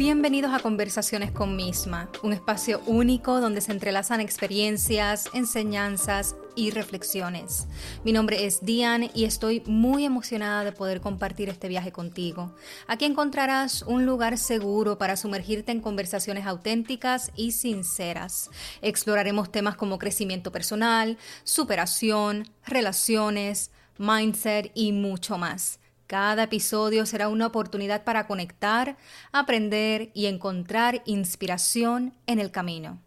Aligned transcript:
Bienvenidos 0.00 0.54
a 0.54 0.60
Conversaciones 0.60 1.30
con 1.30 1.56
Misma, 1.56 2.08
un 2.22 2.32
espacio 2.32 2.80
único 2.86 3.38
donde 3.38 3.60
se 3.60 3.70
entrelazan 3.70 4.22
experiencias, 4.22 5.28
enseñanzas 5.34 6.36
y 6.56 6.70
reflexiones. 6.70 7.68
Mi 8.02 8.10
nombre 8.10 8.46
es 8.46 8.64
Diane 8.64 9.10
y 9.14 9.24
estoy 9.26 9.62
muy 9.66 10.06
emocionada 10.06 10.64
de 10.64 10.72
poder 10.72 11.02
compartir 11.02 11.50
este 11.50 11.68
viaje 11.68 11.92
contigo. 11.92 12.54
Aquí 12.86 13.04
encontrarás 13.04 13.82
un 13.82 14.06
lugar 14.06 14.38
seguro 14.38 14.96
para 14.96 15.18
sumergirte 15.18 15.70
en 15.70 15.82
conversaciones 15.82 16.46
auténticas 16.46 17.30
y 17.36 17.52
sinceras. 17.52 18.48
Exploraremos 18.80 19.52
temas 19.52 19.76
como 19.76 19.98
crecimiento 19.98 20.50
personal, 20.50 21.18
superación, 21.44 22.48
relaciones, 22.64 23.70
mindset 23.98 24.72
y 24.74 24.92
mucho 24.92 25.36
más. 25.36 25.78
Cada 26.10 26.42
episodio 26.42 27.06
será 27.06 27.28
una 27.28 27.46
oportunidad 27.46 28.02
para 28.02 28.26
conectar, 28.26 28.96
aprender 29.30 30.10
y 30.12 30.26
encontrar 30.26 31.02
inspiración 31.06 32.12
en 32.26 32.40
el 32.40 32.50
camino. 32.50 32.98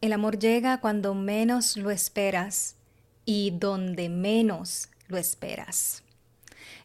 El 0.00 0.12
amor 0.12 0.40
llega 0.40 0.80
cuando 0.80 1.14
menos 1.14 1.76
lo 1.76 1.92
esperas 1.92 2.74
y 3.24 3.52
donde 3.52 4.08
menos 4.08 4.88
lo 5.06 5.18
esperas. 5.18 6.02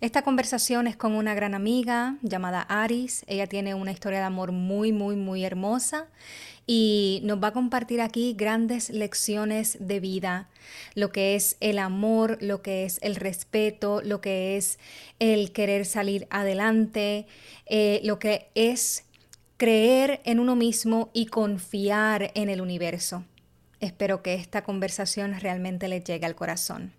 Esta 0.02 0.24
conversación 0.24 0.88
es 0.88 0.96
con 0.98 1.14
una 1.14 1.36
gran 1.36 1.54
amiga 1.54 2.18
llamada 2.24 2.62
Aris. 2.62 3.24
Ella 3.28 3.46
tiene 3.46 3.76
una 3.76 3.92
historia 3.92 4.18
de 4.18 4.26
amor 4.26 4.52
muy, 4.52 4.92
muy, 4.92 5.16
muy 5.16 5.46
hermosa 5.46 6.08
y 6.66 7.22
nos 7.24 7.42
va 7.42 7.50
a 7.50 7.54
compartir 7.54 8.02
aquí 8.02 8.34
grandes 8.36 8.90
lecciones 8.90 9.78
de 9.80 10.00
vida, 10.00 10.50
lo 10.96 11.12
que 11.12 11.36
es 11.36 11.56
el 11.60 11.78
amor, 11.78 12.40
lo 12.42 12.64
que 12.64 12.86
es 12.86 12.98
el 13.04 13.16
respeto, 13.16 14.02
lo 14.04 14.22
que 14.22 14.58
es 14.58 14.80
el 15.20 15.52
querer 15.52 15.86
salir 15.86 16.26
adelante, 16.32 17.28
eh, 17.68 18.02
lo 18.04 18.18
que 18.18 18.50
es 18.56 19.04
creer 19.58 20.22
en 20.26 20.40
uno 20.40 20.56
mismo 20.56 21.12
y 21.14 21.28
confiar 21.28 22.32
en 22.34 22.50
el 22.50 22.62
universo. 22.62 23.24
Espero 23.80 24.24
que 24.24 24.34
esta 24.34 24.64
conversación 24.64 25.40
realmente 25.40 25.88
le 25.88 26.02
llegue 26.02 26.26
al 26.26 26.34
corazón. 26.34 26.92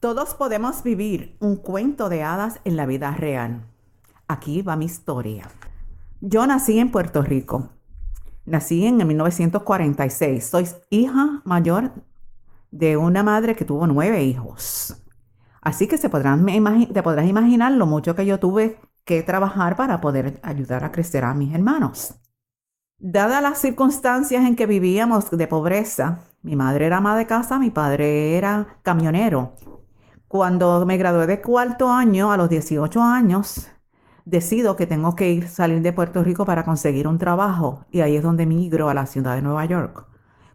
Todos 0.00 0.34
podemos 0.34 0.84
vivir 0.84 1.36
un 1.40 1.56
cuento 1.56 2.08
de 2.08 2.22
hadas 2.22 2.60
en 2.62 2.76
la 2.76 2.86
vida 2.86 3.10
real. 3.10 3.66
Aquí 4.28 4.62
va 4.62 4.76
mi 4.76 4.84
historia. 4.84 5.50
Yo 6.20 6.46
nací 6.46 6.78
en 6.78 6.92
Puerto 6.92 7.22
Rico. 7.22 7.70
Nací 8.46 8.86
en 8.86 9.04
1946. 9.04 10.46
Soy 10.46 10.68
hija 10.90 11.42
mayor 11.44 11.90
de 12.70 12.96
una 12.96 13.24
madre 13.24 13.56
que 13.56 13.64
tuvo 13.64 13.88
nueve 13.88 14.22
hijos. 14.22 15.02
Así 15.60 15.88
que 15.88 15.98
se 15.98 16.08
podrán, 16.08 16.46
te 16.92 17.02
podrás 17.02 17.26
imaginar 17.26 17.72
lo 17.72 17.86
mucho 17.86 18.14
que 18.14 18.24
yo 18.24 18.38
tuve 18.38 18.78
que 19.04 19.24
trabajar 19.24 19.74
para 19.74 20.00
poder 20.00 20.38
ayudar 20.44 20.84
a 20.84 20.92
crecer 20.92 21.24
a 21.24 21.34
mis 21.34 21.52
hermanos. 21.52 22.14
Dadas 22.98 23.42
las 23.42 23.58
circunstancias 23.58 24.44
en 24.44 24.54
que 24.54 24.66
vivíamos 24.66 25.28
de 25.28 25.48
pobreza, 25.48 26.20
mi 26.42 26.54
madre 26.54 26.86
era 26.86 26.98
ama 26.98 27.16
de 27.16 27.26
casa, 27.26 27.58
mi 27.58 27.70
padre 27.70 28.36
era 28.36 28.78
camionero 28.82 29.56
cuando 30.28 30.84
me 30.84 30.98
gradué 30.98 31.26
de 31.26 31.40
cuarto 31.40 31.90
año, 31.90 32.30
a 32.30 32.36
los 32.36 32.50
18 32.50 33.02
años, 33.02 33.68
decido 34.26 34.76
que 34.76 34.86
tengo 34.86 35.16
que 35.16 35.30
ir 35.32 35.48
salir 35.48 35.80
de 35.80 35.92
Puerto 35.94 36.22
Rico 36.22 36.44
para 36.44 36.64
conseguir 36.64 37.08
un 37.08 37.18
trabajo 37.18 37.86
y 37.90 38.02
ahí 38.02 38.16
es 38.16 38.22
donde 38.22 38.44
migro 38.44 38.90
a 38.90 38.94
la 38.94 39.06
ciudad 39.06 39.34
de 39.36 39.42
Nueva 39.42 39.64
York. 39.64 40.06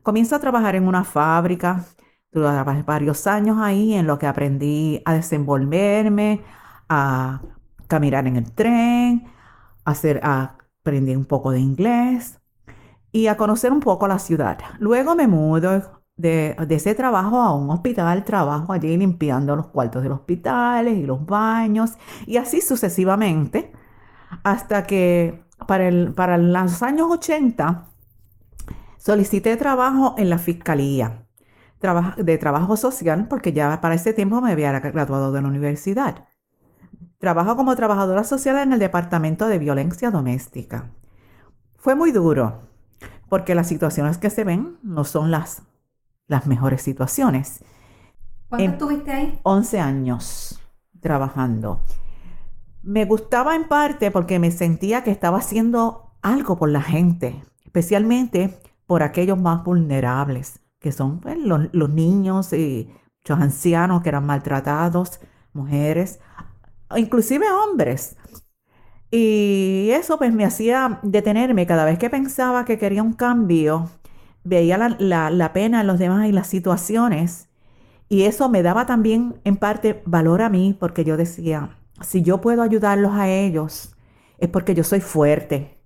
Comienzo 0.03 0.35
a 0.35 0.39
trabajar 0.39 0.75
en 0.75 0.87
una 0.87 1.03
fábrica, 1.03 1.85
trabajé 2.29 2.83
varios 2.83 3.25
años 3.25 3.57
ahí 3.59 3.93
en 3.95 4.05
lo 4.05 4.19
que 4.19 4.27
aprendí 4.27 5.01
a 5.05 5.15
desenvolverme, 5.15 6.41
a 6.87 7.41
caminar 7.87 8.27
en 8.27 8.35
el 8.35 8.51
tren, 8.51 9.25
a 9.85 9.91
hacer, 9.91 10.19
a 10.23 10.57
aprender 10.81 11.17
un 11.17 11.25
poco 11.25 11.51
de 11.51 11.59
inglés 11.59 12.39
y 13.11 13.27
a 13.27 13.37
conocer 13.37 13.71
un 13.71 13.79
poco 13.79 14.07
la 14.07 14.19
ciudad. 14.19 14.59
Luego 14.79 15.15
me 15.15 15.27
mudo 15.27 16.02
de, 16.15 16.55
ese 16.69 16.95
trabajo 16.95 17.41
a 17.41 17.55
un 17.55 17.69
hospital, 17.71 18.23
trabajo 18.23 18.73
allí 18.73 18.95
limpiando 18.97 19.55
los 19.55 19.67
cuartos 19.67 20.03
de 20.03 20.09
los 20.09 20.19
hospitales 20.19 20.97
y 20.97 21.05
los 21.05 21.25
baños 21.25 21.93
y 22.25 22.37
así 22.37 22.61
sucesivamente 22.61 23.71
hasta 24.43 24.83
que 24.83 25.43
para, 25.67 25.87
el, 25.87 26.13
para 26.13 26.37
los 26.37 26.83
años 26.83 27.07
80 27.09 27.87
solicité 28.97 29.57
trabajo 29.57 30.15
en 30.17 30.29
la 30.29 30.37
fiscalía 30.37 31.25
de 32.17 32.37
trabajo 32.37 32.77
social 32.77 33.27
porque 33.27 33.51
ya 33.51 33.81
para 33.81 33.95
ese 33.95 34.13
tiempo 34.13 34.39
me 34.39 34.53
había 34.53 34.79
graduado 34.79 35.31
de 35.33 35.41
la 35.41 35.47
universidad. 35.49 36.25
Trabajo 37.17 37.57
como 37.57 37.75
trabajadora 37.75 38.23
social 38.23 38.57
en 38.59 38.73
el 38.73 38.79
departamento 38.79 39.47
de 39.47 39.59
violencia 39.59 40.09
doméstica. 40.09 40.91
Fue 41.77 41.95
muy 41.95 42.11
duro 42.13 42.69
porque 43.27 43.55
las 43.55 43.67
situaciones 43.67 44.17
que 44.17 44.29
se 44.29 44.45
ven 44.45 44.77
no 44.81 45.03
son 45.03 45.31
las 45.31 45.63
las 46.27 46.47
mejores 46.47 46.81
situaciones. 46.81 47.63
¿Cuánto 48.49 48.71
estuviste 48.71 49.11
ahí? 49.11 49.39
11 49.43 49.79
años 49.79 50.59
trabajando. 50.99 51.81
Me 52.81 53.05
gustaba 53.05 53.55
en 53.55 53.67
parte 53.67 54.11
porque 54.11 54.39
me 54.39 54.51
sentía 54.51 55.03
que 55.03 55.11
estaba 55.11 55.37
haciendo 55.37 56.11
algo 56.21 56.57
por 56.57 56.69
la 56.69 56.81
gente, 56.81 57.43
especialmente 57.63 58.59
por 58.85 59.03
aquellos 59.03 59.39
más 59.39 59.63
vulnerables, 59.63 60.59
que 60.79 60.91
son 60.91 61.19
pues, 61.19 61.37
los, 61.37 61.89
niños 61.89 62.51
y 62.53 62.89
los 63.25 63.39
ancianos 63.39 64.01
que 64.01 64.09
eran 64.09 64.25
maltratados, 64.25 65.19
mujeres, 65.53 66.19
inclusive 66.95 67.45
hombres. 67.51 68.17
Y 69.11 69.89
eso 69.91 70.17
pues 70.17 70.33
me 70.33 70.43
hacía 70.43 70.99
detenerme 71.03 71.65
cada 71.65 71.85
vez 71.85 71.99
que 71.99 72.09
pensaba 72.09 72.65
que 72.65 72.77
quería 72.77 73.03
un 73.03 73.13
cambio 73.13 73.89
veía 74.43 74.77
la, 74.77 75.53
pena 75.53 75.81
en 75.81 75.87
los 75.87 75.99
demás 75.99 76.27
y 76.27 76.31
las 76.31 76.47
situaciones. 76.47 77.49
Y 78.09 78.23
eso 78.23 78.49
me 78.49 78.63
daba 78.63 78.85
también 78.85 79.39
en 79.43 79.57
parte 79.57 80.03
valor 80.05 80.41
a 80.41 80.49
mí, 80.49 80.75
porque 80.79 81.03
yo 81.03 81.17
decía, 81.17 81.77
si 82.01 82.21
yo 82.21 82.41
puedo 82.41 82.61
ayudarlos 82.61 83.13
a 83.13 83.29
ellos, 83.29 83.95
es 84.37 84.49
porque 84.49 84.75
yo 84.75 84.83
soy 84.83 84.99
fuerte. 84.99 85.79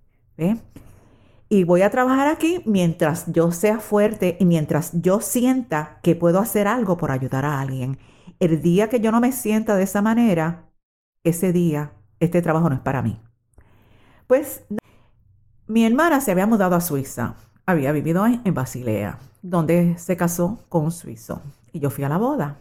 Y 1.49 1.63
voy 1.63 1.81
a 1.81 1.89
trabajar 1.89 2.27
aquí 2.27 2.61
mientras 2.65 3.31
yo 3.31 3.51
sea 3.51 3.79
fuerte 3.79 4.35
y 4.39 4.45
mientras 4.45 4.91
yo 4.93 5.21
sienta 5.21 5.99
que 6.03 6.15
puedo 6.15 6.39
hacer 6.39 6.67
algo 6.67 6.97
por 6.97 7.11
ayudar 7.11 7.45
a 7.45 7.61
alguien. 7.61 7.97
El 8.39 8.61
día 8.61 8.89
que 8.89 8.99
yo 8.99 9.11
no 9.11 9.21
me 9.21 9.31
sienta 9.31 9.75
de 9.75 9.83
esa 9.83 10.01
manera, 10.01 10.69
ese 11.23 11.53
día, 11.53 11.93
este 12.19 12.41
trabajo 12.41 12.69
no 12.69 12.75
es 12.75 12.81
para 12.81 13.01
mí. 13.01 13.19
Pues 14.27 14.63
mi 15.67 15.85
hermana 15.85 16.19
se 16.19 16.31
había 16.31 16.45
mudado 16.45 16.75
a 16.75 16.81
Suiza 16.81 17.35
había 17.67 17.91
vivido 17.91 18.25
en 18.25 18.53
Basilea, 18.53 19.19
donde 19.41 19.97
se 19.99 20.17
casó 20.17 20.65
con 20.69 20.85
un 20.85 20.91
suizo. 20.91 21.41
Y 21.73 21.79
yo 21.79 21.89
fui 21.89 22.05
a 22.05 22.09
la 22.09 22.17
boda. 22.17 22.57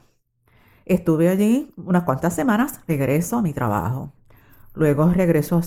Estuve 0.84 1.28
allí 1.28 1.72
unas 1.76 2.02
cuantas 2.02 2.34
semanas, 2.34 2.80
regreso 2.86 3.38
a 3.38 3.42
mi 3.42 3.52
trabajo. 3.52 4.12
Luego 4.74 5.08
regreso 5.12 5.60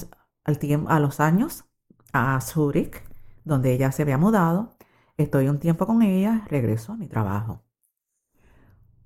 al 0.43 0.59
a 0.87 0.99
los 0.99 1.19
años 1.19 1.65
a 2.13 2.39
Zurich, 2.41 3.01
donde 3.45 3.71
ella 3.73 3.91
se 3.91 4.03
había 4.03 4.17
mudado. 4.17 4.75
Estoy 5.17 5.47
un 5.47 5.59
tiempo 5.59 5.87
con 5.87 6.01
ella, 6.01 6.45
regreso 6.49 6.93
a 6.93 6.97
mi 6.97 7.07
trabajo. 7.07 7.61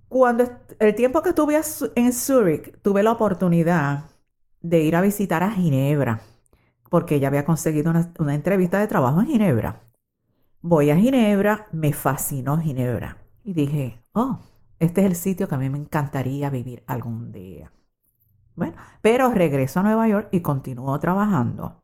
Cuando 0.09 0.45
el 0.79 0.95
tiempo 0.95 1.21
que 1.21 1.29
estuve 1.29 1.59
en 1.95 2.13
Zurich, 2.13 2.79
tuve 2.81 3.03
la 3.03 3.11
oportunidad 3.11 4.05
de 4.61 4.81
ir 4.81 4.95
a 4.95 5.01
visitar 5.01 5.43
a 5.43 5.51
Ginebra, 5.51 6.21
porque 6.89 7.15
ella 7.15 7.27
había 7.27 7.45
conseguido 7.45 7.93
una 8.19 8.35
entrevista 8.35 8.79
de 8.79 8.87
trabajo 8.87 9.21
en 9.21 9.27
Ginebra. 9.27 9.82
Voy 10.65 10.91
a 10.91 10.95
Ginebra, 10.95 11.67
me 11.73 11.91
fascinó 11.91 12.57
Ginebra 12.57 13.17
y 13.43 13.51
dije, 13.51 14.01
oh, 14.13 14.39
este 14.79 15.01
es 15.01 15.07
el 15.07 15.15
sitio 15.17 15.49
que 15.49 15.55
a 15.55 15.57
mí 15.57 15.69
me 15.69 15.77
encantaría 15.77 16.49
vivir 16.49 16.85
algún 16.87 17.33
día. 17.33 17.73
Bueno, 18.55 18.77
pero 19.01 19.29
regreso 19.33 19.81
a 19.81 19.83
Nueva 19.83 20.07
York 20.07 20.29
y 20.31 20.39
continúo 20.39 20.97
trabajando. 21.01 21.83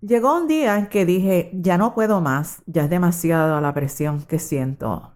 Llegó 0.00 0.38
un 0.38 0.46
día 0.46 0.78
en 0.78 0.86
que 0.86 1.04
dije, 1.04 1.50
ya 1.54 1.78
no 1.78 1.94
puedo 1.94 2.20
más, 2.20 2.62
ya 2.66 2.84
es 2.84 2.90
demasiado 2.90 3.60
la 3.60 3.74
presión 3.74 4.22
que 4.22 4.38
siento 4.38 5.12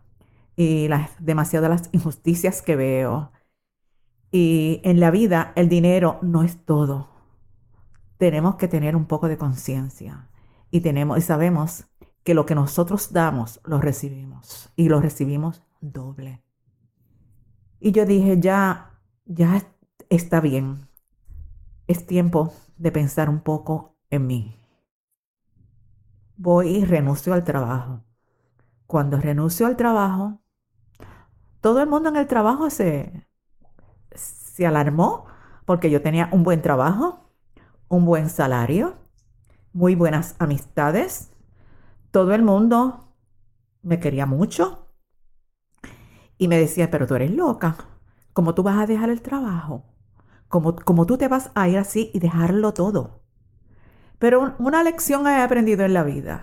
y 0.57 0.89
las, 0.89 1.11
demasiado 1.25 1.69
las 1.69 1.89
injusticias 1.93 2.61
que 2.61 2.75
veo. 2.75 3.31
Y 4.33 4.81
en 4.83 4.99
la 4.99 5.13
vida 5.13 5.53
el 5.55 5.69
dinero 5.69 6.19
no 6.23 6.43
es 6.43 6.65
todo. 6.65 7.09
Tenemos 8.19 8.57
que 8.57 8.67
tener 8.67 8.97
un 8.97 9.07
poco 9.07 9.29
de 9.29 9.39
conciencia 9.39 10.29
y 10.73 10.81
tenemos 10.81 11.19
y 11.19 11.23
sabemos 11.23 11.87
que 12.27 12.35
lo 12.35 12.45
que 12.45 12.57
nosotros 12.57 13.13
damos, 13.13 13.61
lo 13.65 13.81
recibimos 13.81 14.73
y 14.75 14.89
lo 14.89 15.01
recibimos 15.01 15.63
doble. 15.81 16.43
Y 17.79 17.93
yo 17.93 18.05
dije, 18.05 18.41
ya, 18.41 18.99
ya 19.27 19.63
está 20.11 20.41
bien. 20.41 20.89
Es 21.87 22.05
tiempo 22.05 22.53
de 22.79 22.91
pensar 22.91 23.31
un 23.31 23.39
poco 23.39 23.95
en 24.11 24.27
mí. 24.27 24.61
Voy 26.37 26.79
y 26.79 26.85
renuncio 26.85 27.33
al 27.33 27.45
trabajo. 27.45 28.03
Cuando 28.89 29.21
renuncio 29.21 29.69
al 29.69 29.77
trabajo, 29.77 30.41
todo 31.61 31.81
el 31.81 31.89
mundo 31.89 32.09
en 32.09 32.17
el 32.17 32.27
trabajo 32.27 32.71
se, 32.71 33.25
se 34.17 34.67
alarmó 34.67 35.27
porque 35.65 35.93
yo 35.93 36.03
tenía 36.03 36.29
un 36.33 36.43
buen 36.43 36.61
trabajo, 36.61 37.31
un 37.87 38.05
buen 38.05 38.31
salario, 38.31 38.97
muy 39.73 39.95
buenas 39.95 40.35
amistades, 40.41 41.31
todo 42.17 42.33
el 42.33 42.43
mundo 42.43 43.13
me 43.83 44.01
quería 44.01 44.25
mucho 44.25 44.89
y 46.39 46.49
me 46.49 46.59
decía, 46.59 46.91
pero 46.91 47.07
tú 47.07 47.15
eres 47.15 47.31
loca, 47.31 47.77
¿cómo 48.33 48.55
tú 48.55 48.63
vas 48.63 48.79
a 48.79 48.87
dejar 48.87 49.11
el 49.11 49.21
trabajo? 49.21 49.85
¿Cómo, 50.49 50.77
cómo 50.77 51.05
tú 51.05 51.19
te 51.19 51.29
vas 51.29 51.51
a 51.55 51.69
ir 51.69 51.77
así 51.77 52.11
y 52.15 52.21
dejarlo 52.21 52.73
todo? 52.73 53.21
Pero 54.19 54.55
una 54.59 54.83
lección 54.83 55.27
he 55.27 55.43
aprendido 55.43 55.85
en 55.85 55.93
la 55.93 56.05
vida 56.05 56.41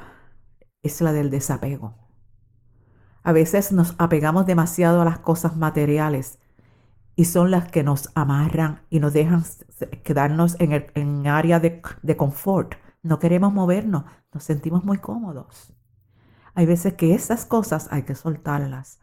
es 0.83 1.01
la 1.01 1.11
del 1.11 1.31
desapego. 1.31 1.95
A 3.23 3.31
veces 3.31 3.71
nos 3.71 3.95
apegamos 3.97 4.45
demasiado 4.45 5.01
a 5.01 5.05
las 5.05 5.17
cosas 5.17 5.57
materiales 5.57 6.37
y 7.15 7.25
son 7.25 7.49
las 7.49 7.71
que 7.71 7.81
nos 7.81 8.11
amarran 8.13 8.83
y 8.91 8.99
nos 8.99 9.13
dejan 9.13 9.43
quedarnos 10.03 10.55
en 10.59 10.73
el 10.73 10.91
en 10.93 11.25
área 11.25 11.59
de, 11.59 11.81
de 12.03 12.15
confort. 12.15 12.75
No 13.03 13.19
queremos 13.19 13.53
movernos, 13.53 14.05
nos 14.33 14.43
sentimos 14.43 14.83
muy 14.83 14.97
cómodos. 14.97 15.71
Hay 16.55 16.65
veces 16.65 16.93
que 16.93 17.13
esas 17.13 17.45
cosas 17.45 17.87
hay 17.91 18.03
que 18.03 18.15
soltarlas 18.15 18.99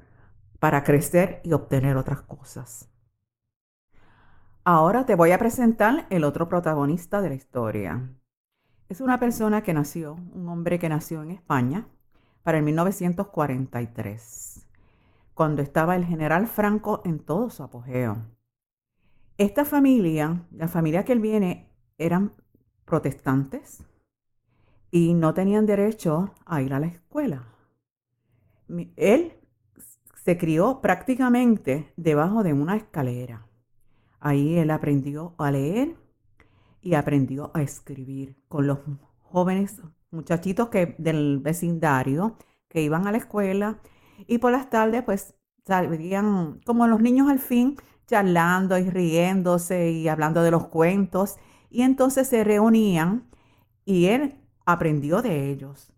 para 0.58 0.84
crecer 0.84 1.40
y 1.44 1.52
obtener 1.52 1.96
otras 1.96 2.22
cosas. 2.22 2.88
Ahora 4.64 5.06
te 5.06 5.14
voy 5.14 5.32
a 5.32 5.38
presentar 5.38 6.06
el 6.10 6.24
otro 6.24 6.48
protagonista 6.48 7.20
de 7.20 7.28
la 7.28 7.34
historia. 7.34 8.10
Es 8.88 9.00
una 9.00 9.20
persona 9.20 9.62
que 9.62 9.74
nació, 9.74 10.14
un 10.32 10.48
hombre 10.48 10.78
que 10.78 10.88
nació 10.88 11.22
en 11.22 11.30
España 11.30 11.86
para 12.42 12.58
el 12.58 12.64
1943 12.64 14.66
cuando 15.34 15.62
estaba 15.62 15.96
el 15.96 16.04
general 16.04 16.46
Franco 16.46 17.00
en 17.04 17.18
todo 17.18 17.48
su 17.48 17.62
apogeo. 17.62 18.18
Esta 19.38 19.64
familia, 19.64 20.46
la 20.50 20.68
familia 20.68 21.06
que 21.06 21.12
él 21.12 21.20
viene, 21.20 21.72
eran 21.96 22.34
protestantes 22.84 23.82
y 24.90 25.14
no 25.14 25.34
tenían 25.34 25.66
derecho 25.66 26.34
a 26.46 26.62
ir 26.62 26.74
a 26.74 26.80
la 26.80 26.86
escuela. 26.86 27.46
Él 28.96 29.34
se 30.24 30.36
crió 30.36 30.80
prácticamente 30.80 31.92
debajo 31.96 32.42
de 32.42 32.52
una 32.52 32.76
escalera. 32.76 33.46
Ahí 34.20 34.56
él 34.56 34.70
aprendió 34.70 35.34
a 35.38 35.50
leer 35.50 35.96
y 36.82 36.94
aprendió 36.94 37.50
a 37.54 37.62
escribir 37.62 38.36
con 38.48 38.66
los 38.66 38.78
jóvenes 39.22 39.80
muchachitos 40.10 40.68
que, 40.68 40.94
del 40.98 41.38
vecindario 41.38 42.36
que 42.68 42.82
iban 42.82 43.06
a 43.06 43.12
la 43.12 43.18
escuela 43.18 43.80
y 44.26 44.38
por 44.38 44.52
las 44.52 44.70
tardes, 44.70 45.02
pues, 45.02 45.34
salían 45.66 46.60
como 46.66 46.86
los 46.86 47.00
niños 47.00 47.28
al 47.30 47.38
fin, 47.38 47.76
charlando 48.06 48.76
y 48.78 48.90
riéndose 48.90 49.90
y 49.90 50.08
hablando 50.08 50.42
de 50.42 50.50
los 50.50 50.66
cuentos. 50.66 51.36
Y 51.70 51.82
entonces 51.82 52.28
se 52.28 52.44
reunían 52.44 53.28
y 53.84 54.06
él 54.06 54.39
aprendió 54.72 55.22
de 55.22 55.50
ellos. 55.50 55.92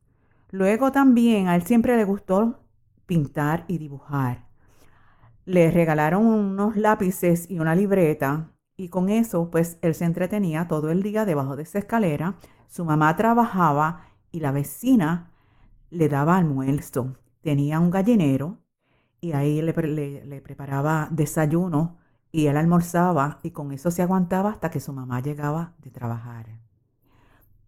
Luego 0.50 0.92
también 0.92 1.48
a 1.48 1.56
él 1.56 1.62
siempre 1.62 1.96
le 1.96 2.04
gustó 2.04 2.60
pintar 3.06 3.64
y 3.68 3.78
dibujar. 3.78 4.46
Le 5.44 5.70
regalaron 5.70 6.26
unos 6.26 6.76
lápices 6.76 7.50
y 7.50 7.58
una 7.58 7.74
libreta 7.74 8.50
y 8.76 8.88
con 8.88 9.08
eso 9.08 9.50
pues 9.50 9.78
él 9.82 9.94
se 9.94 10.04
entretenía 10.04 10.68
todo 10.68 10.90
el 10.90 11.02
día 11.02 11.24
debajo 11.24 11.56
de 11.56 11.64
esa 11.64 11.78
escalera. 11.78 12.36
Su 12.68 12.84
mamá 12.84 13.16
trabajaba 13.16 14.06
y 14.30 14.40
la 14.40 14.52
vecina 14.52 15.30
le 15.90 16.08
daba 16.08 16.36
almuerzo 16.36 17.16
tenía 17.42 17.80
un 17.80 17.90
gallinero 17.90 18.58
y 19.20 19.32
ahí 19.32 19.60
le, 19.60 19.72
preparaba 20.40 21.08
desayuno 21.10 21.98
y 22.30 22.46
él 22.46 22.56
almorzaba 22.56 23.40
y 23.42 23.50
con 23.50 23.72
eso 23.72 23.90
se 23.90 24.02
aguantaba 24.02 24.50
hasta 24.50 24.70
que 24.70 24.80
su 24.80 24.92
mamá 24.92 25.20
llegaba 25.20 25.74
de 25.78 25.90
trabajar. 25.90 26.61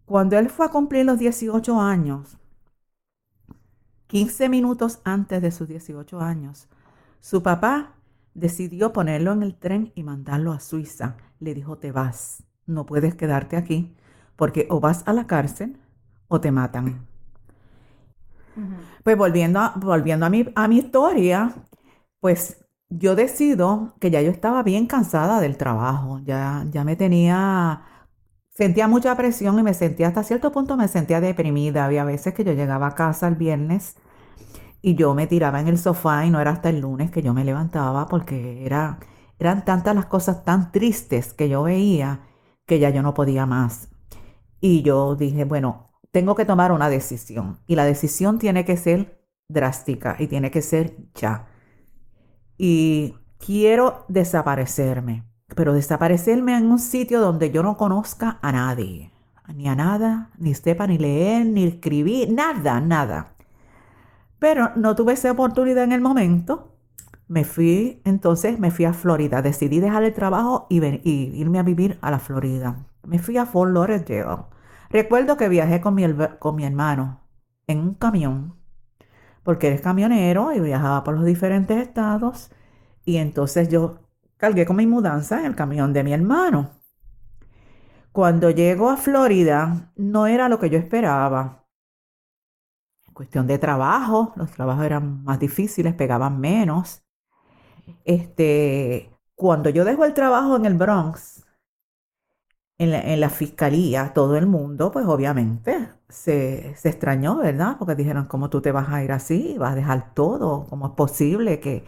Cuando 0.05 0.37
él 0.39 0.49
fue 0.49 0.65
a 0.65 0.69
cumplir 0.69 1.05
los 1.05 1.19
18 1.19 1.79
años, 1.79 2.37
15 4.07 4.49
minutos 4.49 4.99
antes 5.03 5.41
de 5.41 5.51
sus 5.51 5.67
18 5.67 6.19
años, 6.19 6.67
su 7.21 7.43
papá 7.43 7.93
decidió 8.33 8.93
ponerlo 8.93 9.31
en 9.33 9.43
el 9.43 9.55
tren 9.55 9.91
y 9.95 10.03
mandarlo 10.03 10.51
a 10.53 10.59
Suiza. 10.59 11.17
Le 11.39 11.53
dijo, 11.53 11.77
te 11.77 11.91
vas, 11.91 12.43
no 12.65 12.85
puedes 12.85 13.15
quedarte 13.15 13.57
aquí, 13.57 13.95
porque 14.35 14.67
o 14.69 14.79
vas 14.79 15.03
a 15.07 15.13
la 15.13 15.27
cárcel 15.27 15.77
o 16.27 16.41
te 16.41 16.51
matan. 16.51 17.07
Pues 19.03 19.17
volviendo, 19.17 19.59
a, 19.59 19.73
volviendo 19.77 20.25
a, 20.25 20.29
mi, 20.29 20.45
a 20.55 20.67
mi 20.67 20.77
historia, 20.77 21.53
pues 22.19 22.65
yo 22.89 23.15
decido 23.15 23.95
que 23.99 24.11
ya 24.11 24.21
yo 24.21 24.31
estaba 24.31 24.63
bien 24.63 24.87
cansada 24.87 25.41
del 25.41 25.57
trabajo, 25.57 26.19
ya, 26.25 26.65
ya 26.71 26.83
me 26.83 26.95
tenía, 26.95 27.83
sentía 28.55 28.87
mucha 28.87 29.15
presión 29.15 29.59
y 29.59 29.63
me 29.63 29.73
sentía 29.73 30.07
hasta 30.07 30.23
cierto 30.23 30.51
punto 30.51 30.77
me 30.77 30.87
sentía 30.87 31.21
deprimida. 31.21 31.85
Había 31.85 32.03
veces 32.05 32.33
que 32.33 32.43
yo 32.43 32.53
llegaba 32.53 32.87
a 32.87 32.95
casa 32.95 33.27
el 33.27 33.35
viernes 33.35 33.97
y 34.81 34.95
yo 34.95 35.13
me 35.15 35.27
tiraba 35.27 35.59
en 35.59 35.67
el 35.67 35.77
sofá 35.77 36.25
y 36.25 36.29
no 36.31 36.39
era 36.39 36.51
hasta 36.51 36.69
el 36.69 36.81
lunes 36.81 37.11
que 37.11 37.21
yo 37.21 37.33
me 37.33 37.43
levantaba 37.45 38.07
porque 38.07 38.65
era, 38.65 38.99
eran 39.39 39.65
tantas 39.65 39.95
las 39.95 40.05
cosas 40.07 40.43
tan 40.43 40.71
tristes 40.71 41.33
que 41.33 41.49
yo 41.49 41.63
veía 41.63 42.21
que 42.65 42.79
ya 42.79 42.89
yo 42.89 43.01
no 43.03 43.13
podía 43.13 43.45
más. 43.45 43.89
Y 44.61 44.81
yo 44.83 45.15
dije, 45.15 45.43
bueno, 45.45 45.91
tengo 46.11 46.35
que 46.35 46.45
tomar 46.45 46.71
una 46.71 46.89
decisión 46.89 47.59
y 47.67 47.75
la 47.75 47.85
decisión 47.85 48.39
tiene 48.39 48.65
que 48.65 48.77
ser 48.77 49.21
drástica 49.49 50.15
y 50.19 50.27
tiene 50.27 50.51
que 50.51 50.61
ser 50.61 50.95
ya. 51.13 51.47
Y 52.57 53.15
quiero 53.37 54.05
desaparecerme, 54.07 55.25
pero 55.53 55.73
desaparecerme 55.73 56.57
en 56.57 56.71
un 56.71 56.79
sitio 56.79 57.19
donde 57.19 57.51
yo 57.51 57.61
no 57.61 57.77
conozca 57.77 58.39
a 58.41 58.51
nadie, 58.51 59.11
ni 59.53 59.67
a 59.67 59.75
nada, 59.75 60.31
ni 60.37 60.55
sepa 60.55 60.87
ni 60.87 60.97
leer, 60.97 61.45
ni 61.45 61.65
escribir, 61.65 62.31
nada, 62.31 62.81
nada. 62.81 63.35
Pero 64.39 64.71
no 64.75 64.95
tuve 64.95 65.13
esa 65.13 65.31
oportunidad 65.31 65.83
en 65.83 65.91
el 65.91 66.01
momento. 66.01 66.75
Me 67.27 67.43
fui, 67.43 68.01
entonces 68.05 68.59
me 68.59 68.71
fui 68.71 68.85
a 68.85 68.93
Florida. 68.93 69.41
Decidí 69.41 69.79
dejar 69.79 70.03
el 70.03 70.13
trabajo 70.13 70.67
y, 70.69 70.83
irme 71.39 71.59
a 71.59 71.63
vivir 71.63 71.97
a 72.01 72.11
la 72.11 72.19
Florida. 72.19 72.85
Me 73.03 73.19
fui 73.19 73.37
a 73.37 73.45
Fort 73.45 73.71
Lauderdale 73.71 74.45
Recuerdo 74.89 75.37
que 75.37 75.49
viajé 75.49 75.81
con 75.81 75.95
mi, 75.95 76.05
con 76.39 76.55
mi 76.55 76.65
hermano 76.65 77.21
en 77.67 77.79
un 77.79 77.93
camión, 77.95 78.55
porque 79.43 79.67
él 79.67 79.73
es 79.73 79.81
camionero 79.81 80.51
y 80.53 80.59
viajaba 80.59 81.03
por 81.03 81.15
los 81.15 81.25
diferentes 81.25 81.77
estados, 81.77 82.51
y 83.03 83.17
entonces 83.17 83.69
yo 83.69 84.04
cargué 84.37 84.65
con 84.65 84.75
mi 84.75 84.87
mudanza 84.87 85.39
en 85.39 85.45
el 85.45 85.55
camión 85.55 85.93
de 85.93 86.03
mi 86.03 86.13
hermano. 86.13 86.71
Cuando 88.11 88.49
llego 88.49 88.89
a 88.89 88.97
Florida, 88.97 89.91
no 89.95 90.27
era 90.27 90.47
lo 90.49 90.59
que 90.59 90.69
yo 90.69 90.77
esperaba. 90.77 91.65
En 93.07 93.13
cuestión 93.13 93.47
de 93.47 93.57
trabajo, 93.57 94.33
los 94.35 94.51
trabajos 94.51 94.85
eran 94.85 95.23
más 95.23 95.39
difíciles, 95.39 95.93
pegaban 95.95 96.39
menos. 96.39 97.03
Este, 98.05 99.11
cuando 99.35 99.69
yo 99.69 99.85
dejo 99.85 100.05
el 100.05 100.13
trabajo 100.13 100.55
en 100.55 100.65
el 100.65 100.75
Bronx, 100.75 101.45
en 102.77 103.19
la, 103.19 103.29
fiscalía, 103.29 104.13
todo 104.13 104.35
el 104.35 104.47
mundo, 104.47 104.91
pues 104.91 105.05
obviamente 105.05 105.89
se, 106.09 106.71
extrañó, 106.83 107.37
¿verdad? 107.37 107.77
Porque 107.79 107.95
dijeron, 107.95 108.25
¿cómo 108.27 108.49
tú 108.49 108.61
te 108.61 108.71
vas 108.71 108.89
a 108.89 109.03
ir 109.03 109.11
así? 109.11 109.57
¿Vas 109.57 109.73
a 109.73 109.75
dejar 109.75 110.13
todo? 110.13 110.67
¿Cómo 110.69 110.87
es 110.87 110.93
posible 110.93 111.59
que 111.59 111.85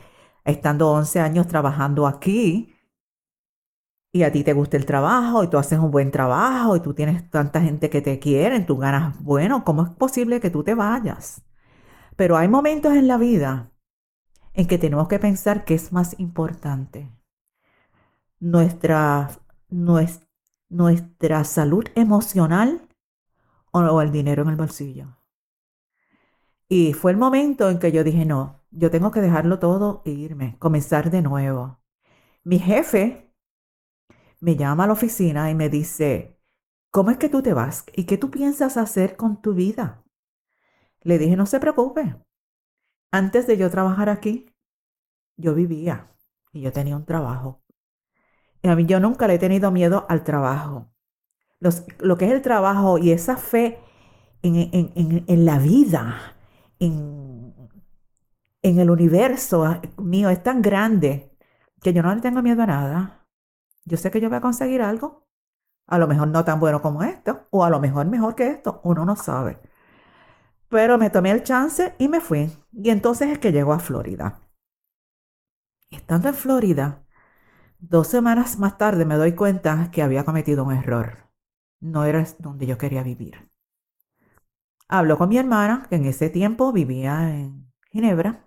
estando 0.47 0.89
11 0.91 1.19
años 1.19 1.47
trabajando 1.47 2.07
aquí 2.07 2.73
y 4.11 4.23
a 4.23 4.31
ti 4.31 4.43
te 4.43 4.53
gusta 4.53 4.77
el 4.77 4.85
trabajo 4.85 5.43
y 5.43 5.47
tú 5.47 5.57
haces 5.57 5.77
un 5.77 5.91
buen 5.91 6.09
trabajo 6.09 6.75
y 6.75 6.79
tú 6.79 6.93
tienes 6.93 7.29
tanta 7.29 7.61
gente 7.61 7.89
que 7.89 8.01
te 8.01 8.17
quiere, 8.17 8.59
tú 8.61 8.77
ganas 8.77 9.21
bueno, 9.23 9.63
¿cómo 9.63 9.83
es 9.83 9.89
posible 9.91 10.39
que 10.39 10.49
tú 10.49 10.63
te 10.63 10.73
vayas? 10.73 11.43
Pero 12.15 12.37
hay 12.37 12.47
momentos 12.47 12.93
en 12.93 13.07
la 13.07 13.17
vida 13.17 13.71
en 14.53 14.67
que 14.67 14.79
tenemos 14.79 15.07
que 15.07 15.19
pensar 15.19 15.65
qué 15.65 15.75
es 15.75 15.93
más 15.93 16.19
importante. 16.19 17.11
Nuestra, 18.39 19.29
nuestra 19.69 20.27
nuestra 20.69 21.43
salud 21.43 21.85
emocional 21.95 22.81
o, 23.71 24.01
el 24.01 24.11
dinero 24.11 24.43
en 24.43 24.49
el 24.49 24.55
bolsillo. 24.55 25.17
Y 26.67 26.93
fue 26.93 27.11
el 27.11 27.17
momento 27.17 27.69
en 27.69 27.79
que 27.79 27.91
yo 27.91 28.03
dije, 28.03 28.25
no, 28.25 28.61
yo 28.77 28.91
tengo 28.91 29.12
que 29.12 29.22
dejarlo 29.22 29.60
todo 29.60 30.01
e 30.05 30.12
irme, 30.12 30.57
comenzar 30.60 31.10
de 31.10 31.22
nuevo. 31.22 31.79
Mi 32.43 32.60
jefe 32.60 33.34
me 34.39 34.55
llama 34.55 34.84
a 34.84 34.88
la 34.88 34.93
oficina 34.93 35.50
y 35.50 35.55
me 35.55 35.69
dice, 35.69 36.39
¿cómo 36.91 37.12
es 37.12 37.17
que 37.17 37.29
tú 37.29 37.41
te 37.41 37.53
vas? 37.53 37.86
¿Y 37.96 38.05
qué 38.05 38.17
tú 38.17 38.29
piensas 38.29 38.77
hacer 38.77 39.15
con 39.15 39.41
tu 39.41 39.53
vida? 39.53 40.03
Le 41.01 41.17
dije, 41.17 41.36
no 41.36 41.46
se 41.46 41.60
preocupe. 41.60 42.15
Antes 43.12 43.48
de 43.48 43.57
yo 43.57 43.69
trabajar 43.69 44.10
aquí, 44.10 44.53
yo 45.38 45.55
vivía 45.55 46.15
y 46.51 46.62
yo 46.62 46.72
tenía 46.72 46.96
un 46.96 47.05
trabajo. 47.05 47.62
A 48.63 48.75
mí 48.75 48.86
yo 48.86 49.00
nunca 49.00 49.27
le 49.27 49.36
he 49.36 49.39
tenido 49.39 49.72
miedo 49.72 50.05
al 50.10 50.24
trabajo. 50.24 50.91
lo 51.60 52.17
que 52.17 52.25
es 52.25 52.31
el 52.31 52.41
trabajo 52.41 52.98
y 52.98 53.12
esa 53.12 53.38
fe 53.38 53.79
en, 54.43 55.46
la 55.46 55.60
vida, 55.60 56.36
en, 56.79 57.26
en 58.61 58.79
el 58.79 58.89
universo 58.89 59.81
mío 59.97 60.29
es 60.29 60.43
tan 60.43 60.61
grande 60.61 61.35
que 61.81 61.93
yo 61.93 62.01
no 62.03 62.13
le 62.13 62.21
tengo 62.21 62.41
miedo 62.41 62.63
a 62.63 62.67
nada. 62.67 63.27
yo 63.85 63.97
sé 63.97 64.11
que 64.11 64.19
yo 64.21 64.29
voy 64.29 64.37
a 64.37 64.41
conseguir 64.41 64.81
algo. 64.81 65.27
A 65.87 65.97
lo 65.97 66.07
mejor 66.07 66.27
no 66.27 66.43
tan 66.43 66.59
bueno 66.59 66.81
como 66.81 67.03
esto, 67.03 67.47
o 67.51 67.63
a 67.63 67.69
lo 67.69 67.79
mejor 67.79 68.07
mejor 68.07 68.35
que 68.35 68.47
esto, 68.49 68.81
uno 68.83 69.05
no 69.05 69.15
sabe. 69.15 69.59
Pero 70.69 70.97
me 70.97 71.09
tomé 71.09 71.31
el 71.31 71.43
chance 71.43 71.95
y 71.97 72.09
me 72.09 72.19
fui. 72.19 72.51
Y 72.73 72.89
entonces 72.89 73.29
es 73.29 73.39
que 73.39 73.51
llego 73.53 73.73
a 73.73 73.79
Florida. 73.79 74.41
Estando 75.89 76.27
en 76.27 76.35
Florida, 76.35 77.05
dos 77.79 78.07
semanas 78.07 78.59
más 78.59 78.77
tarde 78.77 79.05
me 79.05 79.15
doy 79.15 79.33
cuenta 79.33 79.89
que 79.91 80.01
había 80.01 80.25
cometido 80.25 80.65
un 80.65 80.73
error. 80.73 81.29
No 81.79 82.03
era 82.03 82.25
donde 82.39 82.65
yo 82.65 82.77
quería 82.77 83.03
vivir. 83.03 83.49
Hablo 84.89 85.17
con 85.17 85.29
mi 85.29 85.37
hermana, 85.37 85.85
que 85.89 85.95
en 85.95 86.05
ese 86.05 86.29
tiempo 86.29 86.73
vivía 86.73 87.29
en 87.29 87.71
Ginebra. 87.91 88.46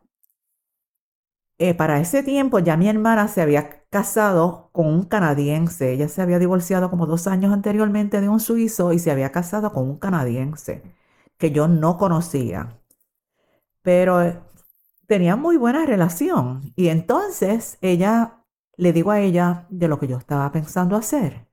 Eh, 1.60 1.74
para 1.74 2.00
ese 2.00 2.22
tiempo 2.22 2.58
ya 2.58 2.76
mi 2.78 2.88
hermana 2.88 3.28
se 3.28 3.42
había 3.42 3.84
casado 3.90 4.70
con 4.72 4.86
un 4.86 5.04
canadiense. 5.04 5.92
Ella 5.92 6.08
se 6.08 6.22
había 6.22 6.38
divorciado 6.38 6.88
como 6.90 7.06
dos 7.06 7.26
años 7.26 7.52
anteriormente 7.52 8.20
de 8.22 8.28
un 8.30 8.40
suizo 8.40 8.92
y 8.94 8.98
se 8.98 9.10
había 9.10 9.30
casado 9.30 9.72
con 9.72 9.88
un 9.88 9.98
canadiense 9.98 10.82
que 11.38 11.52
yo 11.52 11.68
no 11.68 11.98
conocía. 11.98 12.80
Pero 13.82 14.22
eh, 14.22 14.40
tenía 15.06 15.36
muy 15.36 15.56
buena 15.56 15.86
relación. 15.86 16.72
Y 16.76 16.88
entonces 16.88 17.78
ella, 17.82 18.44
le 18.76 18.92
digo 18.92 19.10
a 19.12 19.20
ella 19.20 19.66
de 19.70 19.88
lo 19.88 19.98
que 20.00 20.08
yo 20.08 20.18
estaba 20.18 20.52
pensando 20.52 20.96
hacer. 20.96 21.48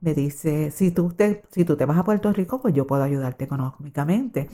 Me 0.00 0.14
dice, 0.14 0.70
si 0.72 0.90
tú 0.92 1.10
te, 1.14 1.44
si 1.52 1.64
tú 1.64 1.76
te 1.76 1.86
vas 1.86 1.98
a 1.98 2.04
Puerto 2.04 2.32
Rico, 2.32 2.60
pues 2.62 2.74
yo 2.74 2.86
puedo 2.86 3.02
ayudarte 3.04 3.44
económicamente. 3.46 4.48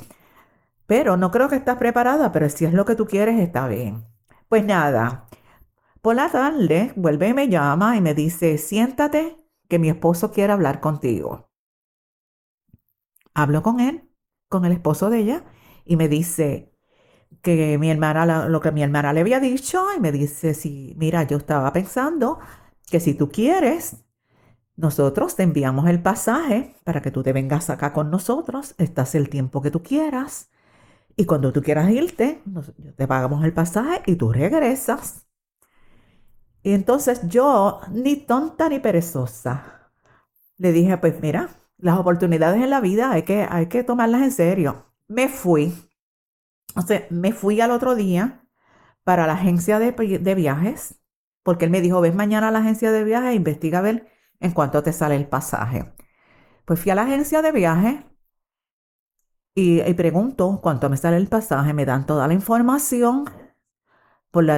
Pero 0.87 1.17
no 1.17 1.31
creo 1.33 1.49
que 1.49 1.57
estás 1.57 1.79
preparada, 1.79 2.33
pero 2.33 2.49
si 2.51 2.65
es 2.67 2.75
lo 2.75 2.85
que 2.85 2.97
tú 2.97 3.07
quieres, 3.07 3.41
está 3.41 3.69
bien. 3.69 4.12
Pues 4.53 4.67
nada, 4.67 5.29
por 6.03 6.15
la 6.15 6.31
tarde 6.31 6.93
vuelve 6.95 7.29
y 7.29 7.33
me 7.33 7.49
llama 7.49 7.97
y 7.97 8.03
me 8.03 8.13
dice, 8.13 8.59
siéntate, 8.59 9.35
que 9.67 9.79
mi 9.79 9.89
esposo 9.89 10.31
quiere 10.31 10.53
hablar 10.53 10.79
contigo. 10.79 11.49
Hablo 13.33 13.63
con 13.63 13.81
él 13.81 14.11
con 14.51 14.67
el 14.67 14.73
esposo 14.73 15.09
de 15.09 15.21
ella 15.21 15.45
y 15.87 15.97
me 15.97 16.11
dice 16.11 16.71
que 17.41 17.79
mi 17.79 17.91
hermana, 17.91 18.47
lo 18.47 18.61
que 18.61 18.73
mi 18.73 18.83
hermana 18.83 19.15
le 19.15 19.23
había 19.23 19.41
dicho, 19.41 19.87
y 19.97 20.01
me 20.01 20.13
dice, 20.13 20.53
sí, 20.53 20.93
mira, 20.99 21.23
yo 21.23 21.39
estaba 21.39 21.73
pensando 21.73 22.39
que 22.91 23.01
si 23.01 23.15
tú 23.15 23.31
quieres, 23.31 24.05
nosotros 24.77 25.35
te 25.35 25.45
enviamos 25.45 25.89
el 25.89 26.03
pasaje 26.03 26.77
para 26.85 27.03
que 27.03 27.11
tú 27.11 27.23
te 27.23 27.33
vengas 27.33 27.71
acá 27.71 27.95
con 27.95 28.11
nosotros, 28.11 28.75
estás 28.77 29.15
el 29.15 29.31
tiempo 29.31 29.63
que 29.63 29.73
tú 29.73 29.83
quieras, 29.83 30.52
y 31.17 31.25
cuando 31.25 31.53
tú 31.53 31.63
quieras 31.63 31.91
irte, 31.91 32.43
te 32.97 33.07
pagamos 33.07 33.45
el 33.45 33.53
pasaje 33.53 34.03
y 34.07 34.17
tú 34.17 34.33
regresas. 34.33 35.27
Y 36.63 36.73
entonces 36.73 37.29
yo, 37.29 37.81
ni 37.91 38.17
tonta 38.17 38.69
ni 38.69 38.79
perezosa, 38.79 39.91
le 40.59 40.73
dije, 40.73 40.97
pues 40.99 41.21
mira, 41.21 41.51
las 41.77 41.99
oportunidades 41.99 42.63
en 42.63 42.71
la 42.71 42.81
vida 42.81 43.11
hay 43.11 43.23
que, 43.23 43.47
hay 43.49 43.67
que 43.67 43.83
tomarlas 43.83 44.23
en 44.23 44.31
serio. 44.31 44.87
Me 45.09 45.29
fui. 45.29 45.75
O 46.77 46.83
sea, 46.83 47.05
me 47.11 47.33
fui 47.33 47.61
al 47.61 47.73
otro 47.73 47.95
día 47.95 48.47
para 49.05 49.27
la 49.27 49.35
agencia 49.35 49.79
de, 49.79 50.35
viajes, 50.35 51.01
porque 51.43 51.65
él 51.65 51.71
me 51.71 51.81
dijo, 51.81 52.01
ves 52.01 52.15
mañana 52.15 52.49
a 52.49 52.51
la 52.53 52.61
agencia 52.61 52.93
de 52.93 53.05
viajes 53.05 53.31
e 53.31 53.35
investiga 53.35 53.81
a 53.81 53.83
ver 53.83 54.07
en 54.41 54.53
cuánto 54.53 54.83
te 54.83 54.93
sale 54.93 55.17
el 55.17 55.27
pasaje. 55.27 55.93
Pues 56.65 56.81
fui 56.81 56.93
a 56.93 56.95
la 56.95 57.03
agencia 57.03 57.43
de 57.43 57.53
viajes 57.53 57.97
y, 59.55 59.81
pregunto 59.95 60.61
cuánto 60.63 60.89
me 60.89 60.97
sale 60.97 61.17
el 61.19 61.29
pasaje, 61.29 61.75
me 61.75 61.85
dan 61.85 62.07
toda 62.07 62.27
la 62.29 62.35
información. 62.35 63.25
Por 64.31 64.45
la 64.45 64.57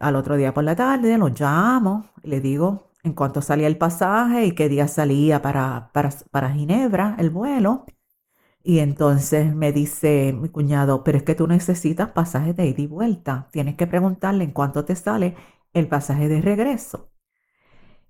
al 0.00 0.16
otro 0.16 0.36
día 0.36 0.52
por 0.52 0.64
la 0.64 0.74
tarde 0.74 1.16
lo 1.16 1.28
llamo, 1.28 2.10
le 2.22 2.40
digo, 2.40 2.90
en 3.04 3.14
cuanto 3.14 3.42
salía 3.42 3.66
el 3.68 3.78
pasaje 3.78 4.46
y 4.46 4.52
qué 4.54 4.68
día 4.68 4.88
salía 4.88 5.42
para, 5.42 5.90
para, 5.92 6.50
Ginebra 6.52 7.16
el 7.18 7.30
vuelo. 7.30 7.84
Y 8.64 8.78
entonces 8.80 9.54
me 9.54 9.72
dice 9.72 10.32
mi 10.32 10.48
cuñado, 10.48 11.04
pero 11.04 11.18
es 11.18 11.24
que 11.24 11.34
tú 11.34 11.46
necesitas 11.48 12.10
pasaje 12.10 12.54
de 12.54 12.66
ida 12.66 12.82
y 12.82 12.86
vuelta. 12.86 13.48
Tienes 13.52 13.76
que 13.76 13.86
preguntarle 13.86 14.44
en 14.44 14.52
cuánto 14.52 14.84
te 14.84 14.96
sale 14.96 15.36
el 15.72 15.88
pasaje 15.88 16.28
de 16.28 16.40
regreso. 16.40 17.10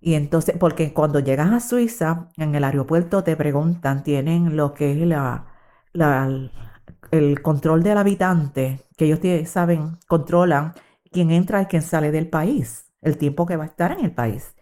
Y 0.01 0.15
entonces, 0.15 0.57
porque 0.59 0.93
cuando 0.93 1.21
llegas 1.21 1.53
a 1.53 1.61
Suiza, 1.61 2.31
en 2.37 2.55
el 2.55 2.65
aeropuerto 2.65 3.25
te 3.25 3.37
preguntan, 3.37 4.03
tienen 4.03 4.57
lo 4.57 4.75
que 4.75 4.93
es 4.93 4.99
la, 5.07 5.52
el 5.95 7.43
control 7.43 7.83
del 7.83 7.99
habitante, 7.99 8.81
que 8.97 9.07
ellos 9.07 9.49
saben, 9.49 9.99
controlan 10.09 10.75
quién 11.11 11.31
entra 11.31 11.63
y 11.63 11.67
quién 11.67 11.83
sale 11.83 12.11
del 12.11 12.29
país, 12.29 12.87
el 13.03 13.19
tiempo 13.19 13.47
que 13.47 13.57
va 13.57 13.65
a 13.65 13.67
estar 13.67 13.93
en 13.93 14.05
el 14.05 14.15
país 14.15 14.55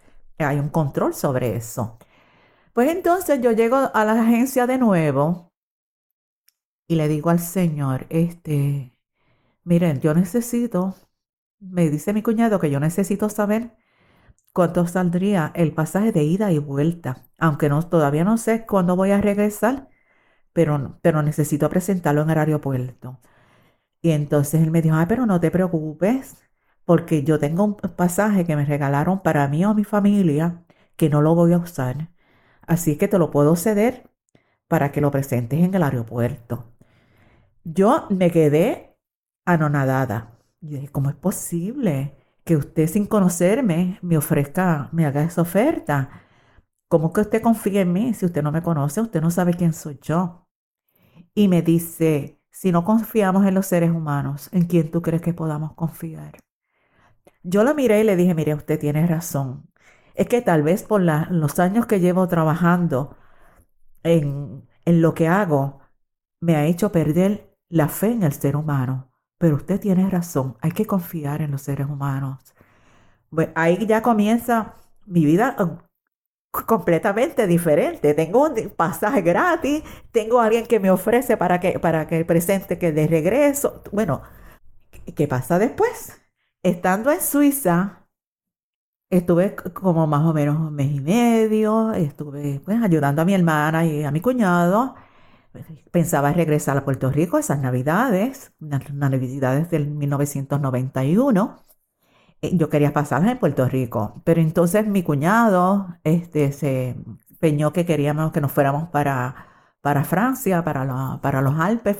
hay 0.44 0.58
un 0.58 0.68
control 0.68 1.14
sobre 1.14 1.56
eso. 1.56 1.98
Pues 2.72 2.90
entonces 2.90 3.40
yo 3.42 3.52
llego 3.52 3.76
a 3.76 4.04
la 4.04 4.20
agencia 4.22 4.66
de 4.66 4.78
nuevo 4.78 5.52
y 6.88 6.96
le 6.96 7.08
digo 7.08 7.30
al 7.30 7.40
señor, 7.40 8.06
este, 8.10 8.96
miren, 9.64 10.00
yo 10.00 10.14
necesito, 10.14 10.96
me 11.60 11.90
dice 11.90 12.14
mi 12.14 12.22
cuñado 12.22 12.60
que 12.60 12.70
yo 12.70 12.80
necesito 12.80 13.30
saber 13.30 13.76
cuánto 14.54 14.86
saldría 14.88 15.52
el 15.56 15.74
pasaje 15.74 16.12
de 16.12 16.24
ida 16.24 16.52
y 16.52 16.58
vuelta, 16.58 17.30
aunque 17.38 17.70
todavía 17.90 18.24
no 18.24 18.38
sé 18.38 18.66
cuándo 18.66 18.96
voy 18.96 19.12
a 19.12 19.22
regresar, 19.22 19.89
pero, 20.52 20.98
pero 21.02 21.22
necesito 21.22 21.68
presentarlo 21.70 22.22
en 22.22 22.30
el 22.30 22.38
aeropuerto. 22.38 23.20
Y 24.02 24.10
entonces 24.12 24.62
él 24.62 24.70
me 24.70 24.82
dijo, 24.82 24.96
ah, 24.96 25.06
pero 25.08 25.26
no 25.26 25.40
te 25.40 25.50
preocupes, 25.50 26.36
porque 26.84 27.22
yo 27.24 27.38
tengo 27.38 27.64
un 27.64 27.76
pasaje 27.76 28.44
que 28.44 28.56
me 28.56 28.64
regalaron 28.64 29.20
para 29.22 29.46
mí 29.48 29.64
o 29.64 29.74
mi 29.74 29.84
familia 29.84 30.64
que 30.96 31.08
no 31.10 31.22
lo 31.22 31.34
voy 31.34 31.52
a 31.52 31.58
usar. 31.58 32.10
Así 32.66 32.96
que 32.98 33.08
te 33.08 33.18
lo 33.18 33.30
puedo 33.30 33.56
ceder 33.56 34.10
para 34.68 34.92
que 34.92 35.00
lo 35.00 35.10
presentes 35.10 35.60
en 35.60 35.74
el 35.74 35.82
aeropuerto. 35.82 36.72
Yo 37.64 38.06
me 38.10 38.30
quedé 38.30 38.96
anonadada. 39.44 40.38
Y 40.60 40.68
dije, 40.74 40.88
¿cómo 40.88 41.10
es 41.10 41.16
posible 41.16 42.16
que 42.44 42.56
usted 42.56 42.86
sin 42.88 43.06
conocerme 43.06 43.98
me 44.02 44.18
ofrezca, 44.18 44.88
me 44.92 45.06
haga 45.06 45.22
esa 45.24 45.42
oferta? 45.42 46.10
¿Cómo 46.88 47.12
que 47.12 47.22
usted 47.22 47.42
confía 47.42 47.82
en 47.82 47.92
mí? 47.92 48.14
Si 48.14 48.26
usted 48.26 48.42
no 48.42 48.52
me 48.52 48.62
conoce, 48.62 49.00
usted 49.00 49.20
no 49.22 49.30
sabe 49.30 49.54
quién 49.54 49.72
soy 49.72 49.98
yo. 50.02 50.39
Y 51.34 51.48
me 51.48 51.62
dice, 51.62 52.40
si 52.50 52.72
no 52.72 52.84
confiamos 52.84 53.46
en 53.46 53.54
los 53.54 53.66
seres 53.66 53.90
humanos, 53.90 54.48
¿en 54.52 54.66
quién 54.66 54.90
tú 54.90 55.02
crees 55.02 55.22
que 55.22 55.34
podamos 55.34 55.74
confiar? 55.74 56.38
Yo 57.42 57.64
lo 57.64 57.74
miré 57.74 58.00
y 58.00 58.04
le 58.04 58.16
dije, 58.16 58.34
mire, 58.34 58.54
usted 58.54 58.78
tiene 58.78 59.06
razón. 59.06 59.70
Es 60.14 60.28
que 60.28 60.42
tal 60.42 60.62
vez 60.62 60.82
por 60.82 61.00
los 61.02 61.58
años 61.58 61.86
que 61.86 62.00
llevo 62.00 62.28
trabajando 62.28 63.16
en, 64.02 64.68
en 64.84 65.02
lo 65.02 65.14
que 65.14 65.28
hago, 65.28 65.80
me 66.40 66.56
ha 66.56 66.66
hecho 66.66 66.92
perder 66.92 67.56
la 67.68 67.88
fe 67.88 68.12
en 68.12 68.22
el 68.24 68.32
ser 68.32 68.56
humano. 68.56 69.10
Pero 69.38 69.56
usted 69.56 69.80
tiene 69.80 70.08
razón, 70.10 70.56
hay 70.60 70.72
que 70.72 70.86
confiar 70.86 71.42
en 71.42 71.50
los 71.52 71.62
seres 71.62 71.86
humanos. 71.88 72.54
ahí 73.54 73.86
ya 73.86 74.02
comienza 74.02 74.74
mi 75.06 75.24
vida 75.24 75.56
completamente 76.50 77.46
diferente. 77.46 78.14
Tengo 78.14 78.44
un 78.48 78.70
pasaje 78.70 79.22
gratis, 79.22 79.82
tengo 80.12 80.40
alguien 80.40 80.66
que 80.66 80.80
me 80.80 80.90
ofrece 80.90 81.36
para 81.36 81.60
que, 81.60 81.78
para 81.78 82.06
que 82.06 82.24
presente 82.24 82.78
que 82.78 82.92
de 82.92 83.06
regreso. 83.06 83.82
Bueno, 83.92 84.22
¿qué 85.14 85.28
pasa 85.28 85.58
después? 85.58 86.20
Estando 86.62 87.10
en 87.12 87.20
Suiza, 87.20 88.06
estuve 89.10 89.54
como 89.74 90.06
más 90.06 90.24
o 90.24 90.32
menos 90.32 90.56
un 90.58 90.74
mes 90.74 90.90
y 90.92 91.00
medio, 91.00 91.92
estuve 91.92 92.60
pues, 92.64 92.82
ayudando 92.82 93.22
a 93.22 93.24
mi 93.24 93.34
hermana 93.34 93.84
y 93.86 94.04
a 94.04 94.10
mi 94.10 94.20
cuñado. 94.20 94.94
Pensaba 95.90 96.32
regresar 96.32 96.76
a 96.76 96.84
Puerto 96.84 97.10
Rico 97.10 97.38
esas 97.38 97.58
navidades, 97.60 98.52
las 98.60 98.92
navidades 98.92 99.70
del 99.70 99.88
1991. 99.88 101.69
Eh, 102.42 102.56
yo 102.56 102.68
quería 102.68 102.92
pasarlas 102.92 103.32
en 103.32 103.38
Puerto 103.38 103.66
Rico, 103.68 104.22
pero 104.24 104.40
entonces 104.40 104.86
mi 104.86 105.02
cuñado 105.02 105.98
este, 106.04 106.52
se 106.52 106.96
empeñó 107.30 107.72
que 107.72 107.86
queríamos 107.86 108.32
que 108.32 108.40
nos 108.40 108.52
fuéramos 108.52 108.88
para, 108.90 109.46
para 109.80 110.04
Francia, 110.04 110.64
para, 110.64 111.20
para 111.22 111.42
los 111.42 111.58
Alpes 111.58 111.96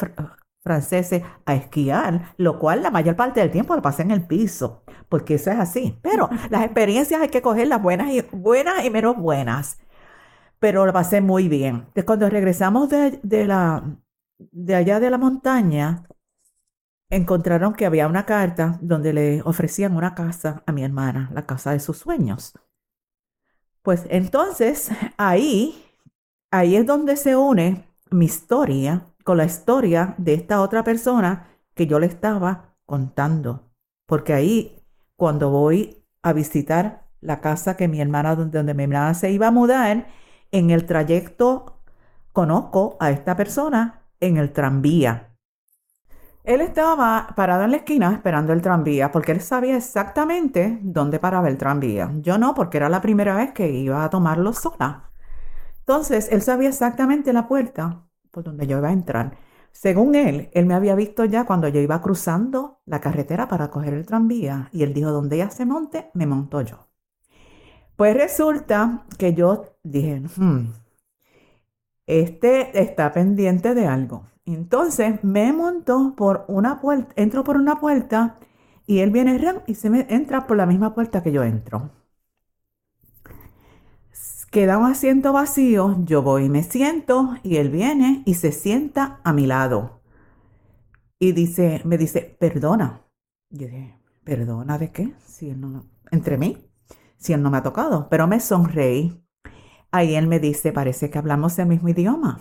franceses 0.62 1.22
a 1.46 1.54
esquiar, 1.54 2.34
lo 2.36 2.58
cual 2.58 2.82
la 2.82 2.90
mayor 2.90 3.16
parte 3.16 3.40
del 3.40 3.50
tiempo 3.50 3.74
lo 3.74 3.82
pasé 3.82 4.02
en 4.02 4.10
el 4.10 4.26
piso, 4.26 4.82
porque 5.08 5.34
eso 5.34 5.50
es 5.50 5.58
así. 5.58 5.98
Pero 6.02 6.28
las 6.50 6.64
experiencias 6.64 7.20
hay 7.20 7.28
que 7.28 7.42
cogerlas 7.42 7.82
buenas 7.82 8.10
y, 8.10 8.22
buenas 8.32 8.84
y 8.84 8.90
menos 8.90 9.16
buenas. 9.16 9.78
Pero 10.58 10.86
lo 10.86 10.92
pasé 10.92 11.20
muy 11.20 11.48
bien. 11.48 11.86
Cuando 12.06 12.28
regresamos 12.28 12.90
de, 12.90 13.46
la, 13.46 13.96
de 14.38 14.74
allá 14.74 15.00
de 15.00 15.10
la 15.10 15.18
montaña, 15.18 16.04
encontraron 17.10 17.74
que 17.74 17.86
había 17.86 18.06
una 18.06 18.24
carta 18.24 18.78
donde 18.80 19.12
le 19.12 19.42
ofrecían 19.42 19.96
una 19.96 20.14
casa 20.14 20.62
a 20.66 20.72
mi 20.72 20.84
hermana, 20.84 21.30
la 21.34 21.44
casa 21.44 21.72
de 21.72 21.80
sus 21.80 21.98
sueños. 21.98 22.54
Pues 23.82 24.06
entonces 24.10 24.90
ahí, 25.16 25.84
ahí 26.50 26.76
es 26.76 26.86
donde 26.86 27.16
se 27.16 27.36
une 27.36 27.88
mi 28.10 28.26
historia 28.26 29.06
con 29.24 29.36
la 29.36 29.44
historia 29.44 30.14
de 30.18 30.34
esta 30.34 30.60
otra 30.60 30.84
persona 30.84 31.48
que 31.74 31.86
yo 31.86 31.98
le 31.98 32.06
estaba 32.06 32.74
contando. 32.86 33.70
Porque 34.06 34.32
ahí, 34.32 34.82
cuando 35.16 35.50
voy 35.50 36.04
a 36.22 36.32
visitar 36.32 37.06
la 37.20 37.40
casa 37.40 37.76
que 37.76 37.88
mi 37.88 38.00
hermana, 38.00 38.34
donde 38.34 38.74
mi 38.74 38.84
hermana 38.84 39.14
se 39.14 39.30
iba 39.30 39.48
a 39.48 39.52
mudar, 39.52 40.08
en 40.52 40.70
el 40.70 40.86
trayecto 40.86 41.80
conozco 42.32 42.96
a 43.00 43.10
esta 43.10 43.36
persona 43.36 44.02
en 44.20 44.36
el 44.36 44.52
tranvía. 44.52 45.29
Él 46.44 46.60
estaba 46.62 47.28
parado 47.36 47.64
en 47.64 47.72
la 47.72 47.76
esquina 47.78 48.12
esperando 48.12 48.52
el 48.52 48.62
tranvía 48.62 49.12
porque 49.12 49.32
él 49.32 49.40
sabía 49.40 49.76
exactamente 49.76 50.78
dónde 50.82 51.18
paraba 51.18 51.48
el 51.48 51.58
tranvía. 51.58 52.10
Yo 52.20 52.38
no, 52.38 52.54
porque 52.54 52.78
era 52.78 52.88
la 52.88 53.02
primera 53.02 53.36
vez 53.36 53.52
que 53.52 53.70
iba 53.70 54.04
a 54.04 54.10
tomarlo 54.10 54.52
sola. 54.52 55.10
Entonces, 55.80 56.28
él 56.30 56.42
sabía 56.42 56.68
exactamente 56.68 57.32
la 57.32 57.48
puerta 57.48 58.04
por 58.30 58.44
donde 58.44 58.66
yo 58.66 58.78
iba 58.78 58.88
a 58.88 58.92
entrar. 58.92 59.36
Según 59.72 60.14
él, 60.14 60.50
él 60.52 60.66
me 60.66 60.74
había 60.74 60.94
visto 60.94 61.24
ya 61.24 61.44
cuando 61.44 61.68
yo 61.68 61.80
iba 61.80 62.00
cruzando 62.00 62.80
la 62.86 63.00
carretera 63.00 63.48
para 63.48 63.70
coger 63.70 63.94
el 63.94 64.06
tranvía 64.06 64.68
y 64.72 64.82
él 64.82 64.94
dijo, 64.94 65.10
donde 65.10 65.36
ella 65.36 65.50
se 65.50 65.66
monte, 65.66 66.10
me 66.14 66.26
monto 66.26 66.60
yo. 66.62 66.88
Pues 67.96 68.16
resulta 68.16 69.04
que 69.18 69.34
yo 69.34 69.76
dije, 69.82 70.22
hmm, 70.36 70.72
este 72.06 72.80
está 72.80 73.12
pendiente 73.12 73.74
de 73.74 73.86
algo. 73.86 74.29
Entonces 74.46 75.22
me 75.24 75.52
montó 75.52 76.14
por 76.16 76.44
una 76.48 76.80
puerta, 76.80 77.12
entro 77.16 77.44
por 77.44 77.56
una 77.56 77.80
puerta 77.80 78.38
y 78.86 79.00
él 79.00 79.10
viene 79.10 79.40
y 79.66 79.74
se 79.74 79.90
me 79.90 80.06
entra 80.08 80.46
por 80.46 80.56
la 80.56 80.66
misma 80.66 80.94
puerta 80.94 81.22
que 81.22 81.32
yo 81.32 81.42
entro. 81.44 81.90
Queda 84.50 84.78
un 84.78 84.86
asiento 84.86 85.32
vacío, 85.32 85.96
yo 86.04 86.22
voy 86.22 86.46
y 86.46 86.48
me 86.48 86.64
siento 86.64 87.36
y 87.44 87.56
él 87.56 87.70
viene 87.70 88.22
y 88.26 88.34
se 88.34 88.50
sienta 88.50 89.20
a 89.22 89.32
mi 89.32 89.46
lado. 89.46 90.00
Y 91.20 91.32
dice, 91.32 91.82
me 91.84 91.96
dice, 91.96 92.36
perdona. 92.40 93.06
Yo 93.50 93.66
dije, 93.68 94.00
¿perdona 94.24 94.76
de 94.78 94.90
qué? 94.90 95.14
Si 95.24 95.50
él 95.50 95.60
no, 95.60 95.86
entre 96.10 96.36
mí, 96.36 96.68
si 97.16 97.32
él 97.32 97.42
no 97.42 97.50
me 97.50 97.58
ha 97.58 97.62
tocado. 97.62 98.08
Pero 98.10 98.26
me 98.26 98.40
sonreí. 98.40 99.22
Ahí 99.92 100.16
él 100.16 100.26
me 100.26 100.40
dice, 100.40 100.72
parece 100.72 101.10
que 101.10 101.18
hablamos 101.18 101.56
el 101.60 101.66
mismo 101.66 101.88
idioma. 101.90 102.40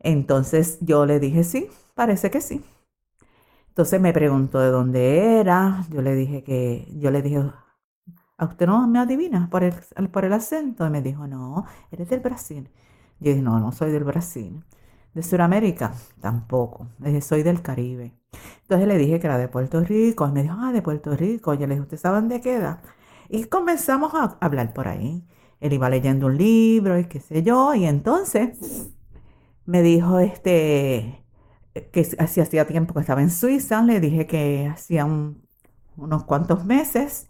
Entonces 0.00 0.78
yo 0.80 1.06
le 1.06 1.20
dije, 1.20 1.44
sí, 1.44 1.68
parece 1.94 2.30
que 2.30 2.40
sí. 2.40 2.64
Entonces 3.68 4.00
me 4.00 4.12
preguntó 4.12 4.60
de 4.60 4.70
dónde 4.70 5.38
era. 5.40 5.86
Yo 5.90 6.02
le 6.02 6.14
dije 6.14 6.42
que, 6.42 6.88
yo 6.98 7.10
le 7.10 7.22
dije, 7.22 7.42
¿a 8.38 8.44
usted 8.44 8.66
no 8.66 8.86
me 8.88 8.98
adivina 8.98 9.48
por 9.50 9.62
el, 9.64 9.74
por 10.10 10.24
el 10.24 10.32
acento? 10.32 10.86
Y 10.86 10.90
me 10.90 11.02
dijo, 11.02 11.26
no, 11.26 11.66
eres 11.90 12.08
del 12.08 12.20
Brasil. 12.20 12.68
Yo 13.20 13.30
dije, 13.30 13.42
no, 13.42 13.60
no 13.60 13.72
soy 13.72 13.90
del 13.92 14.04
Brasil. 14.04 14.64
¿De 15.14 15.22
Sudamérica? 15.22 15.92
Tampoco. 16.20 16.88
Dije, 16.98 17.20
soy 17.20 17.42
del 17.42 17.62
Caribe. 17.62 18.12
Entonces 18.62 18.88
le 18.88 18.98
dije 18.98 19.20
que 19.20 19.26
era 19.26 19.38
de 19.38 19.48
Puerto 19.48 19.80
Rico. 19.80 20.26
Y 20.28 20.32
me 20.32 20.42
dijo, 20.42 20.56
ah, 20.58 20.72
de 20.72 20.82
Puerto 20.82 21.14
Rico. 21.16 21.54
Yo 21.54 21.66
le 21.66 21.74
dije, 21.74 21.82
¿usted 21.82 21.98
sabe 21.98 22.16
dónde 22.16 22.40
queda? 22.40 22.82
Y 23.28 23.44
comenzamos 23.44 24.14
a 24.14 24.38
hablar 24.40 24.72
por 24.72 24.88
ahí. 24.88 25.24
Él 25.60 25.72
iba 25.74 25.90
leyendo 25.90 26.26
un 26.26 26.36
libro 26.38 26.98
y 26.98 27.04
qué 27.06 27.20
sé 27.20 27.42
yo. 27.42 27.74
Y 27.74 27.86
entonces 27.86 28.58
me 29.70 29.82
dijo 29.82 30.18
este 30.18 31.24
que 31.92 32.16
hacía 32.18 32.66
tiempo 32.66 32.94
que 32.94 33.00
estaba 33.00 33.22
en 33.22 33.30
Suiza, 33.30 33.82
le 33.82 34.00
dije 34.00 34.26
que 34.26 34.66
hacía 34.66 35.06
unos 35.96 36.24
cuantos 36.24 36.64
meses, 36.64 37.28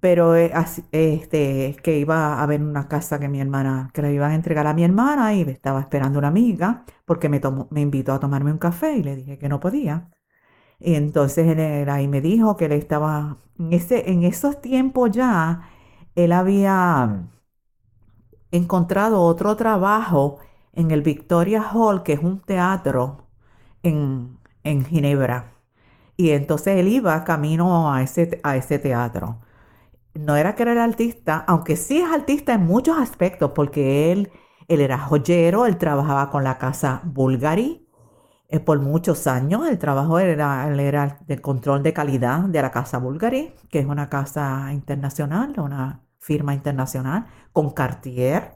pero 0.00 0.34
eh, 0.36 0.52
este, 0.92 1.76
que 1.82 1.98
iba 1.98 2.42
a 2.42 2.46
ver 2.46 2.62
una 2.62 2.88
casa 2.88 3.20
que 3.20 3.28
mi 3.28 3.40
hermana, 3.40 3.90
que 3.94 4.02
le 4.02 4.12
iban 4.12 4.32
a 4.32 4.34
entregar 4.34 4.66
a 4.66 4.74
mi 4.74 4.84
hermana 4.84 5.34
y 5.34 5.42
estaba 5.42 5.80
esperando 5.80 6.18
una 6.18 6.28
amiga 6.28 6.84
porque 7.04 7.28
me, 7.28 7.40
me 7.70 7.80
invitó 7.82 8.12
a 8.14 8.20
tomarme 8.20 8.52
un 8.52 8.58
café 8.58 8.96
y 8.96 9.02
le 9.04 9.16
dije 9.16 9.38
que 9.38 9.48
no 9.48 9.60
podía. 9.60 10.10
Y 10.80 10.94
entonces 10.94 11.46
él 11.48 11.88
ahí 11.90 12.08
me 12.08 12.20
dijo 12.20 12.56
que 12.56 12.66
él 12.66 12.72
estaba, 12.72 13.38
en, 13.58 13.72
ese, 13.72 14.10
en 14.10 14.24
esos 14.24 14.60
tiempos 14.60 15.10
ya, 15.12 15.62
él 16.16 16.32
había 16.32 17.28
encontrado 18.50 19.22
otro 19.22 19.56
trabajo 19.56 20.38
en 20.72 20.90
el 20.90 21.02
Victoria 21.02 21.62
Hall, 21.72 22.02
que 22.02 22.14
es 22.14 22.20
un 22.20 22.40
teatro 22.40 23.28
en, 23.82 24.38
Ginebra. 24.64 25.52
Y 26.16 26.30
entonces 26.30 26.76
él 26.78 26.88
iba 26.88 27.24
camino 27.24 27.92
a 27.92 28.02
ese, 28.02 28.40
a 28.42 28.56
ese 28.56 28.78
teatro. 28.78 29.40
No 30.14 30.36
era 30.36 30.54
que 30.54 30.62
era 30.62 30.72
el 30.72 30.78
artista, 30.78 31.44
aunque 31.46 31.76
sí 31.76 32.00
es 32.00 32.10
artista 32.10 32.54
en 32.54 32.66
muchos 32.66 32.98
aspectos, 32.98 33.52
porque 33.54 34.12
él, 34.12 34.30
él 34.68 34.80
era 34.80 34.98
joyero, 34.98 35.66
él 35.66 35.78
trabajaba 35.78 36.30
con 36.30 36.44
la 36.44 36.58
casa 36.58 37.00
Bulgari 37.04 37.86
eh, 38.48 38.60
por 38.60 38.80
muchos 38.80 39.26
años. 39.26 39.68
El 39.68 39.78
trabajo 39.78 40.18
era, 40.18 40.68
él 40.68 40.80
era 40.80 41.18
del 41.26 41.40
control 41.40 41.82
de 41.82 41.92
calidad 41.92 42.40
de 42.40 42.62
la 42.62 42.70
casa 42.72 42.98
Bulgari, 42.98 43.54
que 43.70 43.78
es 43.78 43.86
una 43.86 44.08
casa 44.08 44.72
internacional, 44.72 45.54
una 45.58 46.02
firma 46.18 46.54
internacional, 46.54 47.26
con 47.52 47.70
Cartier. 47.70 48.54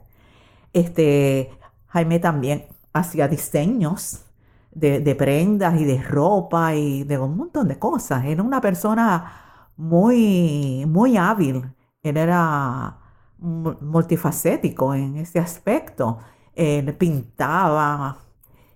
Este, 0.73 1.51
Jaime 1.95 2.19
también 2.19 2.65
hacía 2.91 3.29
diseños 3.29 4.25
de, 4.73 5.15
prendas 5.15 5.79
y 5.79 5.85
de 5.85 6.01
ropa 6.03 6.75
y 6.75 7.05
de 7.05 7.17
un 7.17 7.37
montón 7.37 7.69
de 7.69 7.79
cosas. 7.79 8.25
Era 8.25 8.43
una 8.43 8.59
persona 8.59 9.71
muy, 9.77 10.85
muy 10.87 11.15
hábil. 11.15 11.63
Él 12.03 12.17
era 12.17 12.97
multifacético 13.39 14.93
en 14.93 15.15
ese 15.15 15.39
aspecto. 15.39 16.19
Él 16.53 16.93
pintaba. 16.95 18.17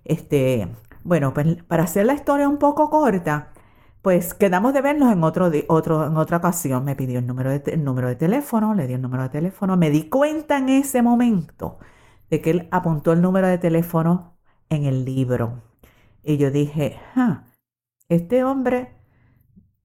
Este, 0.02 0.68
bueno, 1.04 1.34
pues, 1.34 1.62
para 1.64 1.82
hacer 1.84 2.06
la 2.06 2.14
historia 2.14 2.48
un 2.48 2.58
poco 2.58 2.88
corta, 2.88 3.52
pues 4.00 4.32
quedamos 4.32 4.72
de 4.72 4.80
vernos 4.80 5.12
en, 5.12 5.22
otro, 5.24 5.50
otro, 5.68 6.06
en 6.06 6.16
otra 6.16 6.38
ocasión. 6.38 6.84
Me 6.86 6.96
pidió 6.96 7.18
el 7.18 7.26
número, 7.26 7.50
de, 7.50 7.62
el 7.66 7.84
número 7.84 8.08
de 8.08 8.16
teléfono, 8.16 8.74
le 8.74 8.86
di 8.86 8.94
el 8.94 9.02
número 9.02 9.24
de 9.24 9.28
teléfono. 9.28 9.76
Me 9.76 9.90
di 9.90 10.08
cuenta 10.08 10.56
en 10.56 10.70
ese 10.70 11.02
momento 11.02 11.78
de 12.30 12.40
que 12.40 12.50
él 12.50 12.68
apuntó 12.70 13.12
el 13.12 13.22
número 13.22 13.48
de 13.48 13.58
teléfono 13.58 14.36
en 14.68 14.84
el 14.84 15.04
libro. 15.04 15.62
Y 16.22 16.36
yo 16.38 16.50
dije, 16.50 16.98
este 18.08 18.44
hombre 18.44 18.94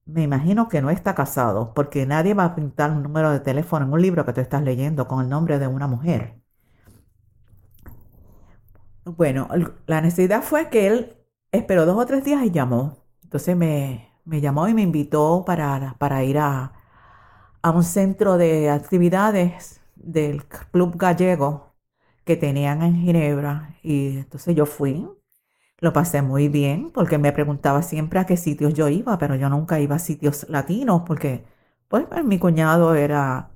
me 0.06 0.22
imagino 0.22 0.68
que 0.68 0.80
no 0.82 0.90
está 0.90 1.14
casado, 1.14 1.74
porque 1.74 2.06
nadie 2.06 2.34
va 2.34 2.44
a 2.44 2.46
apuntar 2.46 2.92
un 2.92 3.02
número 3.02 3.30
de 3.32 3.40
teléfono 3.40 3.86
en 3.86 3.92
un 3.92 4.00
libro 4.02 4.24
que 4.24 4.32
tú 4.32 4.40
estás 4.40 4.62
leyendo 4.62 5.08
con 5.08 5.20
el 5.22 5.28
nombre 5.28 5.58
de 5.58 5.66
una 5.66 5.88
mujer. 5.88 6.40
Bueno, 9.04 9.48
la 9.86 10.00
necesidad 10.00 10.42
fue 10.42 10.68
que 10.68 10.86
él 10.86 11.16
esperó 11.52 11.86
dos 11.86 11.96
o 11.96 12.06
tres 12.06 12.24
días 12.24 12.42
y 12.44 12.50
llamó. 12.50 13.04
Entonces 13.22 13.56
me, 13.56 14.10
llamó 14.24 14.68
y 14.68 14.74
me 14.74 14.82
invitó 14.82 15.44
para, 15.44 15.96
para 15.98 16.22
ir 16.24 16.38
a, 16.38 16.72
a 17.62 17.70
un 17.70 17.84
centro 17.84 18.36
de 18.38 18.70
actividades 18.70 19.80
del 19.96 20.44
Club 20.46 20.96
Gallego 20.96 21.65
que 22.26 22.36
tenían 22.36 22.82
en 22.82 22.96
Ginebra 23.02 23.76
y 23.82 24.18
entonces 24.18 24.54
yo 24.56 24.66
fui. 24.66 25.08
Lo 25.80 25.92
pasé 25.92 26.22
muy 26.22 26.48
bien 26.48 26.90
porque 26.92 27.18
me 27.18 27.32
preguntaba 27.32 27.82
siempre 27.82 28.18
a 28.20 28.26
qué 28.26 28.36
sitios 28.36 28.74
yo 28.74 28.88
iba, 28.88 29.18
pero 29.18 29.36
yo 29.36 29.48
nunca 29.50 29.80
iba 29.80 29.96
a 29.96 29.98
sitios 30.00 30.46
latinos 30.50 31.02
porque 31.06 31.44
pues, 31.88 32.06
pues 32.06 32.24
mi 32.24 32.38
cuñado 32.38 32.94
era 32.94 33.50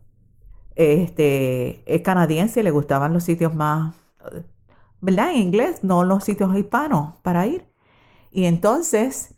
este 0.76 1.82
es 1.94 2.02
canadiense 2.02 2.60
y 2.60 2.62
le 2.64 2.70
gustaban 2.72 3.12
los 3.14 3.24
sitios 3.24 3.54
más 3.54 3.94
¿verdad? 5.00 5.32
En 5.32 5.38
inglés, 5.38 5.82
no 5.84 6.04
los 6.04 6.24
sitios 6.24 6.56
hispanos 6.56 7.16
para 7.22 7.46
ir. 7.46 7.66
Y 8.32 8.46
entonces 8.46 9.34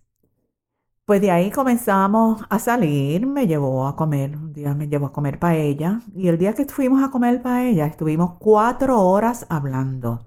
pues 1.12 1.20
de 1.20 1.31
ahí 1.31 1.51
comenzamos 1.51 2.42
a 2.48 2.59
salir, 2.59 3.27
me 3.27 3.46
llevó 3.46 3.87
a 3.87 3.94
comer, 3.96 4.35
un 4.35 4.55
día 4.55 4.72
me 4.72 4.88
llevó 4.88 5.09
a 5.09 5.12
comer 5.12 5.38
paella 5.38 6.01
y 6.14 6.29
el 6.29 6.38
día 6.38 6.55
que 6.55 6.64
fuimos 6.64 7.05
a 7.05 7.11
comer 7.11 7.42
paella 7.42 7.85
estuvimos 7.85 8.38
cuatro 8.38 8.98
horas 8.98 9.44
hablando. 9.51 10.25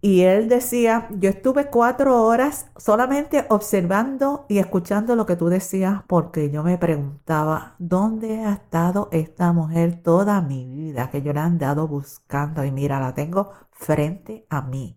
Y 0.00 0.20
él 0.22 0.48
decía, 0.48 1.08
yo 1.18 1.30
estuve 1.30 1.66
cuatro 1.68 2.22
horas 2.24 2.70
solamente 2.76 3.44
observando 3.48 4.46
y 4.48 4.58
escuchando 4.58 5.16
lo 5.16 5.26
que 5.26 5.34
tú 5.34 5.48
decías 5.48 6.02
porque 6.06 6.48
yo 6.48 6.62
me 6.62 6.78
preguntaba, 6.78 7.74
¿dónde 7.80 8.44
ha 8.44 8.52
estado 8.52 9.08
esta 9.10 9.52
mujer 9.52 10.00
toda 10.00 10.40
mi 10.42 10.64
vida? 10.64 11.10
Que 11.10 11.22
yo 11.22 11.32
la 11.32 11.40
he 11.40 11.44
andado 11.44 11.88
buscando 11.88 12.64
y 12.64 12.70
mira, 12.70 13.00
la 13.00 13.14
tengo 13.14 13.50
frente 13.72 14.46
a 14.48 14.62
mí. 14.62 14.96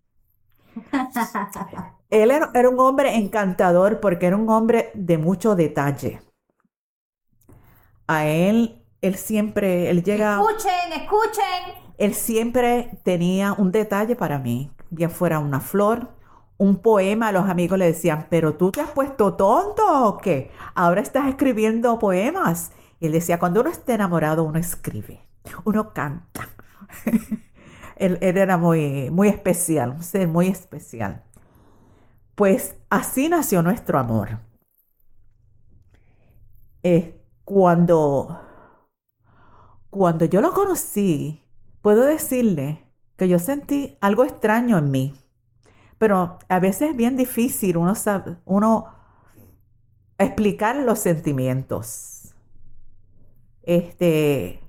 Él 2.09 2.31
era, 2.31 2.69
un 2.69 2.79
hombre 2.79 3.15
encantador 3.15 3.99
porque 3.99 4.25
era 4.25 4.35
un 4.35 4.49
hombre 4.49 4.91
de 4.95 5.17
mucho 5.17 5.55
detalle. 5.55 6.21
A 8.07 8.25
él, 8.25 8.83
él 9.01 9.15
siempre, 9.15 9.89
él 9.89 10.03
llega... 10.03 10.41
Escuchen, 10.41 10.93
escuchen. 10.93 11.89
Él 11.97 12.15
siempre 12.15 12.99
tenía 13.03 13.53
un 13.53 13.71
detalle 13.71 14.15
para 14.15 14.39
mí, 14.39 14.71
bien 14.89 15.11
fuera 15.11 15.37
una 15.39 15.59
flor, 15.59 16.09
un 16.57 16.77
poema, 16.77 17.31
los 17.31 17.47
amigos 17.47 17.77
le 17.77 17.85
decían, 17.85 18.27
pero 18.29 18.55
tú 18.55 18.71
te 18.71 18.81
has 18.81 18.91
puesto 18.91 19.35
tonto 19.35 19.83
o 20.05 20.17
qué? 20.17 20.51
Ahora 20.75 21.01
estás 21.01 21.27
escribiendo 21.27 21.99
poemas. 21.99 22.71
Y 22.99 23.05
él 23.05 23.13
decía, 23.13 23.39
cuando 23.39 23.61
uno 23.61 23.69
está 23.69 23.93
enamorado, 23.93 24.43
uno 24.43 24.59
escribe, 24.59 25.21
uno 25.63 25.93
canta. 25.93 26.49
él, 27.95 28.17
era 28.21 28.57
muy, 28.57 29.09
muy 29.09 29.27
especial, 29.27 29.91
un 29.91 30.03
ser 30.03 30.27
muy 30.27 30.47
especial. 30.47 31.23
Pues 32.39 32.77
así 32.89 33.27
nació 33.27 33.61
nuestro 33.61 33.99
amor. 33.99 34.39
Cuando 37.43 38.39
cuando 39.89 40.23
yo 40.23 40.39
lo 40.39 40.53
conocí, 40.53 41.43
puedo 41.81 42.05
decirle 42.05 42.85
que 43.17 43.27
yo 43.27 43.39
sentí 43.39 43.97
algo 43.99 44.23
extraño 44.23 44.77
en 44.77 44.89
mí. 44.89 45.13
Pero 45.97 46.39
a 46.47 46.59
veces 46.61 46.91
es 46.91 46.95
bien 46.95 47.17
difícil 47.17 47.75
uno, 47.75 47.91
uno 48.45 48.85
explicar 50.17 50.77
los 50.77 50.99
sentimientos. 50.99 52.33
Este, 53.63 54.61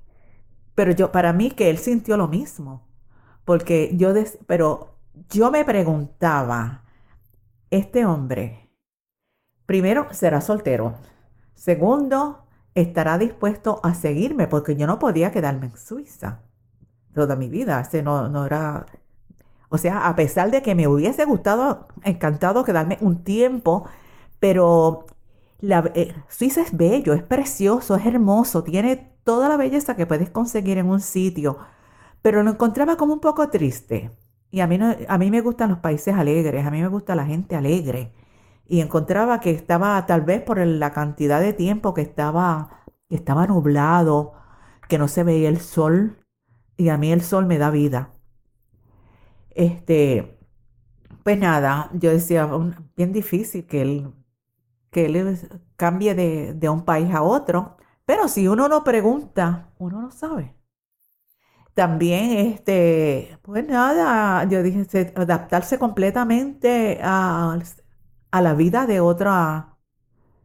pero 0.74 0.90
yo, 0.90 1.12
para 1.12 1.32
mí 1.32 1.52
que 1.52 1.70
él 1.70 1.78
sintió 1.78 2.16
lo 2.16 2.26
mismo. 2.26 2.88
Porque 3.44 3.92
yo, 3.94 4.12
pero 4.48 4.96
yo 5.28 5.52
me 5.52 5.64
preguntaba, 5.64 6.82
este 7.70 8.04
hombre, 8.04 8.70
primero, 9.66 10.08
será 10.12 10.40
soltero. 10.40 10.94
Segundo, 11.54 12.46
estará 12.74 13.18
dispuesto 13.18 13.80
a 13.82 13.94
seguirme 13.94 14.46
porque 14.46 14.76
yo 14.76 14.86
no 14.86 14.98
podía 14.98 15.30
quedarme 15.30 15.66
en 15.66 15.76
Suiza 15.76 16.42
toda 17.14 17.36
mi 17.36 17.48
vida. 17.48 17.80
Ese 17.80 18.02
no, 18.02 18.28
no 18.28 18.46
era... 18.46 18.86
O 19.68 19.78
sea, 19.78 20.08
a 20.08 20.16
pesar 20.16 20.50
de 20.50 20.62
que 20.62 20.74
me 20.74 20.88
hubiese 20.88 21.24
gustado, 21.24 21.86
encantado 22.02 22.64
quedarme 22.64 22.98
un 23.00 23.22
tiempo, 23.22 23.88
pero 24.40 25.06
la, 25.60 25.90
eh, 25.94 26.14
Suiza 26.28 26.62
es 26.62 26.76
bello, 26.76 27.12
es 27.12 27.22
precioso, 27.22 27.94
es 27.94 28.06
hermoso, 28.06 28.64
tiene 28.64 28.96
toda 29.22 29.48
la 29.48 29.56
belleza 29.56 29.94
que 29.96 30.06
puedes 30.06 30.30
conseguir 30.30 30.78
en 30.78 30.88
un 30.88 31.00
sitio, 31.00 31.58
pero 32.22 32.42
lo 32.42 32.50
encontraba 32.50 32.96
como 32.96 33.14
un 33.14 33.20
poco 33.20 33.48
triste. 33.48 34.10
Y 34.50 34.60
a 34.60 34.66
mí, 34.66 34.78
no, 34.78 34.94
a 35.08 35.18
mí 35.18 35.30
me 35.30 35.40
gustan 35.40 35.70
los 35.70 35.78
países 35.78 36.14
alegres, 36.14 36.66
a 36.66 36.70
mí 36.70 36.80
me 36.80 36.88
gusta 36.88 37.14
la 37.14 37.26
gente 37.26 37.56
alegre 37.56 38.12
y 38.66 38.80
encontraba 38.80 39.40
que 39.40 39.50
estaba 39.50 40.06
tal 40.06 40.22
vez 40.22 40.42
por 40.42 40.58
la 40.58 40.92
cantidad 40.92 41.40
de 41.40 41.52
tiempo 41.52 41.94
que 41.94 42.02
estaba, 42.02 42.84
estaba 43.08 43.46
nublado, 43.46 44.34
que 44.88 44.98
no 44.98 45.08
se 45.08 45.24
veía 45.24 45.48
el 45.48 45.60
sol 45.60 46.18
y 46.76 46.88
a 46.90 46.98
mí 46.98 47.12
el 47.12 47.22
sol 47.22 47.46
me 47.46 47.58
da 47.58 47.70
vida. 47.70 48.12
Este, 49.50 50.38
pues 51.24 51.38
nada, 51.38 51.90
yo 51.94 52.10
decía, 52.10 52.48
bien 52.96 53.12
difícil 53.12 53.66
que 53.66 53.82
él, 53.82 54.14
que 54.90 55.06
él 55.06 55.38
cambie 55.76 56.14
de, 56.14 56.54
de 56.54 56.68
un 56.68 56.84
país 56.84 57.12
a 57.14 57.22
otro, 57.22 57.76
pero 58.06 58.28
si 58.28 58.48
uno 58.48 58.68
no 58.68 58.84
pregunta, 58.84 59.72
uno 59.78 60.00
no 60.02 60.10
sabe. 60.12 60.54
También, 61.74 62.30
este, 62.54 63.38
pues 63.42 63.66
nada, 63.66 64.44
yo 64.48 64.62
dije, 64.62 65.12
adaptarse 65.16 65.78
completamente 65.78 66.98
a, 67.02 67.58
a 68.30 68.42
la 68.42 68.54
vida 68.54 68.86
de 68.86 69.00
otra, 69.00 69.76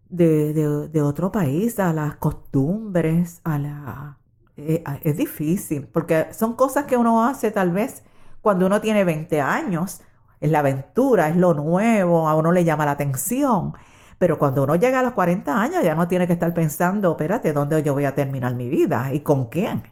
de, 0.10 1.02
otro 1.04 1.32
país, 1.32 1.80
a 1.80 1.94
las 1.94 2.18
costumbres, 2.18 3.42
a 3.44 3.60
la... 3.60 4.20
Eh, 4.58 4.84
es 5.04 5.18
difícil, 5.18 5.88
porque 5.88 6.28
son 6.34 6.56
cosas 6.56 6.86
que 6.86 6.98
uno 6.98 7.26
hace 7.26 7.52
tal 7.52 7.72
vez 7.72 8.04
cuando 8.42 8.66
uno 8.68 8.82
tiene 8.82 9.04
20 9.04 9.42
años, 9.42 10.02
es 10.40 10.52
la 10.52 10.60
aventura, 10.60 11.30
es 11.30 11.36
lo 11.38 11.54
nuevo, 11.54 12.30
a 12.30 12.36
uno 12.36 12.52
le 12.52 12.64
llama 12.64 12.86
la 12.86 12.92
atención. 12.92 13.74
Pero 14.18 14.40
cuando 14.40 14.64
uno 14.64 14.76
llega 14.76 15.00
a 15.02 15.04
los 15.04 15.14
40 15.14 15.60
años 15.62 15.84
ya 15.84 15.96
no 15.96 16.08
tiene 16.08 16.28
que 16.28 16.34
estar 16.34 16.54
pensando, 16.54 17.12
espérate, 17.12 17.54
¿dónde 17.54 17.84
yo 17.84 17.94
voy 17.94 18.06
a 18.06 18.16
terminar 18.16 18.56
mi 18.56 18.70
vida? 18.70 19.14
¿Y 19.14 19.22
con 19.22 19.48
quién? 19.50 19.84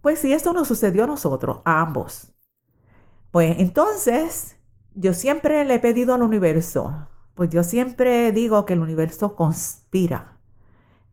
Pues 0.00 0.20
si 0.20 0.32
eso 0.32 0.52
nos 0.52 0.68
sucedió 0.68 1.04
a 1.04 1.06
nosotros, 1.06 1.60
a 1.64 1.80
ambos. 1.80 2.32
Pues 3.30 3.56
entonces 3.58 4.56
yo 4.94 5.14
siempre 5.14 5.64
le 5.64 5.74
he 5.74 5.78
pedido 5.78 6.14
al 6.14 6.22
universo, 6.22 7.08
pues 7.34 7.50
yo 7.50 7.62
siempre 7.62 8.32
digo 8.32 8.64
que 8.64 8.72
el 8.72 8.80
universo 8.80 9.36
conspira 9.36 10.38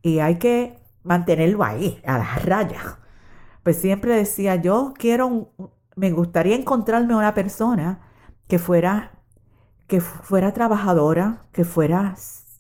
y 0.02 0.20
hay 0.20 0.38
que 0.40 0.80
mantenerlo 1.04 1.64
ahí, 1.64 2.02
a 2.06 2.18
las 2.18 2.44
rayas. 2.46 2.98
Pues 3.64 3.78
siempre 3.78 4.16
decía, 4.16 4.56
yo 4.56 4.94
quiero, 4.98 5.52
me 5.96 6.12
gustaría 6.12 6.56
encontrarme 6.56 7.16
una 7.16 7.34
persona 7.34 8.02
que 8.48 8.60
fuera, 8.60 9.20
que 9.88 10.02
fuera 10.02 10.54
trabajadora, 10.54 11.48
que 11.52 11.64
fuera 11.64 12.16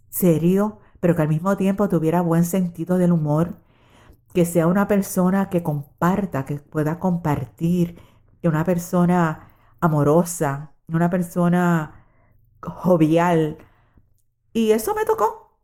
serio, 0.09 0.79
pero 0.99 1.15
que 1.15 1.21
al 1.23 1.27
mismo 1.27 1.57
tiempo 1.57 1.89
tuviera 1.89 2.21
buen 2.21 2.45
sentido 2.45 2.97
del 2.97 3.11
humor, 3.11 3.55
que 4.35 4.45
sea 4.45 4.67
una 4.67 4.87
persona 4.87 5.49
que 5.49 5.63
comparta, 5.63 6.45
que 6.45 6.57
pueda 6.57 6.99
compartir, 6.99 7.99
una 8.43 8.63
persona 8.63 9.47
amorosa, 9.79 10.73
una 10.87 11.09
persona 11.09 12.05
jovial. 12.61 13.57
Y 14.53 14.71
eso 14.71 14.93
me 14.93 15.05
tocó. 15.05 15.59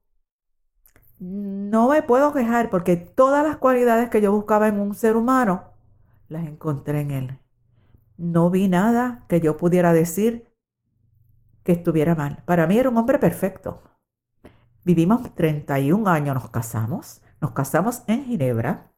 No 1.19 1.89
me 1.89 2.01
puedo 2.01 2.33
quejar 2.33 2.69
porque 2.69 2.95
todas 2.95 3.45
las 3.45 3.57
cualidades 3.57 4.09
que 4.09 4.21
yo 4.21 4.31
buscaba 4.31 4.67
en 4.67 4.79
un 4.79 4.95
ser 4.95 5.15
humano 5.17 5.65
las 6.29 6.47
encontré 6.47 7.01
en 7.01 7.11
él. 7.11 7.39
No 8.17 8.49
vi 8.49 8.67
nada 8.67 9.25
que 9.27 9.41
yo 9.41 9.57
pudiera 9.57 9.93
decir 9.93 10.47
que 11.63 11.73
estuviera 11.73 12.15
mal. 12.15 12.41
Para 12.45 12.67
mí 12.67 12.77
era 12.77 12.89
un 12.89 12.97
hombre 12.97 13.19
perfecto. 13.19 13.83
Vivimos 14.83 15.35
31 15.35 16.09
años, 16.09 16.35
nos 16.35 16.49
casamos. 16.49 17.20
Nos 17.41 17.51
casamos 17.51 18.03
en 18.05 18.25
Ginebra. 18.25 18.93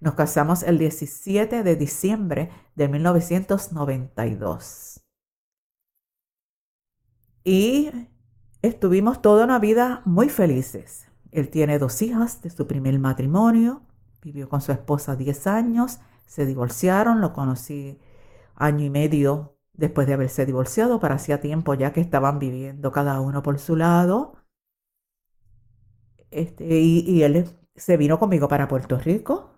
Nos 0.00 0.14
casamos 0.14 0.62
el 0.62 0.78
17 0.78 1.62
de 1.62 1.76
diciembre 1.76 2.50
de 2.74 2.88
1992. 2.88 5.02
Y 7.44 7.90
estuvimos 8.60 9.22
toda 9.22 9.44
una 9.44 9.58
vida 9.58 10.02
muy 10.04 10.28
felices. 10.28 11.08
Él 11.30 11.48
tiene 11.48 11.78
dos 11.78 12.02
hijas 12.02 12.42
de 12.42 12.50
su 12.50 12.66
primer 12.66 12.98
matrimonio, 12.98 13.86
vivió 14.20 14.50
con 14.50 14.60
su 14.60 14.72
esposa 14.72 15.16
10 15.16 15.46
años, 15.46 16.00
se 16.26 16.44
divorciaron, 16.44 17.22
lo 17.22 17.32
conocí 17.32 17.98
año 18.56 18.84
y 18.84 18.90
medio 18.90 19.56
después 19.72 20.06
de 20.06 20.12
haberse 20.12 20.44
divorciado, 20.44 21.00
para 21.00 21.14
hacía 21.14 21.40
tiempo 21.40 21.72
ya 21.72 21.94
que 21.94 22.02
estaban 22.02 22.38
viviendo 22.38 22.92
cada 22.92 23.20
uno 23.20 23.42
por 23.42 23.58
su 23.58 23.74
lado. 23.74 24.41
Este, 26.32 26.64
y, 26.80 27.22
él 27.22 27.46
se 27.76 27.96
vino 27.96 28.18
conmigo 28.18 28.48
para 28.48 28.68
Puerto 28.68 28.98
Rico, 28.98 29.50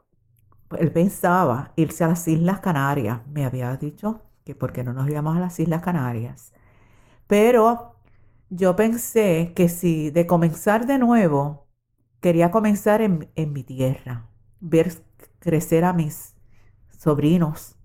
él 0.78 0.92
pensaba 0.92 1.72
irse 1.76 2.04
a 2.04 2.08
las 2.08 2.26
Islas 2.28 2.60
Canarias. 2.60 3.20
Me 3.28 3.44
había 3.44 3.76
dicho 3.76 4.22
que 4.44 4.54
por 4.54 4.72
qué 4.72 4.84
no 4.84 4.92
nos 4.92 5.08
íbamos 5.08 5.36
a 5.36 5.40
las 5.40 5.58
Islas 5.60 5.82
Canarias. 5.82 6.52
Pero 7.26 7.96
yo 8.50 8.76
pensé 8.76 9.52
que 9.54 9.68
si 9.68 10.10
de 10.10 10.26
comenzar 10.26 10.86
de 10.86 10.98
nuevo, 10.98 11.68
quería 12.20 12.50
comenzar 12.50 13.02
en, 13.02 13.28
mi 13.52 13.62
tierra, 13.64 14.28
ver 14.60 14.92
crecer 15.38 15.84
a 15.84 15.92
mis 15.92 16.34
sobrinos, 16.98 17.76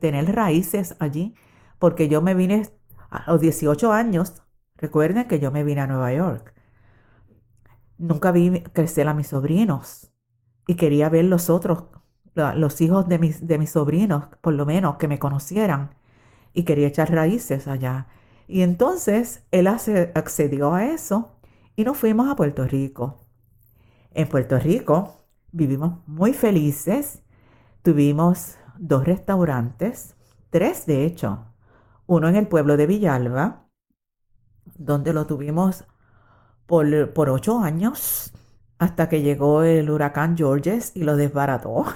tener 0.00 0.34
raíces 0.34 0.96
allí, 0.98 1.34
porque 1.78 2.08
yo 2.08 2.22
me 2.22 2.34
vine 2.34 2.68
a 3.10 3.30
los 3.30 3.40
18 3.40 3.92
años, 3.92 4.42
recuerden 4.76 5.28
que 5.28 5.38
yo 5.40 5.52
me 5.52 5.64
vine 5.64 5.82
a 5.82 5.86
Nueva 5.86 6.12
York. 6.12 6.55
Nunca 7.98 8.32
vi 8.32 8.62
crecer 8.72 9.08
a 9.08 9.14
mis 9.14 9.28
sobrinos 9.28 10.12
y 10.66 10.74
quería 10.74 11.08
ver 11.08 11.24
los 11.24 11.48
otros, 11.50 11.84
los 12.34 12.80
hijos 12.80 13.08
de 13.08 13.18
mis, 13.18 13.46
de 13.46 13.58
mis 13.58 13.70
sobrinos, 13.70 14.24
por 14.40 14.54
lo 14.54 14.66
menos, 14.66 14.96
que 14.96 15.08
me 15.08 15.18
conocieran 15.18 15.94
y 16.52 16.64
quería 16.64 16.88
echar 16.88 17.12
raíces 17.12 17.68
allá. 17.68 18.08
Y 18.48 18.62
entonces 18.62 19.44
él 19.50 19.66
accedió 19.66 20.74
a 20.74 20.86
eso 20.86 21.36
y 21.74 21.84
nos 21.84 21.96
fuimos 21.96 22.28
a 22.28 22.36
Puerto 22.36 22.66
Rico. 22.66 23.26
En 24.12 24.28
Puerto 24.28 24.58
Rico 24.58 25.26
vivimos 25.52 26.06
muy 26.06 26.32
felices. 26.32 27.22
Tuvimos 27.82 28.56
dos 28.78 29.04
restaurantes, 29.04 30.16
tres 30.50 30.86
de 30.86 31.04
hecho. 31.04 31.46
Uno 32.06 32.28
en 32.28 32.36
el 32.36 32.46
pueblo 32.46 32.76
de 32.76 32.86
Villalba, 32.86 33.68
donde 34.76 35.12
lo 35.12 35.26
tuvimos 35.26 35.84
por, 36.66 37.30
ocho 37.30 37.60
años 37.60 38.32
hasta 38.78 39.08
que 39.08 39.22
llegó 39.22 39.62
el 39.62 39.90
huracán 39.90 40.36
Georges 40.36 40.92
y 40.94 41.04
lo 41.04 41.16
desbarató. 41.16 41.86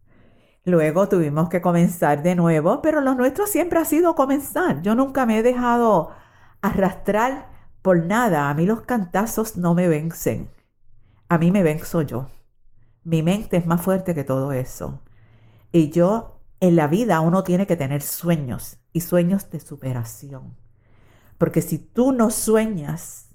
Luego 0.64 1.08
tuvimos 1.08 1.48
que 1.48 1.60
comenzar 1.60 2.22
de 2.22 2.36
nuevo, 2.36 2.82
pero 2.82 3.00
lo 3.00 3.14
nuestro 3.14 3.46
siempre 3.46 3.80
ha 3.80 3.84
sido 3.84 4.14
comenzar. 4.14 4.82
Yo 4.82 4.94
nunca 4.94 5.26
me 5.26 5.38
he 5.38 5.42
dejado 5.42 6.10
arrastrar 6.60 7.48
por 7.82 8.04
nada. 8.04 8.50
A 8.50 8.54
mí 8.54 8.66
los 8.66 8.82
cantazos 8.82 9.56
no 9.56 9.74
me 9.74 9.88
vencen. 9.88 10.50
A 11.28 11.38
mí 11.38 11.50
me 11.50 11.62
venzo 11.62 12.02
yo. 12.02 12.28
Mi 13.02 13.22
mente 13.22 13.56
es 13.56 13.66
más 13.66 13.80
fuerte 13.80 14.14
que 14.14 14.24
todo 14.24 14.52
eso. 14.52 15.00
Y 15.72 15.90
yo, 15.90 16.40
en 16.60 16.76
la 16.76 16.86
vida, 16.86 17.20
uno 17.20 17.42
tiene 17.42 17.66
que 17.66 17.76
tener 17.76 18.02
sueños 18.02 18.78
y 18.92 19.00
sueños 19.00 19.50
de 19.50 19.60
superación. 19.60 20.56
Porque 21.38 21.62
si 21.62 21.78
tú 21.78 22.12
no 22.12 22.30
sueñas, 22.30 23.29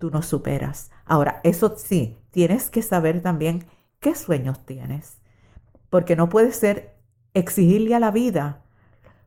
tú 0.00 0.10
no 0.10 0.22
superas. 0.22 0.90
Ahora, 1.04 1.40
eso 1.44 1.76
sí, 1.76 2.18
tienes 2.30 2.70
que 2.70 2.82
saber 2.82 3.22
también 3.22 3.66
qué 4.00 4.14
sueños 4.16 4.64
tienes. 4.64 5.18
Porque 5.90 6.16
no 6.16 6.28
puede 6.28 6.52
ser 6.52 6.96
exigirle 7.34 7.94
a 7.94 8.00
la 8.00 8.10
vida 8.10 8.64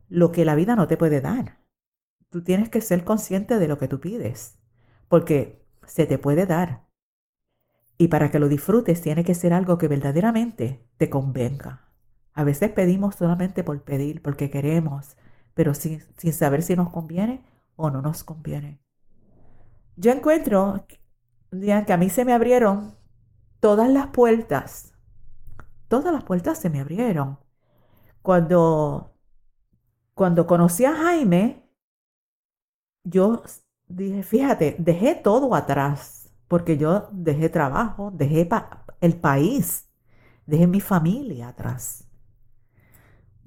lo 0.09 0.31
que 0.31 0.43
la 0.43 0.55
vida 0.55 0.75
no 0.75 0.87
te 0.87 0.97
puede 0.97 1.21
dar. 1.21 1.59
Tú 2.29 2.43
tienes 2.43 2.69
que 2.69 2.81
ser 2.81 3.05
consciente 3.05 3.59
de 3.59 3.67
lo 3.67 3.77
que 3.77 3.87
tú 3.87 3.99
pides, 3.99 4.57
porque 5.07 5.63
se 5.85 6.07
te 6.07 6.17
puede 6.17 6.47
dar. 6.47 6.87
Y 7.99 8.07
para 8.07 8.31
que 8.31 8.39
lo 8.39 8.49
disfrutes 8.49 9.01
tiene 9.01 9.23
que 9.23 9.35
ser 9.35 9.53
algo 9.53 9.77
que 9.77 9.87
verdaderamente 9.87 10.83
te 10.97 11.09
convenga. 11.09 11.87
A 12.33 12.43
veces 12.43 12.71
pedimos 12.71 13.15
solamente 13.15 13.63
por 13.63 13.79
pedir, 13.83 14.23
porque 14.23 14.49
queremos, 14.49 15.17
pero 15.53 15.75
sin, 15.75 16.01
sin 16.17 16.33
saber 16.33 16.63
si 16.63 16.75
nos 16.75 16.89
conviene 16.89 17.45
o 17.75 17.91
no 17.91 18.01
nos 18.01 18.23
conviene. 18.23 18.82
Yo 19.95 20.11
encuentro 20.11 20.85
que 21.51 21.93
a 21.93 21.97
mí 21.97 22.09
se 22.09 22.25
me 22.25 22.33
abrieron 22.33 22.95
todas 23.59 23.89
las 23.89 24.07
puertas. 24.07 24.93
Todas 25.87 26.13
las 26.13 26.23
puertas 26.23 26.59
se 26.59 26.69
me 26.69 26.79
abrieron. 26.79 27.39
Cuando, 28.21 29.15
cuando 30.13 30.47
conocí 30.47 30.85
a 30.85 30.95
Jaime, 30.95 31.63
yo 33.03 33.43
dije, 33.87 34.23
fíjate, 34.23 34.75
dejé 34.79 35.15
todo 35.15 35.53
atrás, 35.55 36.33
porque 36.47 36.77
yo 36.77 37.09
dejé 37.11 37.49
trabajo, 37.49 38.11
dejé 38.11 38.47
el 39.01 39.19
país, 39.19 39.89
dejé 40.45 40.67
mi 40.67 40.81
familia 40.81 41.49
atrás. 41.49 42.07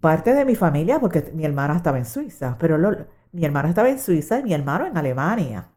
Parte 0.00 0.34
de 0.34 0.44
mi 0.44 0.54
familia, 0.54 1.00
porque 1.00 1.32
mi 1.34 1.44
hermana 1.44 1.76
estaba 1.76 1.98
en 1.98 2.04
Suiza, 2.04 2.56
pero 2.58 2.78
mi 3.32 3.44
hermana 3.44 3.68
estaba 3.70 3.88
en 3.88 3.98
Suiza 3.98 4.38
y 4.40 4.44
mi 4.44 4.54
hermano 4.54 4.86
en 4.86 4.96
Alemania. 4.96 5.75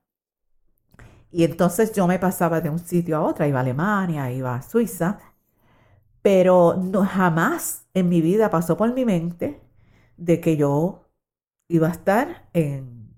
Y 1.32 1.44
entonces 1.44 1.94
yo 1.94 2.08
me 2.08 2.20
pasaba 2.20 2.62
de 2.62 2.70
un 2.70 2.80
sitio 2.80 3.18
a 3.18 3.22
otro, 3.22 3.46
iba 3.46 3.60
a 3.60 3.62
Alemania, 3.62 4.32
iba 4.32 4.56
a 4.56 4.62
Suiza, 4.62 5.20
pero 6.22 6.76
no, 6.78 7.06
jamás 7.06 7.88
en 7.94 8.10
mi 8.10 8.22
vida 8.22 8.50
pasó 8.50 8.78
por 8.78 8.94
mi 8.94 9.06
mente 9.06 9.62
de 10.18 10.42
que 10.42 10.58
yo 10.58 11.06
iba 11.68 11.88
a 11.88 11.92
estar 11.92 12.50
en, 12.54 13.16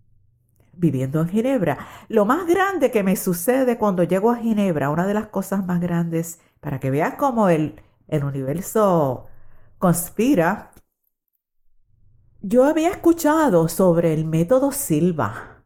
viviendo 0.74 1.22
en 1.22 1.30
Ginebra. 1.30 1.88
Lo 2.10 2.26
más 2.26 2.46
grande 2.48 2.92
que 2.92 3.04
me 3.04 3.16
sucede 3.16 3.78
cuando 3.78 4.04
llego 4.04 4.32
a 4.32 4.38
Ginebra, 4.38 4.90
una 4.90 5.08
de 5.08 5.14
las 5.14 5.28
cosas 5.28 5.66
más 5.66 5.80
grandes, 5.80 6.40
para 6.60 6.80
que 6.80 6.92
veas 6.92 7.16
cómo 7.16 7.50
el, 7.50 7.82
el 8.08 8.24
universo 8.24 9.28
conspira, 9.80 10.72
yo 12.42 12.66
había 12.66 12.90
escuchado 12.90 13.68
sobre 13.68 14.14
el 14.14 14.26
método 14.26 14.72
Silva. 14.72 15.64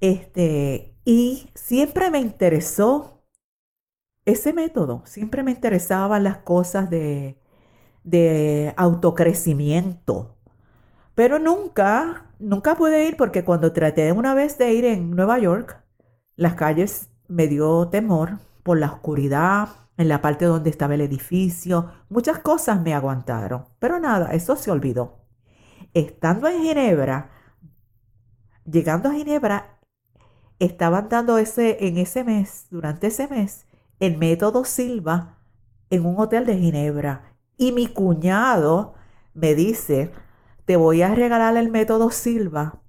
Este, 0.00 0.91
y 1.04 1.50
siempre 1.54 2.10
me 2.10 2.20
interesó 2.20 3.22
ese 4.24 4.52
método, 4.52 5.02
siempre 5.04 5.42
me 5.42 5.50
interesaban 5.50 6.24
las 6.24 6.38
cosas 6.38 6.90
de, 6.90 7.38
de 8.04 8.74
autocrecimiento. 8.76 10.36
Pero 11.14 11.38
nunca, 11.38 12.26
nunca 12.38 12.76
pude 12.76 13.06
ir 13.08 13.16
porque 13.16 13.44
cuando 13.44 13.72
traté 13.72 14.12
una 14.12 14.34
vez 14.34 14.58
de 14.58 14.72
ir 14.72 14.84
en 14.84 15.10
Nueva 15.10 15.38
York, 15.38 15.82
las 16.36 16.54
calles 16.54 17.10
me 17.28 17.48
dio 17.48 17.88
temor 17.88 18.38
por 18.62 18.78
la 18.78 18.86
oscuridad, 18.92 19.68
en 19.96 20.08
la 20.08 20.20
parte 20.22 20.46
donde 20.46 20.70
estaba 20.70 20.94
el 20.94 21.00
edificio, 21.02 21.90
muchas 22.08 22.38
cosas 22.38 22.80
me 22.82 22.94
aguantaron. 22.94 23.66
Pero 23.78 23.98
nada, 24.00 24.32
eso 24.32 24.56
se 24.56 24.70
olvidó. 24.70 25.20
Estando 25.94 26.48
en 26.48 26.62
Ginebra, 26.62 27.30
llegando 28.64 29.08
a 29.08 29.12
Ginebra, 29.12 29.78
estaban 30.64 31.08
dando 31.08 31.38
ese, 31.38 31.86
en 31.86 31.98
ese 31.98 32.24
mes, 32.24 32.66
durante 32.70 33.08
ese 33.08 33.28
mes, 33.28 33.66
el 34.00 34.16
método 34.16 34.64
Silva 34.64 35.38
en 35.90 36.06
un 36.06 36.18
hotel 36.18 36.46
de 36.46 36.56
Ginebra. 36.56 37.34
Y 37.56 37.72
mi 37.72 37.86
cuñado 37.86 38.94
me 39.34 39.54
dice, 39.54 40.12
te 40.64 40.76
voy 40.76 41.02
a 41.02 41.14
regalar 41.14 41.56
el 41.56 41.70
método 41.70 42.10
Silva 42.10 42.80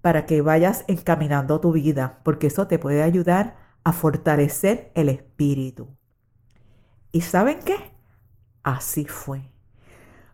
para 0.00 0.26
que 0.26 0.42
vayas 0.42 0.84
encaminando 0.88 1.60
tu 1.60 1.72
vida, 1.72 2.20
porque 2.24 2.48
eso 2.48 2.66
te 2.66 2.78
puede 2.78 3.02
ayudar 3.02 3.56
a 3.84 3.92
fortalecer 3.92 4.90
el 4.94 5.08
espíritu. 5.08 5.88
¿Y 7.12 7.20
saben 7.20 7.60
qué? 7.64 7.76
Así 8.62 9.04
fue. 9.04 9.52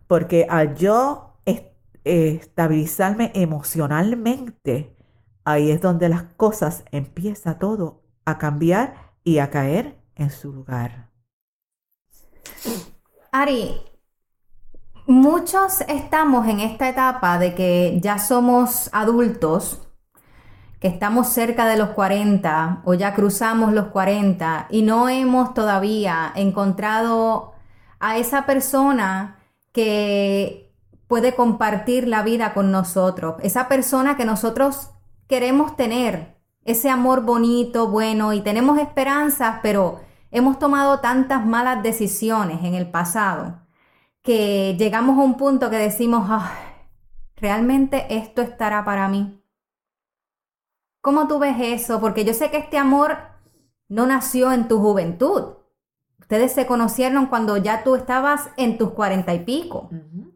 Porque 0.07 0.47
al 0.49 0.75
yo 0.75 1.29
estabilizarme 2.03 3.31
emocionalmente, 3.35 4.95
ahí 5.49 5.71
es 5.71 5.81
donde 5.81 6.09
las 6.09 6.23
cosas 6.37 6.83
empieza 6.91 7.57
todo 7.57 8.03
a 8.25 8.37
cambiar 8.37 9.13
y 9.23 9.39
a 9.39 9.49
caer 9.49 9.97
en 10.15 10.29
su 10.29 10.53
lugar. 10.53 11.09
Ari, 13.31 13.81
muchos 15.07 15.81
estamos 15.81 16.47
en 16.47 16.59
esta 16.59 16.89
etapa 16.89 17.39
de 17.39 17.55
que 17.55 17.99
ya 18.01 18.19
somos 18.19 18.89
adultos, 18.93 19.87
que 20.79 20.87
estamos 20.87 21.29
cerca 21.29 21.65
de 21.65 21.77
los 21.77 21.89
40 21.89 22.83
o 22.85 22.93
ya 22.93 23.13
cruzamos 23.13 23.73
los 23.73 23.87
40 23.87 24.67
y 24.69 24.83
no 24.83 25.09
hemos 25.09 25.53
todavía 25.53 26.31
encontrado 26.35 27.53
a 27.99 28.17
esa 28.17 28.45
persona 28.45 29.39
que 29.71 30.71
puede 31.07 31.33
compartir 31.33 32.07
la 32.07 32.21
vida 32.21 32.53
con 32.53 32.71
nosotros, 32.71 33.35
esa 33.41 33.67
persona 33.67 34.15
que 34.15 34.25
nosotros 34.25 34.91
queremos 35.29 35.77
tener 35.77 36.41
ese 36.65 36.89
amor 36.89 37.23
bonito, 37.23 37.87
bueno, 37.87 38.33
y 38.33 38.41
tenemos 38.41 38.79
esperanzas, 38.79 39.59
pero 39.61 40.01
hemos 40.31 40.57
tomado 40.57 40.99
tantas 40.99 41.45
malas 41.45 41.83
decisiones 41.83 42.63
en 42.63 42.73
el 42.73 42.89
pasado 42.89 43.61
que 44.23 44.75
llegamos 44.77 45.17
a 45.17 45.21
un 45.21 45.37
punto 45.37 45.69
que 45.69 45.77
decimos, 45.77 46.27
¿realmente 47.35 48.07
esto 48.09 48.41
estará 48.41 48.83
para 48.83 49.07
mí? 49.07 49.41
¿Cómo 50.99 51.27
tú 51.27 51.39
ves 51.39 51.55
eso? 51.59 52.01
Porque 52.01 52.25
yo 52.25 52.33
sé 52.33 52.49
que 52.49 52.57
este 52.57 52.77
amor 52.77 53.17
no 53.87 54.07
nació 54.07 54.51
en 54.51 54.67
tu 54.67 54.79
juventud. 54.79 55.53
Ustedes 56.19 56.53
se 56.53 56.65
conocieron 56.65 57.27
cuando 57.27 57.55
ya 57.55 57.83
tú 57.83 57.95
estabas 57.95 58.49
en 58.57 58.77
tus 58.77 58.91
cuarenta 58.91 59.33
y 59.33 59.45
pico. 59.45 59.89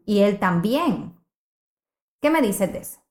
Y 0.06 0.20
él 0.20 0.38
también. 0.38 1.20
¿Qué 2.20 2.30
me 2.30 2.40
dices 2.40 2.72
de 2.72 2.78
eso? 2.78 3.03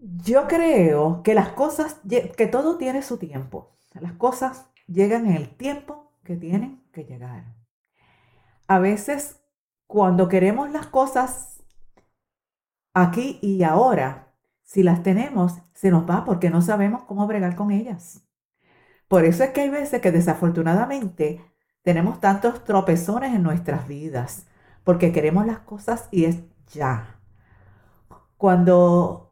Yo 0.00 0.48
creo 0.48 1.22
que 1.22 1.34
las 1.34 1.50
cosas, 1.50 2.00
que 2.08 2.46
todo 2.46 2.78
tiene 2.78 3.02
su 3.02 3.18
tiempo. 3.18 3.76
Las 4.00 4.12
cosas 4.14 4.70
llegan 4.86 5.26
en 5.26 5.36
el 5.36 5.54
tiempo 5.54 6.14
que 6.24 6.36
tienen 6.36 6.82
que 6.90 7.04
llegar. 7.04 7.54
A 8.66 8.78
veces, 8.78 9.40
cuando 9.86 10.28
queremos 10.28 10.70
las 10.70 10.86
cosas 10.86 11.62
aquí 12.94 13.38
y 13.42 13.62
ahora, 13.62 14.34
si 14.62 14.82
las 14.82 15.02
tenemos, 15.02 15.58
se 15.74 15.90
nos 15.90 16.08
va 16.08 16.24
porque 16.24 16.48
no 16.48 16.62
sabemos 16.62 17.02
cómo 17.02 17.26
bregar 17.26 17.54
con 17.54 17.70
ellas. 17.70 18.22
Por 19.06 19.26
eso 19.26 19.44
es 19.44 19.50
que 19.50 19.62
hay 19.62 19.70
veces 19.70 20.00
que 20.00 20.12
desafortunadamente 20.12 21.44
tenemos 21.82 22.20
tantos 22.20 22.64
tropezones 22.64 23.34
en 23.34 23.42
nuestras 23.42 23.86
vidas, 23.86 24.46
porque 24.82 25.12
queremos 25.12 25.46
las 25.46 25.58
cosas 25.58 26.08
y 26.10 26.24
es 26.24 26.38
ya. 26.68 27.20
Cuando 28.36 29.29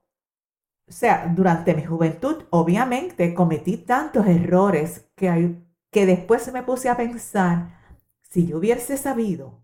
o 0.89 0.93
sea, 0.93 1.33
durante 1.35 1.75
mi 1.75 1.85
juventud, 1.85 2.45
obviamente, 2.51 3.35
cometí 3.35 3.77
tantos 3.77 4.27
errores 4.27 5.07
que, 5.15 5.57
que 5.91 6.07
después 6.07 6.51
me 6.53 6.63
puse 6.63 6.89
a 6.89 6.97
pensar, 6.97 7.79
si 8.23 8.47
yo 8.47 8.59
hubiese 8.59 8.97
sabido 8.97 9.61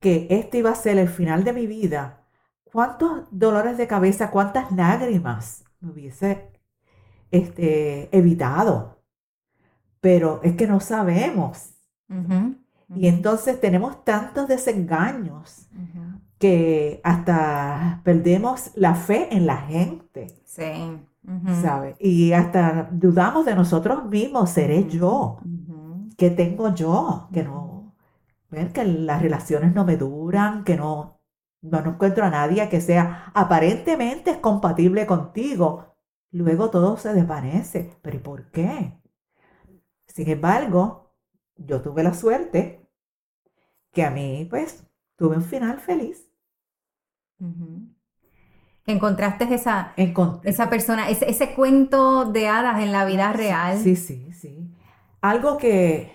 que 0.00 0.26
este 0.30 0.58
iba 0.58 0.70
a 0.70 0.74
ser 0.74 0.98
el 0.98 1.08
final 1.08 1.44
de 1.44 1.54
mi 1.54 1.66
vida, 1.66 2.24
cuántos 2.64 3.26
dolores 3.30 3.78
de 3.78 3.86
cabeza, 3.86 4.30
cuántas 4.30 4.70
lágrimas 4.72 5.64
me 5.80 5.90
hubiese 5.92 6.50
este, 7.30 8.14
evitado. 8.16 9.02
Pero 10.00 10.40
es 10.42 10.56
que 10.56 10.66
no 10.66 10.80
sabemos. 10.80 11.70
Y 12.94 13.08
entonces 13.08 13.60
tenemos 13.60 14.04
tantos 14.04 14.46
desengaños 14.46 15.68
que 16.44 17.00
hasta 17.04 18.02
perdemos 18.04 18.70
la 18.74 18.94
fe 18.94 19.34
en 19.34 19.46
la 19.46 19.56
gente. 19.56 20.42
Sí. 20.44 21.00
¿Sabe? 21.62 21.96
Y 21.98 22.34
hasta 22.34 22.90
dudamos 22.92 23.46
de 23.46 23.54
nosotros 23.54 24.04
mismos, 24.04 24.50
seré 24.50 24.86
yo, 24.86 25.38
¿qué 26.18 26.28
tengo 26.28 26.74
yo? 26.74 27.30
Que 27.32 27.44
no, 27.44 27.94
que 28.74 28.84
las 28.84 29.22
relaciones 29.22 29.74
no 29.74 29.86
me 29.86 29.96
duran, 29.96 30.64
que 30.64 30.76
no, 30.76 31.18
no 31.62 31.78
encuentro 31.78 32.26
a 32.26 32.30
nadie 32.30 32.68
que 32.68 32.82
sea 32.82 33.32
aparentemente 33.32 34.38
compatible 34.42 35.06
contigo. 35.06 35.96
Luego 36.30 36.68
todo 36.68 36.98
se 36.98 37.14
desvanece. 37.14 37.96
¿Pero 38.02 38.16
y 38.18 38.20
por 38.20 38.50
qué? 38.50 39.00
Sin 40.08 40.28
embargo, 40.28 41.14
yo 41.56 41.80
tuve 41.80 42.02
la 42.02 42.12
suerte 42.12 42.86
que 43.92 44.04
a 44.04 44.10
mí, 44.10 44.46
pues, 44.50 44.86
tuve 45.16 45.36
un 45.36 45.42
final 45.42 45.80
feliz. 45.80 46.23
Encontraste 48.86 49.52
esa, 49.54 49.92
esa 49.96 50.70
persona, 50.70 51.08
ese, 51.08 51.30
ese, 51.30 51.54
cuento 51.54 52.26
de 52.26 52.48
hadas 52.48 52.82
en 52.82 52.92
la 52.92 53.04
vida 53.04 53.32
real. 53.32 53.78
Sí, 53.78 53.96
sí, 53.96 54.32
sí. 54.32 54.70
Algo 55.20 55.56
que 55.56 56.12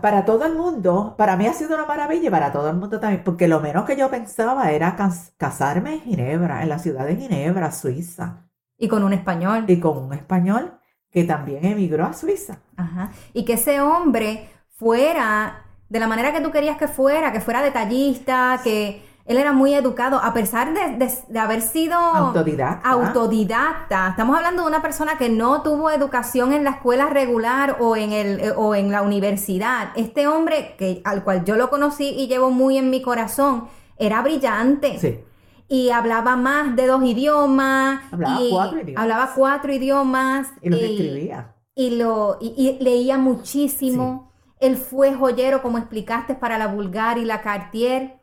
para 0.00 0.24
todo 0.24 0.44
el 0.46 0.54
mundo, 0.54 1.14
para 1.16 1.36
mí 1.36 1.46
ha 1.46 1.52
sido 1.52 1.74
una 1.74 1.86
maravilla 1.86 2.28
y 2.28 2.30
para 2.30 2.52
todo 2.52 2.70
el 2.70 2.76
mundo 2.76 3.00
también, 3.00 3.24
porque 3.24 3.48
lo 3.48 3.60
menos 3.60 3.84
que 3.84 3.96
yo 3.96 4.10
pensaba 4.10 4.70
era 4.70 4.96
casarme 5.36 5.94
en 5.94 6.00
Ginebra, 6.02 6.62
en 6.62 6.68
la 6.68 6.78
ciudad 6.78 7.06
de 7.06 7.16
Ginebra, 7.16 7.72
Suiza. 7.72 8.44
Y 8.78 8.88
con 8.88 9.02
un 9.02 9.12
español. 9.12 9.64
Y 9.68 9.80
con 9.80 9.98
un 9.98 10.12
español 10.12 10.78
que 11.10 11.24
también 11.24 11.64
emigró 11.64 12.04
a 12.04 12.12
Suiza. 12.12 12.58
Ajá. 12.76 13.10
Y 13.32 13.44
que 13.44 13.54
ese 13.54 13.80
hombre 13.80 14.50
fuera 14.70 15.64
de 15.88 16.00
la 16.00 16.06
manera 16.06 16.32
que 16.32 16.40
tú 16.40 16.50
querías 16.50 16.76
que 16.76 16.88
fuera, 16.88 17.32
que 17.32 17.40
fuera 17.40 17.62
detallista, 17.62 18.60
que 18.62 19.02
él 19.26 19.38
era 19.38 19.52
muy 19.52 19.74
educado, 19.74 20.20
a 20.22 20.32
pesar 20.32 20.72
de, 20.72 21.38
haber 21.38 21.60
sido 21.60 21.96
autodidacta. 21.96 22.88
autodidacta. 22.88 24.08
Estamos 24.10 24.36
hablando 24.36 24.62
de 24.62 24.68
una 24.68 24.82
persona 24.82 25.18
que 25.18 25.28
no 25.28 25.62
tuvo 25.62 25.90
educación 25.90 26.52
en 26.52 26.62
la 26.62 26.70
escuela 26.70 27.06
regular 27.06 27.78
o 27.80 27.96
en, 27.96 28.12
el, 28.12 28.52
o 28.56 28.76
en 28.76 28.92
la 28.92 29.02
universidad. 29.02 29.88
Este 29.96 30.28
hombre, 30.28 30.76
que, 30.78 31.02
al 31.04 31.24
cual 31.24 31.44
yo 31.44 31.56
lo 31.56 31.70
conocí 31.70 32.08
y 32.08 32.28
llevo 32.28 32.50
muy 32.50 32.78
en 32.78 32.88
mi 32.88 33.02
corazón, 33.02 33.66
era 33.98 34.22
brillante. 34.22 34.98
Sí. 35.00 35.18
Y 35.68 35.90
hablaba 35.90 36.36
más 36.36 36.76
de 36.76 36.86
dos 36.86 37.02
idiomas. 37.02 38.02
Hablaba 38.12 38.38
cuatro 38.48 38.80
idiomas. 38.80 39.02
Hablaba 39.02 39.32
cuatro 39.34 39.72
idiomas. 39.72 40.48
Y 40.62 40.70
los 40.70 40.80
escribía. 40.80 41.54
Y, 41.74 41.96
lo, 41.96 42.38
y, 42.40 42.78
leía 42.80 43.18
muchísimo. 43.18 44.32
Él 44.60 44.76
fue 44.76 45.14
joyero, 45.14 45.62
como 45.62 45.78
explicaste, 45.78 46.36
para 46.36 46.58
la 46.58 46.68
Bulgar 46.68 47.18
y 47.18 47.24
la 47.24 47.42
Cartier. 47.42 48.15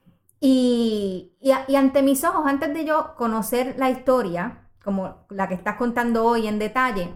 Y, 0.45 1.37
y, 1.39 1.75
ante 1.77 2.01
mis 2.01 2.25
ojos, 2.25 2.45
antes 2.45 2.73
de 2.73 2.83
yo 2.83 3.15
conocer 3.15 3.75
la 3.77 3.89
historia, 3.89 4.67
como 4.83 5.25
la 5.29 5.47
que 5.47 5.53
estás 5.53 5.77
contando 5.77 6.25
hoy 6.25 6.47
en 6.47 6.59
detalle, 6.59 7.15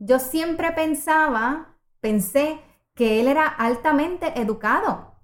yo 0.00 0.18
siempre 0.18 0.72
pensaba, 0.72 1.76
pensé 2.00 2.60
que 2.96 3.20
él 3.20 3.28
era 3.28 3.46
altamente 3.46 4.40
educado 4.40 5.14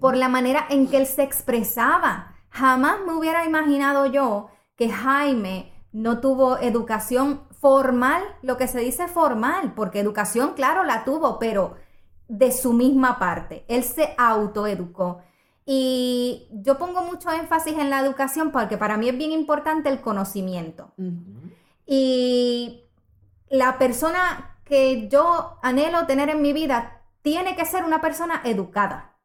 por 0.00 0.16
la 0.16 0.28
manera 0.28 0.66
en 0.70 0.86
que 0.86 0.98
él 0.98 1.06
se 1.06 1.24
expresaba. 1.24 2.36
Jamás 2.48 2.98
me 3.04 3.12
hubiera 3.14 3.44
imaginado 3.44 4.06
yo 4.06 4.50
que 4.76 4.88
Jaime 4.88 5.72
no 5.90 6.20
tuvo 6.20 6.58
educación 6.58 7.42
formal, 7.60 8.22
lo 8.40 8.56
que 8.56 8.68
se 8.68 8.78
dice 8.78 9.08
formal, 9.08 9.72
porque 9.74 9.98
educación, 9.98 10.52
claro, 10.54 10.84
la 10.84 11.02
tuvo, 11.02 11.40
pero 11.40 11.74
de 12.28 12.52
su 12.52 12.72
misma 12.72 13.18
parte. 13.18 13.64
Él 13.66 13.82
se 13.82 14.14
autoeducó. 14.16 15.22
Y 15.66 16.48
yo 16.52 16.78
pongo 16.78 17.02
mucho 17.02 17.30
énfasis 17.30 17.78
en 17.78 17.90
la 17.90 18.00
educación 18.00 18.50
porque 18.50 18.76
para 18.76 18.96
mí 18.96 19.08
es 19.08 19.16
bien 19.16 19.32
importante 19.32 19.88
el 19.88 20.00
conocimiento. 20.00 20.92
Y 21.86 22.84
la 23.48 23.78
persona 23.78 24.58
que 24.64 25.08
yo 25.08 25.58
anhelo 25.62 26.06
tener 26.06 26.28
en 26.28 26.42
mi 26.42 26.52
vida 26.52 27.02
tiene 27.22 27.56
que 27.56 27.64
ser 27.64 27.84
una 27.84 28.00
persona 28.00 28.42
educada. 28.44 29.16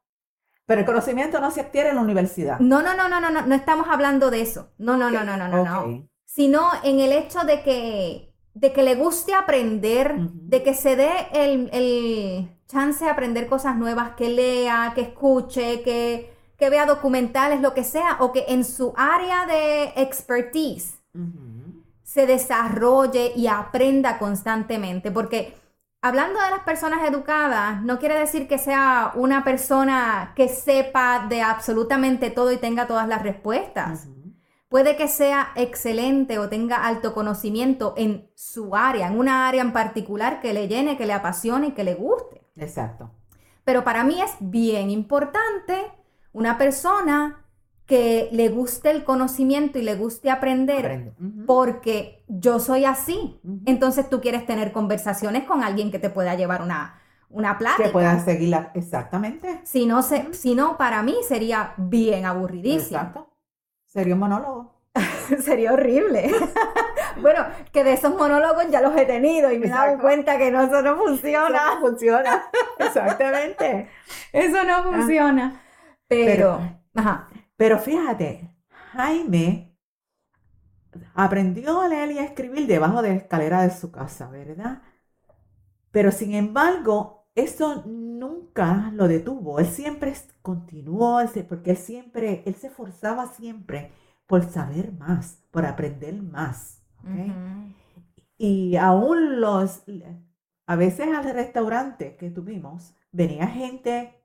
Pero 0.65 0.81
el 0.81 0.85
conocimiento 0.85 1.41
no 1.41 1.51
se 1.51 1.61
adquiere 1.61 1.89
en 1.89 1.95
la 1.95 2.01
universidad. 2.01 2.59
No, 2.59 2.81
no, 2.81 2.93
no, 2.93 3.09
no, 3.09 3.19
no, 3.19 3.31
no, 3.31 3.41
no 3.45 3.55
estamos 3.55 3.87
hablando 3.89 4.29
de 4.29 4.41
eso. 4.41 4.71
No, 4.77 4.95
no, 4.97 5.09
no, 5.09 5.23
no, 5.23 5.35
no, 5.35 5.47
no, 5.47 5.63
no. 5.63 6.07
Sino 6.25 6.69
en 6.83 6.99
el 6.99 7.11
hecho 7.11 7.39
de 7.39 7.63
que, 7.63 8.28
de 8.53 8.73
que 8.73 8.83
le 8.83 8.95
guste 8.95 9.33
aprender, 9.33 10.15
de 10.17 10.63
que 10.63 10.73
se 10.73 10.95
dé 10.95 11.11
el, 11.33 11.69
el 11.71 12.49
chance 12.67 13.03
de 13.03 13.09
aprender 13.09 13.47
cosas 13.47 13.75
nuevas, 13.75 14.11
que 14.15 14.29
lea, 14.29 14.93
que 14.95 15.01
escuche, 15.01 15.81
que, 15.81 16.33
que 16.57 16.69
vea 16.69 16.85
documentales, 16.85 17.61
lo 17.61 17.73
que 17.73 17.83
sea, 17.83 18.17
o 18.19 18.31
que 18.31 18.45
en 18.49 18.63
su 18.63 18.93
área 18.95 19.45
de 19.45 19.93
expertise 19.95 20.99
se 22.03 22.25
desarrolle 22.25 23.33
y 23.35 23.47
aprenda 23.47 24.17
constantemente. 24.19 25.11
Porque 25.11 25.55
hablando 26.01 26.39
de 26.41 26.49
las 26.51 26.61
personas 26.61 27.07
educadas, 27.07 27.81
no 27.83 27.99
quiere 27.99 28.17
decir 28.19 28.47
que 28.47 28.57
sea 28.57 29.13
una 29.15 29.43
persona 29.43 30.33
que 30.35 30.47
sepa 30.47 31.27
de 31.27 31.41
absolutamente 31.41 32.29
todo 32.29 32.51
y 32.51 32.57
tenga 32.57 32.87
todas 32.87 33.07
las 33.07 33.23
respuestas. 33.23 34.07
Puede 34.69 34.95
que 34.95 35.07
sea 35.07 35.51
excelente 35.55 36.37
o 36.37 36.47
tenga 36.47 36.85
alto 36.85 37.13
conocimiento 37.13 37.95
en 37.97 38.29
su 38.35 38.75
área, 38.75 39.07
en 39.07 39.17
una 39.17 39.47
área 39.47 39.63
en 39.63 39.73
particular 39.73 40.41
que 40.41 40.53
le 40.53 40.67
llene, 40.67 40.95
que 40.95 41.07
le 41.07 41.13
apasione 41.13 41.67
y 41.67 41.71
que 41.71 41.83
le 41.83 41.95
guste. 41.95 42.43
Exacto. 42.55 43.11
Pero 43.63 43.83
para 43.83 44.03
mí 44.03 44.21
es 44.21 44.31
bien 44.39 44.91
importante 44.91 45.91
una 46.33 46.59
persona 46.59 47.45
que 47.87 48.29
le 48.31 48.49
guste 48.49 48.91
el 48.91 49.03
conocimiento 49.03 49.79
y 49.79 49.81
le 49.81 49.95
guste 49.95 50.29
aprender, 50.29 51.13
porque 51.47 52.23
yo 52.27 52.59
soy 52.59 52.85
así. 52.85 53.41
Entonces 53.65 54.07
tú 54.07 54.21
quieres 54.21 54.45
tener 54.45 54.71
conversaciones 54.71 55.45
con 55.45 55.63
alguien 55.63 55.89
que 55.89 55.97
te 55.97 56.11
pueda 56.11 56.35
llevar 56.35 56.61
una, 56.61 57.01
una 57.31 57.57
plática. 57.57 57.85
Que 57.85 57.89
pueda 57.89 58.23
seguirla, 58.23 58.71
exactamente. 58.75 59.61
Si 59.63 59.87
no, 59.87 60.03
se, 60.03 60.31
si 60.35 60.53
no, 60.53 60.77
para 60.77 61.01
mí 61.01 61.15
sería 61.27 61.73
bien 61.77 62.27
aburridísimo. 62.27 62.99
Exacto. 62.99 63.29
Sería 63.89 64.13
un 64.13 64.19
monólogo. 64.19 64.75
Sería 65.43 65.73
horrible. 65.73 66.31
bueno, 67.21 67.45
que 67.73 67.83
de 67.83 67.93
esos 67.93 68.15
monólogos 68.15 68.69
ya 68.69 68.81
los 68.81 68.95
he 68.95 69.05
tenido 69.05 69.51
y 69.51 69.57
me 69.57 69.65
he 69.65 69.69
dado 69.69 69.99
cuenta 69.99 70.37
que 70.37 70.51
no, 70.51 70.61
eso 70.61 70.81
no 70.83 70.95
funciona. 70.95 71.57
Eso 71.57 71.75
no 71.75 71.81
funciona. 71.81 72.43
Exactamente. 72.79 73.89
eso 74.31 74.63
no 74.63 74.83
funciona. 74.83 75.61
Pero, 76.07 76.61
pero, 77.57 77.79
fíjate, 77.79 78.51
Jaime 78.93 79.75
aprendió 81.15 81.81
a 81.81 81.87
leer 81.87 82.11
y 82.11 82.19
a 82.19 82.23
escribir 82.23 82.67
debajo 82.67 83.01
de 83.01 83.09
la 83.09 83.15
escalera 83.15 83.61
de 83.63 83.71
su 83.71 83.91
casa, 83.91 84.27
¿verdad? 84.29 84.81
Pero 85.91 86.11
sin 86.11 86.33
embargo, 86.35 87.18
eso 87.39 87.83
nunca 87.85 88.91
lo 88.93 89.07
detuvo. 89.07 89.59
Él 89.59 89.67
siempre 89.67 90.13
continuó, 90.41 91.19
porque 91.47 91.71
él 91.71 91.77
siempre, 91.77 92.43
él 92.45 92.55
se 92.55 92.67
esforzaba 92.67 93.27
siempre 93.27 93.91
por 94.27 94.43
saber 94.43 94.91
más, 94.93 95.39
por 95.51 95.65
aprender 95.65 96.21
más. 96.21 96.81
Y 98.37 98.75
aún 98.77 99.41
los, 99.41 99.83
a 100.65 100.75
veces 100.75 101.07
al 101.07 101.23
restaurante 101.33 102.15
que 102.15 102.29
tuvimos, 102.29 102.93
venía 103.11 103.47
gente 103.47 104.19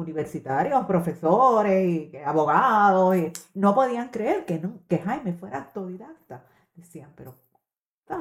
universitarios, 0.00 0.86
profesores, 0.86 2.12
y 2.12 2.16
abogados, 2.24 3.16
y 3.16 3.32
no 3.54 3.74
podían 3.74 4.08
creer 4.08 4.44
que, 4.46 4.58
no, 4.58 4.80
que 4.88 4.98
Jaime 4.98 5.34
fuera 5.34 5.58
autodidacta. 5.58 6.44
Decían, 6.74 7.12
pero 7.14 7.34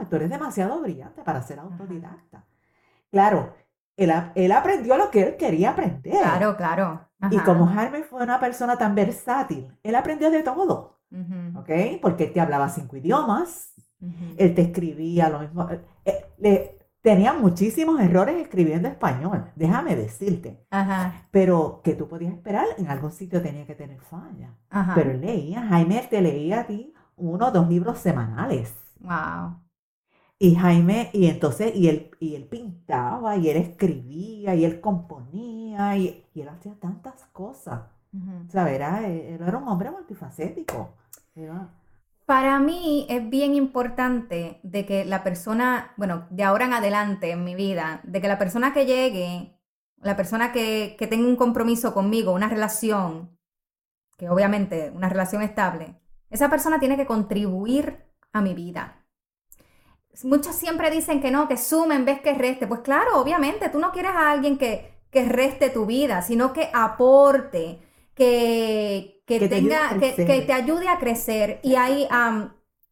tú 0.09 0.15
eres 0.15 0.29
demasiado 0.29 0.81
brillante 0.81 1.23
para 1.23 1.41
ser 1.41 1.59
autodidacta. 1.59 2.45
Claro, 3.11 3.55
él, 3.99 4.51
aprendió 4.51 4.97
lo 4.97 5.11
que 5.11 5.21
él 5.21 5.37
quería 5.37 5.71
aprender. 5.71 6.13
Claro, 6.13 6.55
claro. 6.55 7.09
Y 7.31 7.37
como 7.39 7.67
Jaime 7.67 8.03
fue 8.03 8.23
una 8.23 8.39
persona 8.39 8.77
tan 8.77 8.95
versátil, 8.95 9.67
él 9.83 9.95
aprendió 9.95 10.31
de 10.31 10.41
todo. 10.43 10.99
¿Ok? 11.55 11.69
Porque 12.01 12.25
él 12.25 12.33
te 12.33 12.39
hablaba 12.39 12.69
cinco 12.69 12.95
idiomas, 12.95 13.73
él 14.37 14.55
te 14.55 14.61
escribía 14.61 15.29
lo 15.29 15.39
mismo. 15.39 15.69
Eh, 16.05 16.25
eh, 16.41 16.79
tenía 17.01 17.33
muchísimos 17.33 17.99
errores 17.99 18.35
escribiendo 18.41 18.87
español, 18.87 19.51
déjame 19.55 19.95
decirte. 19.95 20.65
Pero 21.31 21.81
que 21.83 21.93
tú 21.93 22.07
podías 22.07 22.33
esperar, 22.33 22.65
en 22.77 22.87
algún 22.87 23.11
sitio 23.11 23.41
tenía 23.41 23.65
que 23.65 23.75
tener 23.75 23.99
falla. 23.99 24.55
Pero 24.95 25.11
él 25.11 25.21
leía, 25.21 25.65
Jaime 25.67 26.07
te 26.09 26.21
leía 26.21 26.61
a 26.61 26.67
ti 26.67 26.93
uno 27.17 27.47
o 27.47 27.51
dos 27.51 27.67
libros 27.67 27.97
semanales. 27.97 28.73
Wow. 28.99 29.68
Y 30.41 30.55
Jaime, 30.55 31.09
y 31.11 31.27
entonces, 31.27 31.75
y 31.75 31.89
él, 31.89 32.11
y 32.21 32.35
él 32.35 32.45
pintaba, 32.45 33.35
y 33.35 33.49
él 33.49 33.57
escribía, 33.57 34.55
y 34.55 34.63
él 34.63 34.79
componía, 34.79 35.97
y, 35.97 36.25
él 36.33 36.47
hacía 36.47 36.73
tantas 36.79 37.25
cosas. 37.33 37.81
O 38.47 38.49
sea, 38.49 38.71
era, 38.71 39.05
era 39.05 39.57
un 39.57 39.67
hombre 39.67 39.91
multifacético. 39.91 40.93
Para 42.25 42.57
mí 42.59 43.05
es 43.09 43.29
bien 43.29 43.53
importante 43.53 44.61
de 44.63 44.85
que 44.85 45.03
la 45.03 45.23
persona, 45.25 45.91
bueno, 45.97 46.25
de 46.29 46.43
ahora 46.43 46.65
en 46.65 46.73
adelante 46.73 47.31
en 47.31 47.43
mi 47.43 47.55
vida, 47.55 47.99
de 48.03 48.21
que 48.21 48.29
la 48.29 48.39
persona 48.39 48.73
que 48.73 48.85
llegue, 48.85 49.59
la 49.97 50.15
persona 50.15 50.53
que, 50.53 50.95
que 50.97 51.07
tenga 51.07 51.27
un 51.27 51.35
compromiso 51.35 51.93
conmigo, 51.93 52.31
una 52.31 52.47
relación, 52.47 53.37
que 54.17 54.29
obviamente 54.29 54.89
una 54.95 55.09
relación 55.09 55.41
estable, 55.41 55.99
esa 56.29 56.49
persona 56.49 56.79
tiene 56.79 56.95
que 56.95 57.05
contribuir 57.05 58.05
a 58.31 58.41
mi 58.41 58.53
vida 58.53 58.98
Muchos 60.23 60.55
siempre 60.55 60.91
dicen 60.91 61.21
que 61.21 61.31
no, 61.31 61.47
que 61.47 61.57
sume 61.57 61.95
en 61.95 62.05
vez 62.05 62.21
que 62.21 62.33
reste. 62.33 62.67
Pues 62.67 62.81
claro, 62.81 63.19
obviamente, 63.19 63.69
tú 63.69 63.79
no 63.79 63.91
quieres 63.91 64.11
a 64.11 64.31
alguien 64.31 64.57
que, 64.57 64.99
que 65.11 65.25
reste 65.25 65.69
tu 65.69 65.85
vida, 65.85 66.21
sino 66.21 66.53
que 66.53 66.69
aporte, 66.73 67.79
que, 68.13 69.23
que, 69.25 69.47
tenga, 69.47 69.97
que, 69.99 70.13
que, 70.15 70.41
te 70.41 70.53
ayude 70.53 70.87
a 70.87 70.99
crecer. 70.99 71.59
Y 71.63 71.75
ahí 71.75 72.07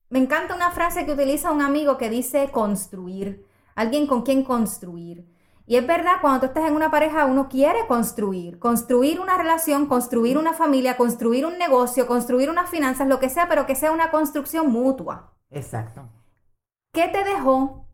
me 0.10 0.20
encanta 0.20 0.56
una 0.56 0.72
frase 0.72 1.06
que 1.06 1.12
utiliza 1.12 1.52
un 1.52 1.62
amigo 1.62 1.98
que 1.98 2.10
dice 2.10 2.50
construir, 2.52 3.46
alguien 3.76 4.08
con 4.08 4.22
quien 4.22 4.44
construir. 4.44 5.26
Y 5.66 5.76
es 5.76 5.86
verdad, 5.86 6.22
cuando 6.22 6.40
tú 6.40 6.46
estás 6.46 6.70
en 6.70 6.78
una 6.78 6.90
pareja, 6.90 7.26
uno 7.26 7.50
quiere 7.50 7.88
construir, 7.88 8.58
construir 8.58 9.20
una 9.20 9.38
relación, 9.38 9.88
construir 9.88 10.38
una 10.38 10.54
familia, 10.54 10.96
construir 10.96 11.46
un 11.46 11.58
negocio, 11.58 12.08
construir 12.08 12.50
unas 12.50 12.70
finanzas, 12.70 13.06
lo 13.06 13.20
que 13.20 13.28
sea, 13.28 13.50
pero 13.50 13.66
que 13.66 13.76
sea 13.76 13.92
una 13.92 14.10
construcción 14.10 14.72
mutua. 14.72 15.34
Exacto. 15.52 16.08
¿Qué 16.98 17.10
te 17.10 17.24
dejó 17.24 17.88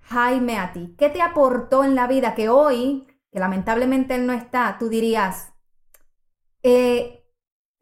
Jaime 0.00 0.58
a 0.58 0.72
ti? 0.72 0.94
¿Qué 0.96 1.10
te 1.10 1.20
aportó 1.20 1.84
en 1.84 1.94
la 1.94 2.06
vida 2.06 2.34
que 2.34 2.48
hoy, 2.48 3.06
que 3.30 3.40
lamentablemente 3.40 4.14
él 4.14 4.26
no 4.26 4.32
está, 4.32 4.78
tú 4.78 4.88
dirías, 4.88 5.52
eh, 6.62 7.30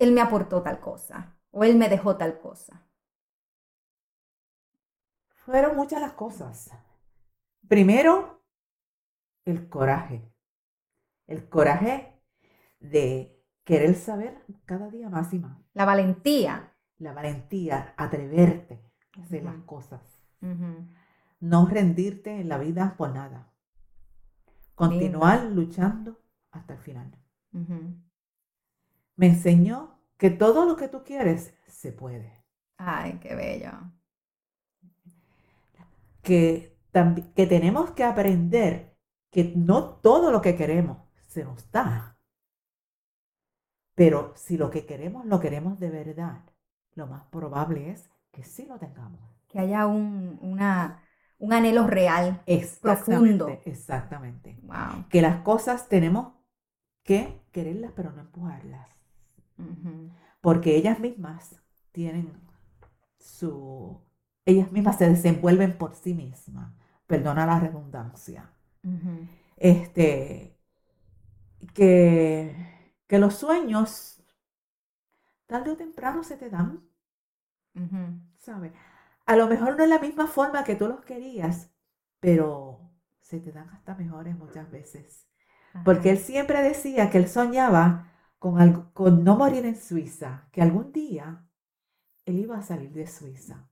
él 0.00 0.10
me 0.10 0.20
aportó 0.20 0.62
tal 0.62 0.80
cosa 0.80 1.38
o 1.52 1.62
él 1.62 1.76
me 1.76 1.88
dejó 1.88 2.16
tal 2.16 2.40
cosa? 2.40 2.84
Fueron 5.44 5.76
muchas 5.76 6.00
las 6.00 6.14
cosas. 6.14 6.72
Primero, 7.68 8.42
el 9.44 9.68
coraje. 9.68 10.28
El 11.28 11.48
coraje 11.48 12.20
de 12.80 13.40
querer 13.62 13.94
saber 13.94 14.44
cada 14.64 14.90
día 14.90 15.08
más 15.10 15.32
y 15.32 15.38
más. 15.38 15.60
La 15.74 15.84
valentía. 15.84 16.76
La 16.98 17.12
valentía, 17.12 17.94
atreverte 17.96 18.82
a 19.16 19.22
hacer 19.22 19.44
las 19.44 19.62
cosas. 19.62 20.15
No 21.40 21.66
rendirte 21.66 22.40
en 22.40 22.48
la 22.48 22.58
vida 22.58 22.94
por 22.96 23.12
nada. 23.12 23.52
Continuar 24.74 25.44
luchando 25.44 26.20
hasta 26.50 26.74
el 26.74 26.80
final. 26.80 27.12
Me 29.16 29.26
enseñó 29.26 29.98
que 30.18 30.30
todo 30.30 30.66
lo 30.66 30.76
que 30.76 30.88
tú 30.88 31.02
quieres 31.04 31.54
se 31.66 31.92
puede. 31.92 32.44
Ay, 32.76 33.18
qué 33.20 33.34
bello. 33.34 33.72
Que, 36.22 36.76
que 37.34 37.46
tenemos 37.46 37.92
que 37.92 38.04
aprender 38.04 38.96
que 39.30 39.52
no 39.56 39.96
todo 39.96 40.30
lo 40.30 40.40
que 40.40 40.56
queremos 40.56 40.98
se 41.26 41.44
nos 41.44 41.70
da. 41.70 42.18
Pero 43.94 44.32
si 44.36 44.58
lo 44.58 44.70
que 44.70 44.84
queremos 44.84 45.24
lo 45.26 45.40
queremos 45.40 45.78
de 45.80 45.90
verdad, 45.90 46.42
lo 46.94 47.06
más 47.06 47.24
probable 47.24 47.90
es 47.90 48.10
que 48.30 48.42
sí 48.44 48.66
lo 48.66 48.78
tengamos. 48.78 49.35
Que 49.56 49.62
haya 49.62 49.86
un, 49.86 50.38
una, 50.42 51.02
un 51.38 51.54
anhelo 51.54 51.86
real, 51.86 52.42
profundo. 52.82 53.48
Exactamente. 53.64 54.60
Que 55.08 55.22
las 55.22 55.40
cosas 55.40 55.88
tenemos 55.88 56.34
que 57.02 57.40
quererlas, 57.52 57.92
pero 57.96 58.12
no 58.12 58.20
empujarlas. 58.20 58.86
Porque 60.42 60.76
ellas 60.76 61.00
mismas 61.00 61.58
tienen 61.90 62.38
su... 63.18 63.98
Ellas 64.44 64.70
mismas 64.72 64.98
se 64.98 65.08
desenvuelven 65.08 65.78
por 65.78 65.94
sí 65.94 66.12
mismas. 66.12 66.74
Perdona 67.06 67.46
la 67.46 67.58
redundancia. 67.58 68.50
Este, 69.56 70.60
que, 71.72 72.54
que 73.06 73.18
los 73.18 73.36
sueños 73.36 74.22
tarde 75.46 75.70
o 75.70 75.76
temprano 75.78 76.22
se 76.22 76.36
te 76.36 76.50
dan. 76.50 76.82
¿Sabes? 78.36 78.74
A 79.26 79.36
lo 79.36 79.48
mejor 79.48 79.76
no 79.76 79.82
es 79.82 79.90
la 79.90 79.98
misma 79.98 80.26
forma 80.28 80.64
que 80.64 80.76
tú 80.76 80.86
los 80.86 81.04
querías, 81.04 81.70
pero 82.20 82.92
se 83.20 83.40
te 83.40 83.52
dan 83.52 83.68
hasta 83.70 83.94
mejores 83.94 84.36
muchas 84.36 84.70
veces. 84.70 85.26
Porque 85.84 86.10
él 86.10 86.18
siempre 86.18 86.62
decía 86.62 87.10
que 87.10 87.18
él 87.18 87.28
soñaba 87.28 88.12
con, 88.38 88.90
con 88.92 89.24
no 89.24 89.36
morir 89.36 89.66
en 89.66 89.76
Suiza, 89.76 90.48
que 90.52 90.62
algún 90.62 90.92
día 90.92 91.44
él 92.24 92.38
iba 92.38 92.56
a 92.56 92.62
salir 92.62 92.92
de 92.92 93.06
Suiza. 93.06 93.68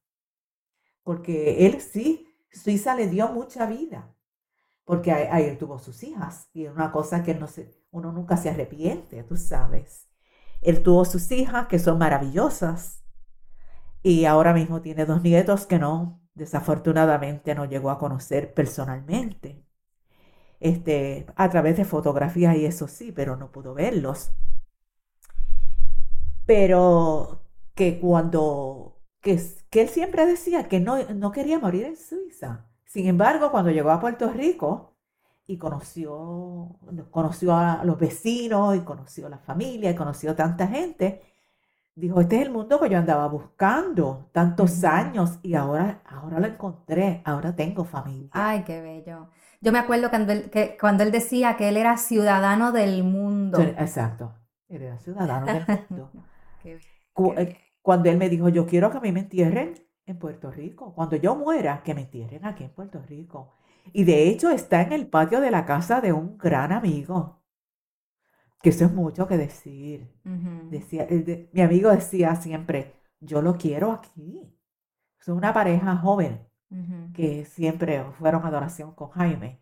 Porque 1.02 1.66
él 1.66 1.80
sí, 1.80 2.26
Suiza 2.50 2.94
le 2.94 3.08
dio 3.08 3.28
mucha 3.28 3.66
vida, 3.66 4.14
porque 4.84 5.12
ahí, 5.12 5.44
él 5.44 5.58
tuvo 5.58 5.78
sus 5.78 6.02
hijas 6.02 6.48
y 6.52 6.64
es 6.64 6.72
una 6.72 6.92
cosa 6.92 7.22
que 7.22 7.34
no 7.34 7.46
se, 7.46 7.80
uno 7.90 8.12
nunca 8.12 8.36
se 8.36 8.50
arrepiente, 8.50 9.22
tú 9.22 9.36
sabes. 9.36 10.08
Él 10.62 10.82
tuvo 10.82 11.04
sus 11.04 11.30
hijas 11.30 11.68
que 11.68 11.78
son 11.78 11.98
maravillosas 11.98 13.03
y 14.04 14.26
ahora 14.26 14.52
mismo 14.52 14.82
tiene 14.82 15.06
dos 15.06 15.22
nietos 15.22 15.66
que 15.66 15.78
no, 15.78 16.20
desafortunadamente 16.34 17.54
no 17.54 17.64
llegó 17.64 17.90
a 17.90 17.98
conocer 17.98 18.52
personalmente. 18.54 19.64
Este, 20.60 21.26
a 21.36 21.50
través 21.50 21.78
de 21.78 21.84
fotografías 21.86 22.56
y 22.56 22.66
eso 22.66 22.86
sí, 22.86 23.12
pero 23.12 23.36
no 23.36 23.50
pudo 23.50 23.74
verlos. 23.74 24.32
Pero 26.46 27.42
que 27.74 27.98
cuando, 27.98 29.00
que, 29.20 29.40
que 29.70 29.82
él 29.82 29.88
siempre 29.88 30.26
decía 30.26 30.68
que 30.68 30.80
no, 30.80 31.02
no 31.14 31.32
quería 31.32 31.58
morir 31.58 31.84
en 31.86 31.96
Suiza. 31.96 32.66
Sin 32.84 33.06
embargo, 33.08 33.50
cuando 33.50 33.70
llegó 33.70 33.90
a 33.90 34.00
Puerto 34.00 34.30
Rico 34.30 34.96
y 35.46 35.56
conoció, 35.58 36.78
conoció 37.10 37.56
a 37.56 37.84
los 37.84 37.98
vecinos 37.98 38.76
y 38.76 38.80
conoció 38.80 39.26
a 39.28 39.30
la 39.30 39.38
familia 39.38 39.90
y 39.90 39.94
conoció 39.94 40.34
tanta 40.34 40.66
gente, 40.68 41.22
dijo, 41.94 42.20
este 42.20 42.36
es 42.36 42.42
el 42.42 42.50
mundo 42.50 42.80
que 42.80 42.90
yo 42.90 42.98
andaba 42.98 43.26
buscando 43.28 44.28
tantos 44.32 44.84
años 44.84 45.38
y 45.42 45.54
ahora, 45.54 46.02
ahora 46.06 46.40
lo 46.40 46.46
encontré, 46.46 47.22
ahora 47.24 47.54
tengo 47.54 47.84
familia. 47.84 48.30
Ay, 48.32 48.64
qué 48.64 48.80
bello. 48.80 49.28
Yo 49.60 49.72
me 49.72 49.78
acuerdo 49.78 50.10
cuando 50.10 50.32
él, 50.32 50.50
que, 50.50 50.76
cuando 50.78 51.04
él 51.04 51.10
decía 51.10 51.56
que 51.56 51.68
él 51.68 51.76
era 51.76 51.96
ciudadano 51.96 52.72
del 52.72 53.04
mundo. 53.04 53.60
Exacto, 53.60 54.34
él 54.68 54.82
era 54.82 54.98
ciudadano 54.98 55.46
del 55.46 55.64
mundo. 55.88 56.10
Eh, 57.36 57.56
cuando 57.80 58.10
él 58.10 58.16
me 58.16 58.28
dijo, 58.28 58.48
yo 58.48 58.66
quiero 58.66 58.90
que 58.90 58.96
a 58.96 59.00
mí 59.00 59.12
me 59.12 59.20
entierren 59.20 59.74
en 60.04 60.18
Puerto 60.18 60.50
Rico, 60.50 60.92
cuando 60.94 61.14
yo 61.14 61.36
muera, 61.36 61.82
que 61.84 61.94
me 61.94 62.00
entierren 62.00 62.44
aquí 62.44 62.64
en 62.64 62.70
Puerto 62.70 63.00
Rico. 63.06 63.52
Y 63.92 64.02
de 64.02 64.28
hecho 64.28 64.50
está 64.50 64.82
en 64.82 64.92
el 64.92 65.06
patio 65.06 65.40
de 65.40 65.52
la 65.52 65.64
casa 65.64 66.00
de 66.00 66.12
un 66.12 66.36
gran 66.38 66.72
amigo, 66.72 67.43
que 68.64 68.70
eso 68.70 68.86
es 68.86 68.92
mucho 68.92 69.28
que 69.28 69.36
decir. 69.36 70.10
decía, 70.70 71.06
mi 71.52 71.60
amigo 71.60 71.90
decía 71.90 72.34
siempre, 72.34 72.94
yo 73.20 73.42
lo 73.42 73.58
quiero 73.58 73.92
aquí. 73.92 74.58
Son 75.18 75.36
una 75.36 75.52
pareja 75.52 75.94
joven 75.98 76.48
que 77.12 77.44
siempre 77.44 78.02
fueron 78.12 78.46
adoración 78.46 78.94
con 78.94 79.10
Jaime. 79.10 79.60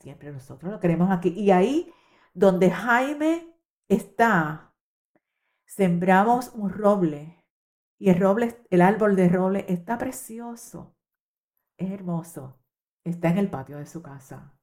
Siempre 0.00 0.30
nosotros 0.32 0.70
lo 0.70 0.80
queremos 0.80 1.10
aquí. 1.10 1.30
Y 1.30 1.50
ahí 1.50 1.90
donde 2.34 2.70
Jaime 2.70 3.56
está, 3.88 4.74
sembramos 5.64 6.50
un 6.54 6.68
roble 6.68 7.42
y 7.98 8.10
el 8.10 8.20
roble, 8.20 8.62
el 8.68 8.82
árbol 8.82 9.16
de 9.16 9.30
roble 9.30 9.64
está 9.66 9.96
precioso, 9.96 10.94
es 11.78 11.90
hermoso, 11.90 12.60
está 13.02 13.30
en 13.30 13.38
el 13.38 13.48
patio 13.48 13.78
de 13.78 13.86
su 13.86 14.02
casa. 14.02 14.54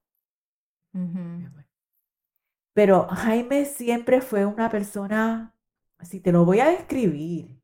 Pero 2.78 3.08
Jaime 3.08 3.66
siempre 3.66 4.22
fue 4.22 4.46
una 4.46 4.70
persona, 4.70 5.56
si 6.04 6.20
te 6.20 6.32
lo 6.32 6.46
voy 6.46 6.60
a 6.60 6.70
describir, 6.70 7.60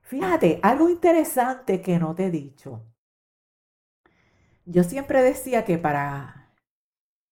fíjate, 0.00 0.58
algo 0.64 0.88
interesante 0.88 1.80
que 1.80 2.00
no 2.00 2.12
te 2.12 2.26
he 2.26 2.30
dicho. 2.32 2.84
Yo 4.64 4.82
siempre 4.82 5.22
decía 5.22 5.64
que 5.64 5.78
para 5.78 6.56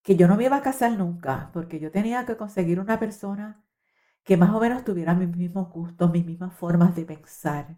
que 0.02 0.14
yo 0.14 0.28
no 0.28 0.36
me 0.36 0.44
iba 0.44 0.58
a 0.58 0.62
casar 0.62 0.92
nunca, 0.92 1.50
porque 1.52 1.80
yo 1.80 1.90
tenía 1.90 2.24
que 2.26 2.36
conseguir 2.36 2.78
una 2.78 3.00
persona 3.00 3.64
que 4.22 4.36
más 4.36 4.50
o 4.50 4.60
menos 4.60 4.84
tuviera 4.84 5.14
mis 5.14 5.36
mismos 5.36 5.68
gustos, 5.68 6.12
mis 6.12 6.24
mismas 6.24 6.54
formas 6.54 6.94
de 6.94 7.04
pensar, 7.04 7.76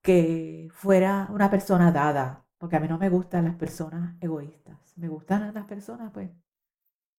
que 0.00 0.70
fuera 0.72 1.28
una 1.30 1.50
persona 1.50 1.92
dada, 1.92 2.46
porque 2.56 2.76
a 2.76 2.80
mí 2.80 2.88
no 2.88 2.96
me 2.96 3.10
gustan 3.10 3.44
las 3.44 3.56
personas 3.56 4.16
egoístas, 4.22 4.78
me 4.96 5.08
gustan 5.08 5.52
las 5.52 5.66
personas 5.66 6.10
pues 6.10 6.30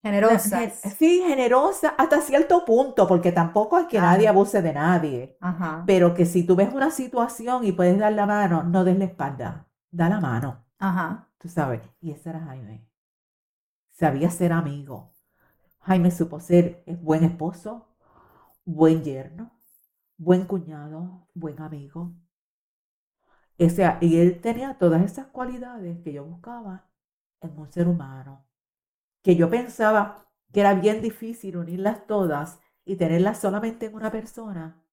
generosas. 0.02 0.74
Sí, 0.98 1.24
generosas 1.28 1.94
hasta 1.98 2.22
cierto 2.22 2.66
punto, 2.66 3.08
porque 3.08 3.32
tampoco 3.32 3.80
es 3.80 3.88
que 3.88 4.00
nadie 4.00 4.28
abuse 4.28 4.62
de 4.62 4.74
nadie, 4.74 5.38
pero 5.86 6.14
que 6.14 6.26
si 6.26 6.44
tú 6.44 6.56
ves 6.56 6.74
una 6.74 6.92
situación 6.92 7.64
y 7.66 7.72
puedes 7.72 7.98
dar 8.00 8.14
la 8.14 8.26
mano, 8.26 8.64
no 8.64 8.84
des 8.84 8.98
la 8.98 9.06
espalda, 9.06 9.68
da 9.92 10.10
la 10.10 10.20
mano. 10.20 10.66
Ajá. 10.80 11.30
Tú 11.38 11.50
sabes, 11.50 11.82
y 12.02 12.12
ese 12.12 12.30
era 12.30 12.40
Jaime. 12.42 12.88
Sabía 13.92 14.30
ser 14.30 14.54
amigo. 14.54 15.12
Jaime 15.80 16.12
supo 16.12 16.40
ser 16.40 16.84
buen 17.02 17.24
esposo, 17.24 17.88
buen 18.66 19.04
yerno, 19.04 19.52
buen 20.18 20.46
cuñado, 20.46 21.28
buen 21.34 21.60
amigo. 21.62 22.14
O 23.60 23.70
sea, 23.70 23.98
y 24.02 24.18
él 24.18 24.42
tenía 24.42 24.78
todas 24.78 25.04
esas 25.04 25.28
cualidades 25.28 26.00
que 26.04 26.14
yo 26.14 26.26
buscaba 26.26 26.90
en 27.42 27.58
un 27.58 27.72
ser 27.72 27.88
humano, 27.88 28.46
que 29.22 29.36
yo 29.36 29.50
pensaba 29.50 30.26
que 30.52 30.62
era 30.62 30.74
bien 30.74 31.02
difícil 31.02 31.58
unirlas 31.58 32.06
todas 32.08 32.60
y 32.86 32.96
tenerlas 32.96 33.40
solamente 33.40 33.86
en 33.88 33.96
una 33.96 34.12
persona. 34.12 34.84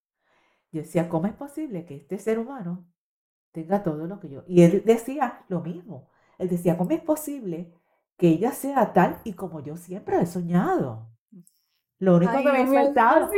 Yo 0.70 0.83
decía, 0.83 1.09
¿cómo 1.09 1.26
es 1.26 1.35
posible 1.35 1.85
que 1.85 1.97
este 1.97 2.18
ser 2.18 2.39
humano 2.39 2.87
tenga 3.53 3.83
todo 3.83 4.07
lo 4.07 4.20
que 4.20 4.29
yo? 4.29 4.45
Y 4.47 4.62
él 4.62 4.83
decía 4.85 5.45
lo 5.49 5.61
mismo. 5.61 6.09
Él 6.39 6.49
decía, 6.49 6.76
¿cómo 6.76 6.91
es 6.91 7.01
posible 7.01 7.72
que 8.16 8.29
ella 8.29 8.53
sea 8.53 8.93
tal 8.93 9.20
y 9.24 9.33
como 9.33 9.61
yo 9.61 9.76
siempre 9.76 10.20
he 10.20 10.26
soñado? 10.26 11.09
Lo 12.01 12.16
único 12.16 12.33
que 12.33 12.53
me 12.53 12.66
faltaba, 12.66 13.29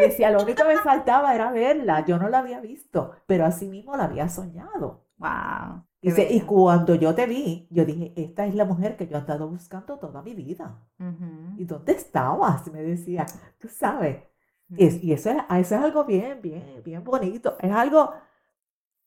decía, 0.00 0.30
lo 0.30 0.42
único 0.42 0.62
que 0.62 0.74
me 0.76 0.78
faltaba 0.78 1.34
era 1.34 1.50
verla. 1.50 2.04
Yo 2.04 2.16
no 2.16 2.28
la 2.28 2.38
había 2.38 2.60
visto, 2.60 3.12
pero 3.26 3.44
así 3.44 3.66
mismo 3.66 3.96
la 3.96 4.04
había 4.04 4.28
soñado. 4.28 5.06
Wow. 5.16 5.84
Dice, 6.04 6.28
y 6.30 6.42
cuando 6.42 6.94
yo 6.94 7.14
te 7.14 7.26
vi, 7.26 7.66
yo 7.70 7.86
dije, 7.86 8.12
esta 8.14 8.44
es 8.44 8.54
la 8.54 8.66
mujer 8.66 8.94
que 8.98 9.06
yo 9.06 9.16
he 9.16 9.20
estado 9.20 9.48
buscando 9.48 9.98
toda 9.98 10.20
mi 10.20 10.34
vida. 10.34 10.78
¿Y 11.56 11.64
dónde 11.64 11.92
estabas? 11.92 12.70
Me 12.70 12.82
decía, 12.82 13.24
tú 13.58 13.68
sabes. 13.68 14.22
y, 14.68 15.12
eso, 15.12 15.30
es, 15.30 15.36
eso 15.36 15.74
es 15.74 15.80
algo 15.80 16.04
bien, 16.04 16.42
bien, 16.42 16.82
bien 16.84 17.02
bonito. 17.02 17.56
Es 17.58 17.72
algo, 17.72 18.12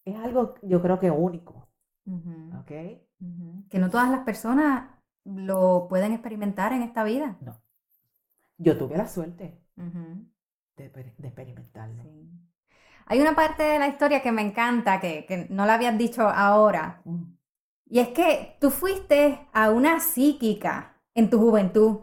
es 0.06 0.16
algo, 0.16 0.56
yo 0.64 0.82
creo 0.82 1.00
que 1.00 1.12
único. 1.12 1.70
¿Ok? 2.60 2.72
Que 3.70 3.80
no 3.80 3.92
todas 3.92 4.10
las 4.10 4.22
personas 4.22 4.90
lo 5.24 5.88
pueden 5.88 6.14
experimentar 6.14 6.74
en 6.74 6.82
esta 6.82 7.04
vida. 7.04 7.38
No. 7.42 7.62
Yo 8.58 8.76
tuve 8.76 8.98
la 8.98 9.08
suerte 9.08 9.62
de, 9.76 10.86
experimentarlo. 10.86 12.04
Hay 13.08 13.22
una 13.22 13.36
parte 13.36 13.64
de 13.64 13.80
la 13.80 13.88
historia 13.88 14.22
que 14.22 14.32
me 14.32 14.42
encanta, 14.42 15.00
que, 15.00 15.48
no 15.50 15.66
la 15.66 15.76
habías 15.76 15.98
dicho 15.98 16.24
ahora, 16.28 17.02
Y 17.90 18.00
es 18.00 18.10
que 18.10 18.58
tú 18.60 18.70
fuiste 18.70 19.48
a 19.54 19.70
una 19.72 20.00
psíquica 20.02 20.98
en 21.16 21.30
tu 21.30 21.40
juventud. 21.40 22.02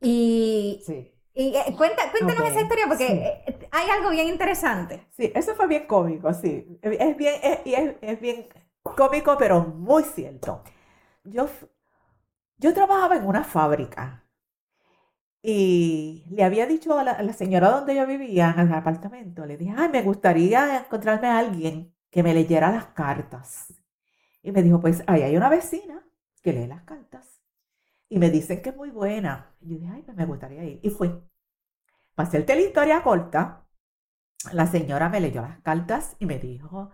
Y, 0.00 0.80
Sí. 0.86 1.12
y, 1.34 1.54
eh, 1.56 1.74
cuenta, 1.76 2.10
cuéntanos 2.10 2.48
esa 2.50 2.62
historia 2.62 2.86
porque 2.88 3.06
sí. 3.06 3.12
eh, 3.12 3.68
hay 3.70 3.90
algo 3.90 4.10
bien 4.10 4.28
interesante. 4.28 5.06
Sí, 5.10 5.30
eso 5.34 5.54
fue 5.54 5.66
bien 5.66 5.86
cómico, 5.86 6.32
sí. 6.32 6.78
Es 6.82 7.16
bien, 7.16 7.34
es, 7.42 7.58
y 7.66 7.74
es, 7.74 7.96
es 8.00 8.20
bien 8.20 8.48
cómico, 8.82 9.36
pero 9.38 9.60
muy 9.62 10.04
cierto. 10.04 10.62
Yo, 11.24 11.48
yo 12.58 12.72
trabajaba 12.74 13.16
en 13.16 13.26
una 13.26 13.44
fábrica 13.44 14.19
y 15.42 16.24
le 16.30 16.44
había 16.44 16.66
dicho 16.66 16.98
a 16.98 17.04
la, 17.04 17.32
señora 17.32 17.70
donde 17.70 17.94
yo 17.94 18.06
vivía, 18.06 18.54
en 18.56 18.68
el 18.68 18.74
apartamento, 18.74 19.46
le 19.46 19.56
dije, 19.56 19.74
ay, 19.76 19.88
me 19.88 20.02
gustaría 20.02 20.80
encontrarme 20.80 21.28
a 21.28 21.38
alguien 21.38 21.94
que 22.10 22.22
me 22.22 22.34
leyera 22.34 22.70
las 22.70 22.86
cartas. 22.86 23.72
Y 24.42 24.52
me 24.52 24.62
dijo, 24.62 24.80
pues 24.80 25.02
ahí 25.06 25.22
hay 25.22 25.36
una 25.36 25.48
vecina 25.48 26.02
que 26.42 26.52
lee 26.52 26.66
las 26.66 26.82
cartas. 26.82 27.40
Y 28.08 28.18
me 28.18 28.30
dicen 28.30 28.60
que 28.62 28.70
es 28.70 28.76
muy 28.76 28.90
buena. 28.90 29.54
Y 29.60 29.70
yo 29.70 29.78
dije, 29.78 29.92
ay, 29.94 30.02
pues 30.02 30.16
me 30.16 30.26
gustaría 30.26 30.64
ir. 30.64 30.80
Y 30.82 30.90
fui. 30.90 31.10
Para 32.14 32.28
hacerte 32.28 32.54
la 32.54 32.60
historia 32.62 33.02
corta, 33.02 33.66
la 34.52 34.66
señora 34.66 35.08
me 35.08 35.20
leyó 35.20 35.42
las 35.42 35.60
cartas 35.60 36.16
y 36.18 36.26
me 36.26 36.38
dijo, 36.38 36.90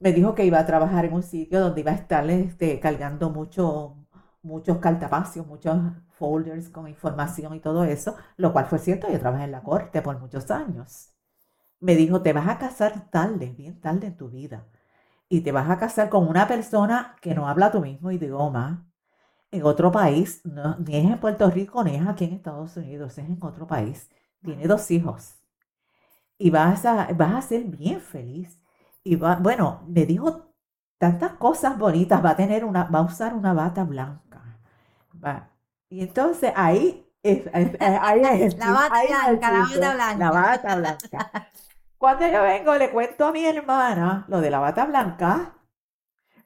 me 0.00 0.12
dijo 0.12 0.34
que 0.34 0.44
iba 0.44 0.58
a 0.58 0.66
trabajar 0.66 1.04
en 1.04 1.14
un 1.14 1.22
sitio 1.22 1.60
donde 1.60 1.80
iba 1.82 1.92
a 1.92 1.94
estar 1.94 2.28
este, 2.30 2.80
cargando 2.80 3.30
mucho, 3.30 4.05
muchos 4.46 4.78
cartapacios, 4.78 5.46
muchos 5.46 5.78
folders 6.18 6.70
con 6.70 6.88
información 6.88 7.54
y 7.54 7.60
todo 7.60 7.84
eso, 7.84 8.16
lo 8.38 8.52
cual 8.52 8.66
fue 8.66 8.78
cierto, 8.80 9.08
yo 9.10 9.20
trabajé 9.20 9.44
en 9.44 9.52
la 9.52 9.62
corte 9.62 10.02
por 10.02 10.18
muchos 10.20 10.50
años. 10.50 11.10
Me 11.80 11.96
dijo, 11.96 12.22
te 12.22 12.32
vas 12.34 12.48
a 12.48 12.58
casar 12.58 13.10
tarde, 13.10 13.54
bien 13.56 13.80
tarde 13.80 14.08
en 14.08 14.16
tu 14.16 14.28
vida, 14.30 14.66
y 15.28 15.42
te 15.42 15.52
vas 15.52 15.70
a 15.70 15.78
casar 15.78 16.10
con 16.10 16.28
una 16.28 16.48
persona 16.48 17.16
que 17.22 17.34
no 17.34 17.48
habla 17.48 17.72
tu 17.72 17.80
mismo 17.80 18.10
idioma, 18.12 18.86
en 19.52 19.64
otro 19.64 19.92
país, 19.92 20.40
no- 20.44 20.76
ni 20.78 20.96
es 20.96 21.04
en 21.06 21.20
Puerto 21.20 21.50
Rico, 21.50 21.84
ni 21.84 21.96
es 21.96 22.06
aquí 22.08 22.24
en 22.26 22.34
Estados 22.34 22.76
Unidos, 22.78 23.18
es 23.18 23.26
en 23.28 23.38
otro 23.42 23.66
país. 23.66 24.10
Tiene 24.42 24.66
dos 24.68 24.90
hijos 24.92 25.34
y 26.38 26.50
vas 26.50 26.84
a, 26.86 27.08
vas 27.14 27.34
a 27.34 27.42
ser 27.48 27.64
bien 27.64 28.00
feliz. 28.00 28.58
Y 29.04 29.16
va, 29.16 29.36
bueno, 29.36 29.82
me 29.88 30.06
dijo 30.06 30.52
tantas 30.98 31.34
cosas 31.34 31.78
bonitas, 31.78 32.24
va 32.24 32.30
a 32.30 32.36
tener 32.36 32.64
una, 32.64 32.84
va 32.84 33.00
a 33.00 33.02
usar 33.02 33.34
una 33.34 33.52
bata 33.52 33.84
blanca. 33.84 34.22
Va. 35.26 35.50
Y 35.88 36.02
entonces 36.02 36.52
ahí 36.56 37.06
es, 37.22 37.46
es- 37.52 37.74
es- 37.74 37.98
ahí 38.00 38.22
es 38.42 38.56
La 38.58 38.72
bata 38.72 39.00
ahí 39.00 39.08
blanca, 39.08 39.50
la 39.52 39.60
bata 39.60 39.80
blanca. 39.80 40.16
La 40.18 40.30
bata 40.30 40.76
blanca. 40.76 41.32
Cuando 41.98 42.26
yo 42.28 42.42
vengo, 42.42 42.76
le 42.76 42.90
cuento 42.90 43.26
a 43.26 43.32
mi 43.32 43.44
hermana 43.46 44.24
lo 44.28 44.40
de 44.40 44.50
la 44.50 44.58
bata 44.60 44.86
blanca. 44.86 45.54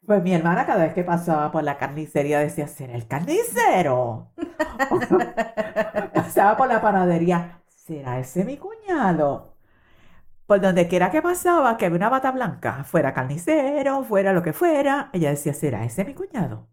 Pues 0.06 0.22
mi 0.22 0.34
hermana 0.34 0.66
cada 0.66 0.84
vez 0.84 0.94
que 0.94 1.04
pasaba 1.04 1.52
por 1.52 1.62
la 1.64 1.78
carnicería 1.78 2.40
decía, 2.40 2.68
¿será 2.68 2.94
el 2.94 3.06
carnicero? 3.08 4.32
Pasaba 6.14 6.56
por 6.56 6.68
la 6.68 6.80
panadería, 6.80 7.62
¿será 7.68 8.18
ese 8.20 8.44
mi 8.44 8.56
cuñado? 8.56 9.54
Por 10.46 10.60
donde 10.60 10.88
quiera 10.88 11.10
que 11.10 11.22
pasaba, 11.22 11.76
que 11.76 11.86
había 11.86 11.96
una 11.98 12.08
bata 12.10 12.32
blanca, 12.32 12.84
fuera 12.84 13.14
carnicero, 13.14 14.04
fuera 14.04 14.32
lo 14.32 14.42
que 14.42 14.52
fuera, 14.52 15.10
ella 15.12 15.30
decía, 15.30 15.54
¿será 15.54 15.84
ese 15.84 16.04
mi 16.04 16.14
cuñado? 16.14 16.68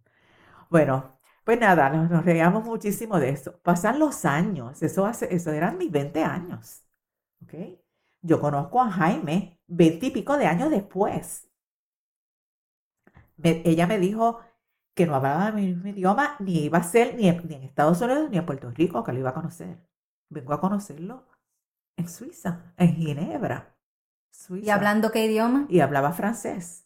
Bueno, 0.69 1.16
pues 1.47 1.59
nada, 1.61 1.89
nos, 1.91 2.11
nos 2.11 2.25
reíamos 2.25 2.65
muchísimo 2.65 3.19
de 3.19 3.31
eso. 3.31 3.59
Pasan 3.63 3.99
los 3.99 4.25
años, 4.25 4.83
eso, 4.83 5.07
hace, 5.07 5.33
eso 5.35 5.51
eran 5.53 5.79
mis 5.79 5.91
20 5.91 6.23
años, 6.23 6.83
¿ok? 7.43 7.55
Yo 8.21 8.41
conozco 8.41 8.81
a 8.81 8.91
Jaime 8.91 9.59
20 9.67 10.07
y 10.07 10.11
pico 10.11 10.37
de 10.37 10.47
años 10.47 10.71
después. 10.71 11.49
Me- 13.37 13.61
ella 13.65 13.87
me 13.87 13.99
dijo 13.99 14.39
que 14.95 15.05
no 15.05 15.15
hablaba 15.15 15.51
mi 15.51 15.67
mismo 15.67 15.87
idioma, 15.89 16.35
ni 16.39 16.63
iba 16.65 16.79
a 16.79 16.83
ser 16.83 17.15
ni 17.15 17.27
en, 17.29 17.47
ni 17.47 17.55
en 17.55 17.63
Estados 17.63 18.01
Unidos 18.01 18.29
ni 18.31 18.37
en 18.37 18.45
Puerto 18.45 18.71
Rico, 18.71 19.03
que 19.03 19.13
lo 19.13 19.19
iba 19.19 19.29
a 19.31 19.33
conocer. 19.33 19.77
Vengo 20.29 20.53
a 20.53 20.59
conocerlo 20.61 21.27
en 21.97 22.09
Suiza, 22.09 22.73
en 22.77 22.95
Ginebra, 22.95 23.77
¿Y 24.59 24.69
Suiza. 24.69 24.69
hablando 24.69 25.11
qué 25.11 25.25
idioma? 25.25 25.67
Y 25.67 25.81
hablaba 25.81 26.13
francés, 26.13 26.85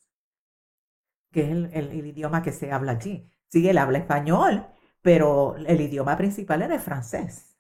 que 1.32 1.42
es 1.42 1.50
el, 1.50 1.66
el- 1.74 1.88
el 1.92 2.06
idioma 2.08 2.42
que 2.44 2.52
se 2.54 2.72
habla 2.72 2.94
allí. 2.94 3.30
Sí, 3.52 3.70
él 3.70 3.78
habla 3.78 4.00
español, 4.00 4.66
pero 5.04 5.56
el 5.58 5.80
idioma 5.82 6.18
principal 6.18 6.64
era 6.64 6.74
el 6.76 6.82
francés. 6.82 7.56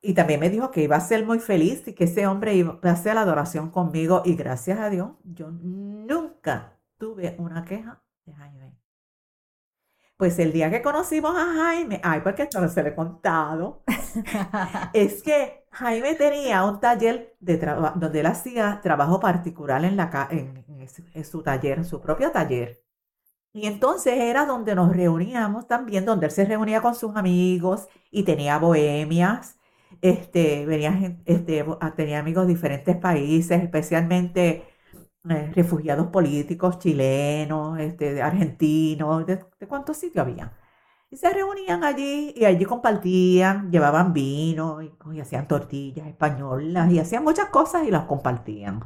Y 0.00 0.14
también 0.14 0.40
me 0.40 0.48
dijo 0.50 0.70
que 0.70 0.82
iba 0.82 0.96
a 0.96 1.00
ser 1.00 1.24
muy 1.26 1.38
feliz 1.40 1.86
y 1.88 1.94
que 1.94 2.04
ese 2.04 2.26
hombre 2.26 2.54
iba 2.54 2.78
a 2.82 2.90
hacer 2.90 3.14
la 3.14 3.22
adoración 3.22 3.70
conmigo. 3.70 4.22
Y 4.24 4.34
gracias 4.36 4.78
a 4.78 4.88
Dios, 4.90 5.10
yo 5.24 5.50
nunca 5.50 6.78
tuve 6.98 7.34
una 7.38 7.64
queja 7.64 8.02
de 8.24 8.32
Jaime. 8.34 8.76
Pues 10.16 10.38
el 10.38 10.52
día 10.52 10.70
que 10.70 10.80
conocimos 10.82 11.36
a 11.36 11.44
Jaime, 11.54 12.00
ay, 12.02 12.20
porque 12.22 12.44
esto 12.44 12.60
no 12.60 12.68
se 12.68 12.82
lo 12.82 12.88
he 12.88 12.94
contado, 12.94 13.82
es 14.94 15.22
que 15.22 15.66
Jaime 15.72 16.14
tenía 16.14 16.64
un 16.64 16.80
taller 16.80 17.36
de 17.40 17.58
donde 17.58 18.20
él 18.20 18.26
hacía 18.26 18.80
trabajo 18.82 19.20
particular 19.20 19.84
en, 19.84 19.96
la, 19.96 20.08
ca- 20.10 20.28
en, 20.30 20.64
en 20.68 20.80
ese- 20.82 21.04
en 21.12 21.24
su 21.24 21.42
taller, 21.42 21.78
en 21.78 21.84
su 21.84 22.00
propio 22.00 22.30
taller. 22.32 22.80
Y 23.56 23.66
entonces 23.66 24.18
era 24.18 24.44
donde 24.44 24.74
nos 24.74 24.94
reuníamos 24.94 25.66
también, 25.66 26.04
donde 26.04 26.26
él 26.26 26.32
se 26.32 26.44
reunía 26.44 26.82
con 26.82 26.94
sus 26.94 27.16
amigos 27.16 27.88
y 28.10 28.22
tenía 28.24 28.58
bohemias. 28.58 29.58
Este, 30.02 30.66
venía, 30.66 31.18
este, 31.24 31.64
ah, 31.80 31.94
tenía 31.96 32.18
amigos 32.18 32.46
de 32.46 32.52
diferentes 32.54 32.96
países, 32.98 33.62
especialmente 33.62 34.68
eh, 35.30 35.52
refugiados 35.54 36.08
políticos 36.08 36.78
chilenos, 36.78 37.78
este, 37.80 38.20
argentinos, 38.22 39.26
de, 39.26 39.38
cuántos 39.68 39.96
sitios 39.96 40.26
había. 40.26 40.52
Y 41.10 41.16
se 41.16 41.30
reunían 41.32 41.84
allí 41.84 42.34
y 42.36 42.44
allí 42.44 42.64
compartían, 42.66 43.70
llevaban 43.70 44.12
vino 44.12 44.82
y, 44.82 44.92
y 45.14 45.20
hacían 45.20 45.48
tortillas 45.48 46.06
españolas 46.08 46.92
y 46.92 46.98
hacían 47.00 47.24
muchas 47.24 47.48
cosas 47.50 47.84
y 47.86 47.90
las 47.90 48.04
compartían. 48.06 48.82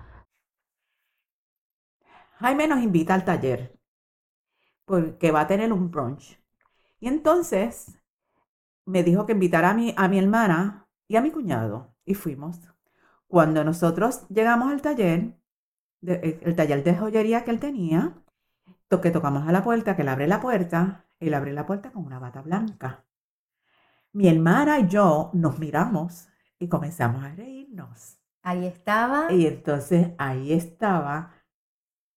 Jaime 2.39 2.69
nos 2.69 2.81
invita 2.83 3.15
al 3.15 3.25
taller 3.25 3.80
porque 4.91 5.31
va 5.37 5.43
a 5.43 5.47
tener 5.53 5.73
un 5.73 5.91
brunch. 5.91 6.27
Y 7.01 7.09
entonces 7.09 7.75
me 8.87 9.03
dijo 9.05 9.27
que 9.27 9.33
invitara 9.35 9.71
a 9.71 9.75
mi, 9.75 9.95
a 9.97 10.09
mi 10.09 10.19
hermana 10.19 10.89
y 11.09 11.17
a 11.17 11.23
mi 11.23 11.31
cuñado 11.31 11.95
y 12.05 12.15
fuimos. 12.15 12.61
Cuando 13.29 13.65
nosotros 13.65 14.27
llegamos 14.29 14.73
al 14.73 14.83
taller, 14.83 15.37
de- 16.03 16.15
eh, 16.25 16.41
el 16.45 16.57
taller 16.57 16.85
de 16.85 16.97
joyería 16.97 17.45
que 17.45 17.53
él 17.53 17.61
tenía, 17.61 18.01
to- 18.89 19.01
que 19.03 19.13
tocamos 19.13 19.49
a 19.49 19.53
la 19.53 19.65
puerta, 19.65 19.97
que 19.97 20.03
él 20.03 20.09
abre 20.09 20.29
la 20.29 20.41
puerta, 20.41 21.07
él 21.21 21.35
abre 21.35 21.53
la 21.55 21.67
puerta 21.67 21.93
con 21.93 22.05
una 22.07 22.21
bata 22.21 22.43
blanca. 22.43 23.05
Mi 24.13 24.29
hermana 24.29 24.79
y 24.81 24.89
yo 24.89 25.31
nos 25.35 25.59
miramos 25.59 26.29
y 26.59 26.69
comenzamos 26.69 27.25
a 27.25 27.35
reírnos. 27.35 28.19
Ahí 28.43 28.67
estaba 28.67 29.29
Y 29.35 29.47
entonces 29.47 30.09
ahí 30.19 30.53
estaba 30.53 31.33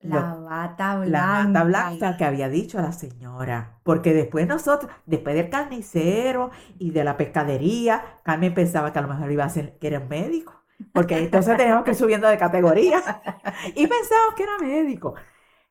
la 0.04 0.36
bata 0.36 0.98
blanca. 0.98 1.10
la 1.12 1.44
bata 1.46 1.64
blanca 1.64 2.18
que 2.18 2.26
había 2.26 2.50
dicho 2.50 2.82
la 2.82 2.92
señora. 2.92 3.80
Porque 3.84 4.14
después 4.14 4.48
nosotros, 4.48 4.92
después 5.06 5.36
del 5.36 5.50
carnicero 5.50 6.52
y 6.80 6.92
de 6.92 7.04
la 7.04 7.18
pescadería, 7.18 8.20
Carmen 8.24 8.54
pensaba 8.54 8.92
que 8.94 9.00
a 9.00 9.02
lo 9.02 9.08
mejor 9.08 9.32
iba 9.32 9.46
a 9.46 9.50
ser 9.50 9.78
que 9.80 9.88
era 9.88 10.00
un 10.00 10.10
médico. 10.10 10.54
Porque 10.94 11.18
entonces 11.20 11.58
teníamos 11.58 11.84
que 11.86 11.92
ir 11.92 11.98
subiendo 11.98 12.28
de 12.28 12.38
categoría. 12.38 13.02
Y 13.76 13.88
pensábamos 13.88 14.36
que 14.36 14.44
era 14.44 14.58
médico. 14.60 15.16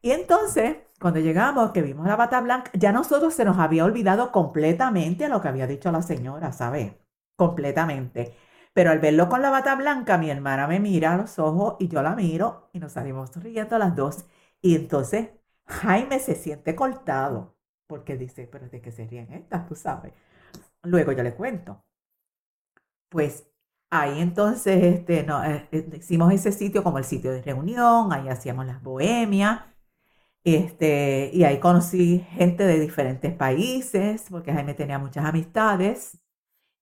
Y 0.01 0.11
entonces, 0.13 0.77
cuando 1.01 1.21
llegamos, 1.21 1.71
que 1.73 1.83
vimos 1.83 2.07
la 2.07 2.17
bata 2.17 2.41
blanca, 2.41 2.71
ya 2.75 2.93
nosotros 2.93 3.35
se 3.35 3.45
nos 3.45 3.59
había 3.59 3.85
olvidado 3.85 4.33
completamente 4.33 5.29
lo 5.29 5.41
que 5.41 5.49
había 5.49 5.67
dicho 5.67 5.93
la 5.93 6.03
señora, 6.03 6.53
¿sabes? 6.53 6.95
Completamente. 7.37 8.37
Pero 8.73 8.91
al 8.91 8.99
verlo 9.01 9.29
con 9.29 9.43
la 9.43 9.51
bata 9.51 9.75
blanca, 9.77 10.19
mi 10.19 10.31
hermana 10.31 10.67
me 10.67 10.81
mira 10.81 11.15
a 11.15 11.17
los 11.19 11.39
ojos 11.39 11.77
y 11.79 11.89
yo 11.89 12.03
la 12.03 12.15
miro 12.17 12.71
y 12.73 12.79
nos 12.81 12.93
salimos 12.93 13.35
riendo 13.37 13.79
las 13.79 13.95
dos. 13.97 14.25
Y 14.63 14.77
entonces 14.77 15.31
Jaime 15.67 16.19
se 16.21 16.35
siente 16.35 16.75
cortado 16.75 17.57
porque 17.87 18.17
dice, 18.17 18.49
pero 18.51 18.69
¿de 18.69 18.81
qué 18.81 18.91
se 18.93 19.07
ríen 19.07 19.33
estas? 19.33 19.67
Tú 19.69 19.75
sabes. 19.75 20.13
Luego 20.85 21.13
yo 21.13 21.23
le 21.25 21.35
cuento. 21.35 21.85
Pues 23.09 23.47
ahí 23.91 24.21
entonces 24.21 24.83
este, 24.83 25.23
no, 25.25 25.45
eh, 25.45 25.69
eh, 25.73 25.89
hicimos 25.99 26.33
ese 26.33 26.53
sitio 26.53 26.83
como 26.83 26.99
el 26.99 27.05
sitio 27.05 27.31
de 27.33 27.43
reunión, 27.43 28.13
ahí 28.13 28.29
hacíamos 28.29 28.67
las 28.67 28.83
bohemias. 28.83 29.63
Este, 30.45 31.31
y 31.35 31.45
ahí 31.45 31.61
conocí 31.61 32.21
gente 32.33 32.65
de 32.67 32.81
diferentes 32.81 33.35
países, 33.35 34.27
porque 34.31 34.53
Jaime 34.55 34.75
tenía 34.75 34.99
muchas 34.99 35.27
amistades. 35.27 36.22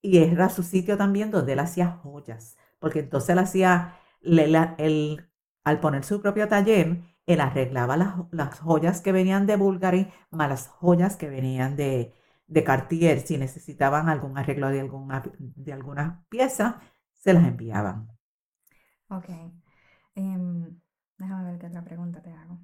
Y 0.02 0.18
era 0.18 0.48
su 0.50 0.62
sitio 0.62 0.96
también 0.96 1.30
donde 1.30 1.52
él 1.54 1.58
hacía 1.60 1.90
joyas, 2.02 2.56
porque 2.78 3.00
entonces 3.00 3.30
él 3.30 3.38
hacía, 3.38 3.96
él, 4.22 5.26
al 5.64 5.80
poner 5.80 6.04
su 6.04 6.20
propio 6.22 6.48
taller, 6.48 7.02
él 7.26 7.40
arreglaba 7.40 7.96
las, 7.96 8.14
las 8.32 8.58
joyas 8.60 9.00
que 9.02 9.12
venían 9.12 9.46
de 9.46 9.56
Bulgari, 9.56 10.08
más 10.30 10.48
las 10.48 10.68
joyas 10.68 11.16
que 11.16 11.28
venían 11.28 11.76
de, 11.76 12.14
de 12.46 12.64
Cartier. 12.64 13.20
Si 13.20 13.36
necesitaban 13.38 14.08
algún 14.08 14.38
arreglo 14.38 14.68
de 14.70 14.80
alguna, 14.80 15.22
de 15.38 15.72
pieza, 16.30 16.80
se 17.12 17.32
las 17.34 17.44
enviaban. 17.44 18.08
Ok. 19.10 19.28
Em, 20.16 20.80
déjame 21.18 21.44
ver 21.52 21.58
qué 21.60 21.66
otra 21.68 21.84
pregunta 21.84 22.22
te 22.22 22.32
hago. 22.32 22.58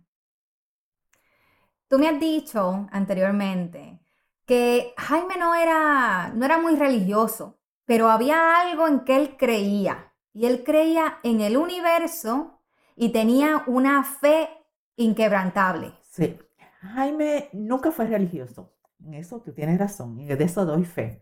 Tú 1.89 1.99
me 1.99 2.09
has 2.09 2.20
dicho 2.20 2.87
anteriormente 2.93 3.99
que 4.47 4.94
Jaime 4.97 5.36
no 5.38 5.55
era, 5.55 6.32
no 6.34 6.44
era 6.44 6.59
muy 6.59 6.76
religioso, 6.76 7.59
pero 7.84 8.09
había 8.09 8.61
algo 8.61 8.88
en 8.88 9.01
que 9.01 9.16
él 9.16 9.36
creía. 9.36 10.12
Y 10.32 10.47
él 10.47 10.64
creía 10.64 11.18
en 11.22 11.40
el 11.40 11.57
universo 11.57 12.62
y 12.94 13.11
tenía 13.11 13.64
una 13.66 14.05
fe 14.05 14.49
inquebrantable. 14.97 15.94
Sí. 16.03 16.38
Jaime 16.80 17.49
nunca 17.53 17.90
fue 17.90 18.07
religioso. 18.07 18.74
En 19.01 19.14
eso 19.14 19.40
tú 19.40 19.53
tienes 19.53 19.78
razón. 19.78 20.18
Y 20.20 20.26
de 20.26 20.44
eso 20.44 20.64
doy 20.64 20.84
fe. 20.84 21.20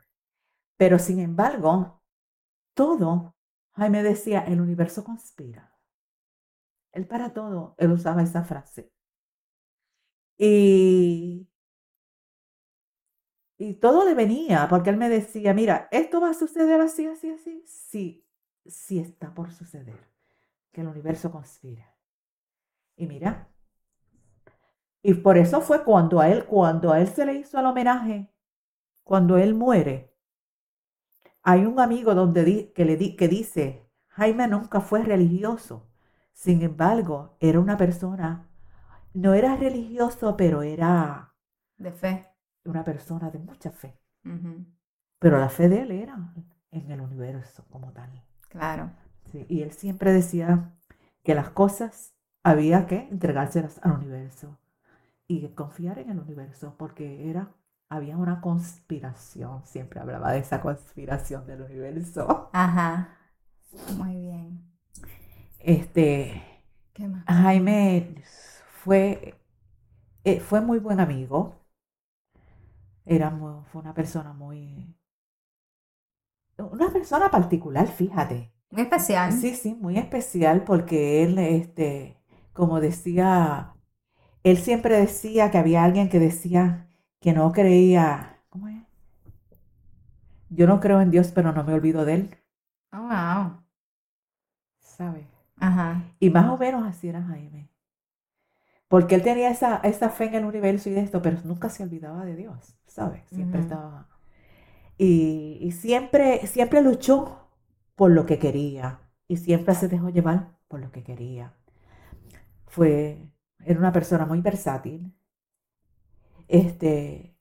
Pero 0.77 0.99
sin 0.99 1.20
embargo, 1.20 2.03
todo, 2.75 3.37
Jaime 3.72 4.03
decía, 4.03 4.41
el 4.41 4.61
universo 4.61 5.05
conspira. 5.05 5.72
Él 6.93 7.07
para 7.07 7.33
todo, 7.33 7.75
él 7.79 7.91
usaba 7.93 8.22
esa 8.22 8.45
frase. 8.45 8.93
Y, 10.37 11.49
y 13.57 13.74
todo 13.74 14.05
le 14.05 14.14
venía, 14.14 14.66
porque 14.68 14.90
él 14.90 14.96
me 14.96 15.09
decía, 15.09 15.55
mira, 15.55 15.88
esto 15.90 16.20
va 16.20 16.30
a 16.30 16.34
suceder 16.34 16.80
así, 16.80 17.07
así, 17.07 17.30
así. 17.30 17.62
Sí, 17.66 18.26
sí 18.66 18.98
está 18.98 19.34
por 19.34 19.52
suceder, 19.52 20.09
que 20.72 20.80
el 20.80 20.88
universo 20.88 21.30
conspira. 21.30 21.94
Y 22.96 23.07
mira, 23.07 23.48
y 25.02 25.14
por 25.14 25.36
eso 25.36 25.61
fue 25.61 25.84
cuando 25.84 26.20
a 26.20 26.28
él, 26.30 26.46
cuando 26.46 26.92
a 26.92 27.00
él 27.00 27.09
se 27.09 27.26
le 27.26 27.34
hizo 27.34 27.59
el 27.59 27.66
homenaje, 27.66 28.30
cuando 29.02 29.36
él 29.36 29.55
muere, 29.55 30.14
hay 31.42 31.66
un 31.66 31.78
amigo 31.78 32.14
donde 32.14 32.72
que, 32.72 32.84
le 32.84 32.96
di, 32.96 33.14
que 33.16 33.28
dice, 33.28 33.86
Jaime 34.09 34.48
nunca 34.48 34.80
fue 34.80 35.02
religioso, 35.02 35.86
sin 36.32 36.62
embargo, 36.62 37.36
era 37.38 37.61
una 37.61 37.76
persona, 37.76 38.48
no 39.12 39.34
era 39.34 39.57
religioso, 39.57 40.36
pero 40.36 40.62
era... 40.62 41.34
De 41.76 41.92
fe. 41.92 42.34
Una 42.65 42.85
persona 42.85 43.31
de 43.31 43.39
mucha 43.39 43.71
fe. 43.71 43.99
Pero 45.19 45.39
la 45.39 45.49
fe 45.49 45.69
de 45.69 45.83
él 45.83 45.91
era 45.91 46.35
en 46.71 46.91
el 46.91 47.01
universo 47.01 47.65
como 47.71 47.93
tal. 47.93 48.11
Claro. 48.49 48.91
Sí, 49.31 49.47
y 49.49 49.62
él 49.62 49.73
siempre 49.73 50.12
decía 50.12 50.73
que 51.23 51.35
las 51.35 51.51
cosas 51.51 52.15
había 52.43 52.87
que 52.87 53.09
entregárselas 53.09 53.81
al 53.83 53.93
universo 53.93 54.59
y 55.27 55.49
confiar 55.49 55.99
en 55.99 56.11
el 56.11 56.19
universo 56.19 56.75
porque 56.77 57.31
era 57.31 57.51
había 57.89 58.17
una 58.17 58.41
conspiración, 58.41 59.62
siempre 59.67 60.01
hablaba 60.01 60.33
de 60.33 60.39
esa 60.39 60.61
conspiración 60.61 61.47
del 61.47 61.62
universo. 61.62 62.51
Ajá. 62.53 63.17
Muy 63.97 64.17
bien. 64.17 64.65
Este, 65.61 66.43
¿Qué 66.93 67.09
más? 67.09 67.25
Jaime 67.27 68.17
fue, 68.83 69.39
eh, 70.25 70.41
fue 70.41 70.61
muy 70.61 70.79
buen 70.79 71.01
amigo. 71.01 71.64
Era 73.07 73.30
fue 73.70 73.80
una 73.82 73.94
persona 73.94 74.32
muy, 74.32 74.96
una 76.59 76.90
persona 76.92 77.30
particular, 77.30 77.86
fíjate. 77.86 78.52
Muy 78.70 78.82
especial. 78.82 79.32
Sí, 79.32 79.55
sí, 79.55 79.74
muy 79.74 79.98
especial 79.98 80.64
porque 80.64 81.22
él, 81.22 81.38
este, 81.38 82.16
como 82.52 82.80
decía, 82.80 83.74
él 84.42 84.59
siempre 84.59 84.96
decía 84.98 85.50
que 85.50 85.59
había 85.59 85.84
alguien 85.84 86.09
que 86.09 86.18
decía, 86.18 86.88
que 87.20 87.32
no 87.32 87.52
creía, 87.52 88.38
¿cómo 88.50 88.68
es? 88.68 88.82
Yo 90.50 90.66
no 90.66 90.80
creo 90.80 91.00
en 91.00 91.11
Dios, 91.11 91.32
pero 91.34 91.52
no 91.52 91.64
me 91.64 91.74
olvido 91.74 92.05
de 92.05 92.14
Él. 92.14 92.36
Oh, 92.92 93.00
wow. 93.00 93.64
¿Sabes? 94.78 95.26
Ajá. 95.57 96.05
Y 96.20 96.30
más 96.30 96.48
o 96.48 96.57
menos 96.57 96.84
así 96.86 97.09
era 97.09 97.22
Jaime. 97.22 97.68
Porque 98.95 99.16
él 99.16 99.24
tenía 99.24 99.51
esa, 99.51 99.78
esa 99.78 100.09
fe 100.09 100.26
en 100.26 100.36
el 100.36 100.45
universo 100.45 100.88
y 100.88 100.92
de 100.92 101.01
esto, 101.01 101.20
pero 101.20 101.38
nunca 101.42 101.68
se 101.68 101.82
olvidaba 101.82 102.24
de 102.24 102.36
Dios, 102.36 102.78
¿sabes? 102.86 103.24
Siempre 103.28 103.61
estaba... 103.61 104.07
Y, 104.97 105.59
y, 105.61 105.72
siempre, 105.72 106.47
siempre 106.47 106.80
luchó 106.80 107.49
por 107.97 108.12
lo 108.12 108.24
que 108.24 108.38
quería 108.38 109.01
y 109.26 109.38
siempre 109.38 109.74
se 109.74 109.88
dejó 109.88 110.11
llevar 110.11 110.57
por 110.68 110.78
lo 110.78 110.92
que 110.92 111.03
quería. 111.03 111.57
Fue, 112.68 113.18
era 113.64 113.80
una 113.80 113.90
persona 113.90 114.26
muy 114.26 114.40
versátil, 114.40 115.12
este, 116.47 117.36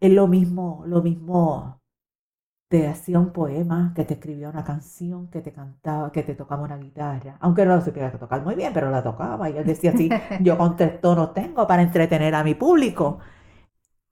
es 0.00 0.10
lo 0.10 0.26
mismo, 0.26 0.82
lo 0.88 1.02
mismo 1.02 1.83
te 2.74 2.88
hacía 2.88 3.20
un 3.20 3.30
poema, 3.30 3.92
que 3.94 4.04
te 4.04 4.14
escribía 4.14 4.48
una 4.48 4.64
canción, 4.64 5.28
que 5.28 5.40
te 5.40 5.52
cantaba, 5.52 6.10
que 6.10 6.24
te 6.24 6.34
tocaba 6.34 6.64
una 6.64 6.76
guitarra, 6.76 7.36
aunque 7.38 7.64
no 7.64 7.80
se 7.80 7.92
quería 7.92 8.10
tocar 8.10 8.42
muy 8.42 8.56
bien, 8.56 8.72
pero 8.72 8.90
la 8.90 9.00
tocaba 9.00 9.48
y 9.48 9.56
él 9.56 9.64
decía 9.64 9.92
así, 9.92 10.10
yo 10.40 10.58
contesto 10.58 11.14
no 11.14 11.30
tengo 11.30 11.68
para 11.68 11.82
entretener 11.82 12.34
a 12.34 12.42
mi 12.42 12.56
público. 12.56 13.20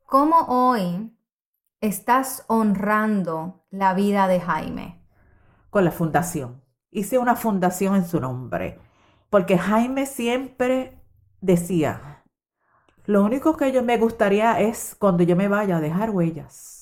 ¿Cómo 0.07 0.37
hoy 0.47 1.13
estás 1.81 2.45
honrando 2.47 3.65
la 3.71 3.95
vida 3.95 4.29
de 4.29 4.39
Jaime? 4.39 5.03
Con 5.69 5.85
la 5.85 5.91
fundación. 5.91 6.63
Hice 6.93 7.19
una 7.19 7.35
fundación 7.35 7.97
en 7.97 8.07
su 8.07 8.21
nombre, 8.21 8.79
porque 9.29 9.59
Jaime 9.59 10.07
siempre 10.07 11.03
decía, 11.41 12.23
lo 13.07 13.25
único 13.25 13.57
que 13.57 13.73
yo 13.73 13.83
me 13.83 13.99
gustaría 13.99 14.61
es 14.61 14.95
cuando 14.97 15.25
yo 15.25 15.35
me 15.35 15.49
vaya 15.49 15.79
a 15.79 15.81
dejar 15.81 16.11
huellas. 16.11 16.82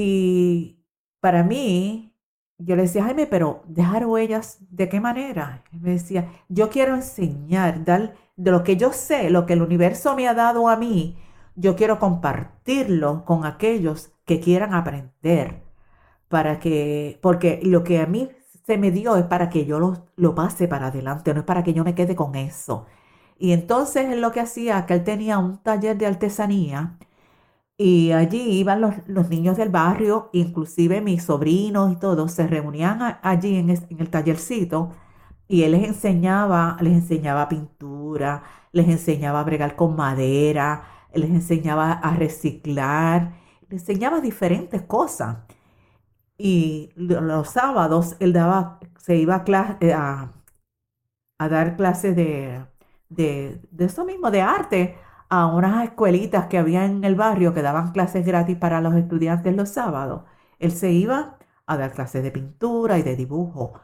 Y 0.00 0.84
para 1.20 1.42
mí, 1.42 2.14
yo 2.58 2.76
le 2.76 2.82
decía, 2.82 3.04
Jaime, 3.04 3.26
pero 3.26 3.62
dejar 3.66 4.06
huellas, 4.06 4.58
¿de 4.70 4.88
qué 4.88 5.00
manera? 5.00 5.64
Me 5.72 5.92
decía, 5.92 6.30
yo 6.48 6.70
quiero 6.70 6.94
enseñar, 6.94 7.84
dar 7.84 8.14
de 8.36 8.50
lo 8.52 8.62
que 8.64 8.76
yo 8.76 8.92
sé, 8.92 9.30
lo 9.30 9.44
que 9.46 9.54
el 9.54 9.62
universo 9.62 10.14
me 10.14 10.28
ha 10.28 10.34
dado 10.34 10.68
a 10.68 10.76
mí, 10.76 11.18
yo 11.56 11.74
quiero 11.76 11.98
compartirlo 11.98 13.24
con 13.24 13.44
aquellos 13.44 14.12
que 14.24 14.40
quieran 14.40 14.72
aprender. 14.74 15.62
Para 16.28 16.58
que, 16.60 17.18
porque 17.22 17.60
lo 17.64 17.84
que 17.84 18.00
a 18.00 18.06
mí 18.06 18.30
se 18.66 18.78
me 18.78 18.90
dio 18.90 19.16
es 19.16 19.24
para 19.24 19.50
que 19.50 19.66
yo 19.66 19.80
lo, 19.80 20.06
lo 20.16 20.34
pase 20.34 20.68
para 20.68 20.88
adelante, 20.88 21.34
no 21.34 21.40
es 21.40 21.46
para 21.46 21.64
que 21.64 21.74
yo 21.74 21.84
me 21.84 21.94
quede 21.94 22.14
con 22.16 22.34
eso. 22.36 22.86
Y 23.38 23.52
entonces 23.52 24.06
él 24.10 24.20
lo 24.20 24.32
que 24.32 24.40
hacía, 24.40 24.86
que 24.86 24.94
él 24.94 25.04
tenía 25.04 25.38
un 25.38 25.58
taller 25.58 25.96
de 25.98 26.06
artesanía 26.06 26.98
y 27.78 28.12
allí 28.12 28.58
iban 28.58 28.80
los, 28.80 29.28
niños 29.30 29.56
del 29.56 29.70
barrio, 29.70 30.30
inclusive 30.32 31.00
mis 31.00 31.24
sobrinos 31.24 31.92
y 31.92 31.96
todos, 31.96 32.32
se 32.32 32.46
reunían 32.48 33.18
allí 33.22 33.56
en, 33.56 33.70
el 33.70 34.10
tallercito 34.10 34.92
y 35.48 35.62
él 35.62 35.72
les 35.72 35.88
enseñaba, 35.88 36.76
les 36.80 36.94
enseñaba 36.94 37.48
pintura, 37.48 38.42
les 38.72 38.88
enseñaba 38.88 39.40
a 39.40 39.44
bregar 39.44 39.76
con 39.76 39.96
madera, 39.96 40.84
les 41.14 41.30
enseñaba 41.30 41.92
a 41.92 42.16
reciclar, 42.16 43.34
les 43.68 43.82
enseñaba 43.82 44.20
diferentes 44.20 44.82
cosas. 44.82 45.38
Y 46.36 46.90
los 46.96 47.50
sábados 47.50 48.16
él 48.20 48.32
daba, 48.32 48.80
se 48.98 49.16
iba 49.16 49.44
a, 49.46 50.32
a 51.38 51.48
dar 51.48 51.76
clases 51.76 52.14
de 52.16 52.62
de, 53.08 53.60
eso 53.78 54.04
mismo, 54.04 54.30
de 54.30 54.42
arte, 54.42 54.98
a 55.28 55.46
unas 55.46 55.84
escuelitas 55.84 56.46
que 56.46 56.58
había 56.58 56.84
en 56.84 57.04
el 57.04 57.14
barrio 57.14 57.54
que 57.54 57.62
daban 57.62 57.92
clases 57.92 58.24
gratis 58.24 58.56
para 58.56 58.80
los 58.80 58.94
estudiantes 58.94 59.54
los 59.54 59.68
sábados. 59.70 60.22
Él 60.58 60.72
se 60.72 60.92
iba 60.92 61.38
a 61.66 61.76
dar 61.76 61.92
clases 61.92 62.22
de 62.22 62.30
pintura 62.30 62.98
y 62.98 63.02
de 63.02 63.16
dibujo. 63.16 63.74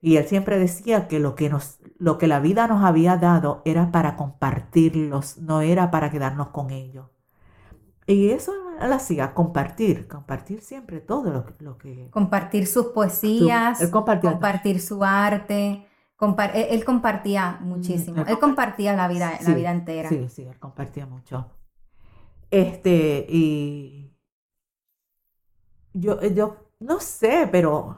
Y 0.00 0.16
él 0.16 0.26
siempre 0.26 0.58
decía 0.58 1.06
que 1.06 1.20
lo 1.20 1.36
que, 1.36 1.48
nos, 1.48 1.78
lo 1.98 2.18
que 2.18 2.26
la 2.26 2.40
vida 2.40 2.66
nos 2.66 2.84
había 2.84 3.16
dado 3.16 3.62
era 3.64 3.92
para 3.92 4.16
compartirlos, 4.16 5.38
no 5.38 5.60
era 5.60 5.90
para 5.92 6.10
quedarnos 6.10 6.48
con 6.48 6.70
ellos. 6.70 7.06
Y 8.06 8.30
eso 8.30 8.52
él 8.80 8.92
hacía, 8.92 9.32
compartir, 9.32 10.08
compartir 10.08 10.60
siempre 10.60 11.00
todo 11.00 11.30
lo, 11.30 11.46
lo 11.60 11.78
que... 11.78 12.10
Compartir 12.10 12.66
sus 12.66 12.86
poesías, 12.86 13.88
compartir 13.90 14.80
su 14.80 15.04
arte, 15.04 15.86
él, 16.54 16.84
compartía 16.84 17.58
muchísimo. 17.60 18.24
Él, 18.26 18.38
compartía 18.38 18.94
la 18.94 19.08
vida, 19.08 19.38
la 19.40 19.54
vida 19.54 19.70
entera. 19.70 20.08
Sí, 20.08 20.28
sí, 20.28 20.42
él 20.42 20.58
compartía 20.58 21.06
mucho. 21.06 21.50
Este, 22.50 23.26
y 23.28 24.14
yo, 25.92 26.20
yo 26.22 26.68
no 26.80 27.00
sé, 27.00 27.48
pero 27.50 27.96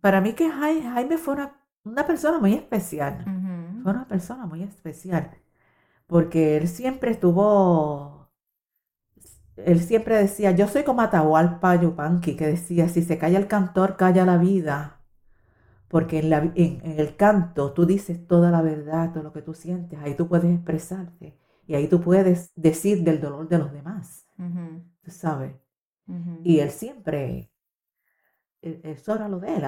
para 0.00 0.20
mí 0.20 0.34
que 0.34 0.50
Jaime, 0.50 1.16
fue 1.18 1.34
una, 1.84 2.06
persona 2.06 2.38
muy 2.38 2.54
especial. 2.54 3.24
Fue 3.82 3.92
una 3.92 4.06
persona 4.06 4.46
muy 4.46 4.62
especial. 4.62 5.30
Porque 6.06 6.56
él 6.56 6.68
siempre 6.68 7.10
estuvo, 7.10 8.30
él 9.56 9.80
siempre 9.80 10.16
decía, 10.16 10.52
yo 10.52 10.68
soy 10.68 10.84
como 10.84 11.02
Atahualpa 11.02 11.76
Yupanqui, 11.76 12.36
que 12.36 12.46
decía, 12.46 12.88
si 12.88 13.02
se 13.02 13.18
calla 13.18 13.38
el 13.38 13.48
cantor, 13.48 13.96
calla 13.96 14.24
la 14.24 14.36
vida 14.36 14.95
porque 15.88 16.18
en, 16.18 16.30
la, 16.30 16.52
en, 16.54 16.80
el 16.98 17.16
canto 17.16 17.72
tú 17.72 17.86
dices 17.86 18.26
toda 18.26 18.50
la 18.50 18.62
verdad, 18.62 19.12
todo 19.12 19.22
lo 19.22 19.32
que 19.32 19.42
tú 19.42 19.54
sientes, 19.54 19.98
ahí 20.00 20.14
tú 20.14 20.28
puedes 20.28 20.52
expresarte 20.52 21.38
y 21.66 21.74
ahí 21.74 21.88
tú 21.88 22.00
puedes 22.00 22.52
decir 22.54 23.02
del 23.04 23.20
dolor 23.20 23.48
de 23.48 23.58
los 23.58 23.72
demás, 23.72 24.26
tú 25.02 25.10
sabes. 25.10 25.54
Y 26.44 26.60
él 26.60 26.70
siempre, 26.70 27.50
e, 28.62 28.80
eso 28.84 29.14
era 29.16 29.28
lo 29.28 29.40
de 29.40 29.56
él, 29.56 29.64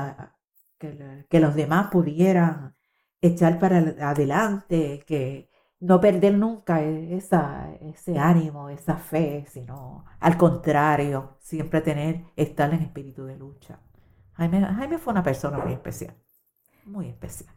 que, 0.79 1.27
que 1.29 1.41
los 1.41 1.55
demás 1.57 1.91
pudieran 1.91 2.77
echar 3.21 3.59
para 3.59 3.79
adelante, 3.79 5.03
que, 5.07 5.49
no 5.81 6.01
perder 6.01 6.35
nunca 6.35 6.83
e, 6.83 7.17
esa, 7.17 7.73
ese 7.81 8.19
ánimo, 8.19 8.69
esa 8.69 8.97
fe, 8.97 9.45
sino 9.49 10.05
al 10.21 10.37
contrario, 10.37 11.37
siempre 11.41 11.81
tener, 11.81 12.25
estar 12.37 12.73
en 12.75 12.83
espíritu 12.83 13.25
de 13.25 13.37
lucha. 13.37 13.81
Jaime, 14.39 14.61
Jaime 14.61 14.99
fue 14.99 15.13
una 15.13 15.23
persona 15.25 15.59
muy 15.59 15.73
especial, 15.73 16.15
muy 16.85 17.09
especial. 17.09 17.53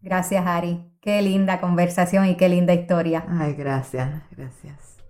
Gracias, 0.00 0.44
Ari. 0.46 0.96
Qué 1.00 1.20
linda 1.20 1.60
conversación 1.60 2.26
y 2.26 2.36
qué 2.36 2.48
linda 2.48 2.72
historia. 2.72 3.24
Ay, 3.28 3.52
gracias, 3.52 4.22
gracias. 4.30 5.01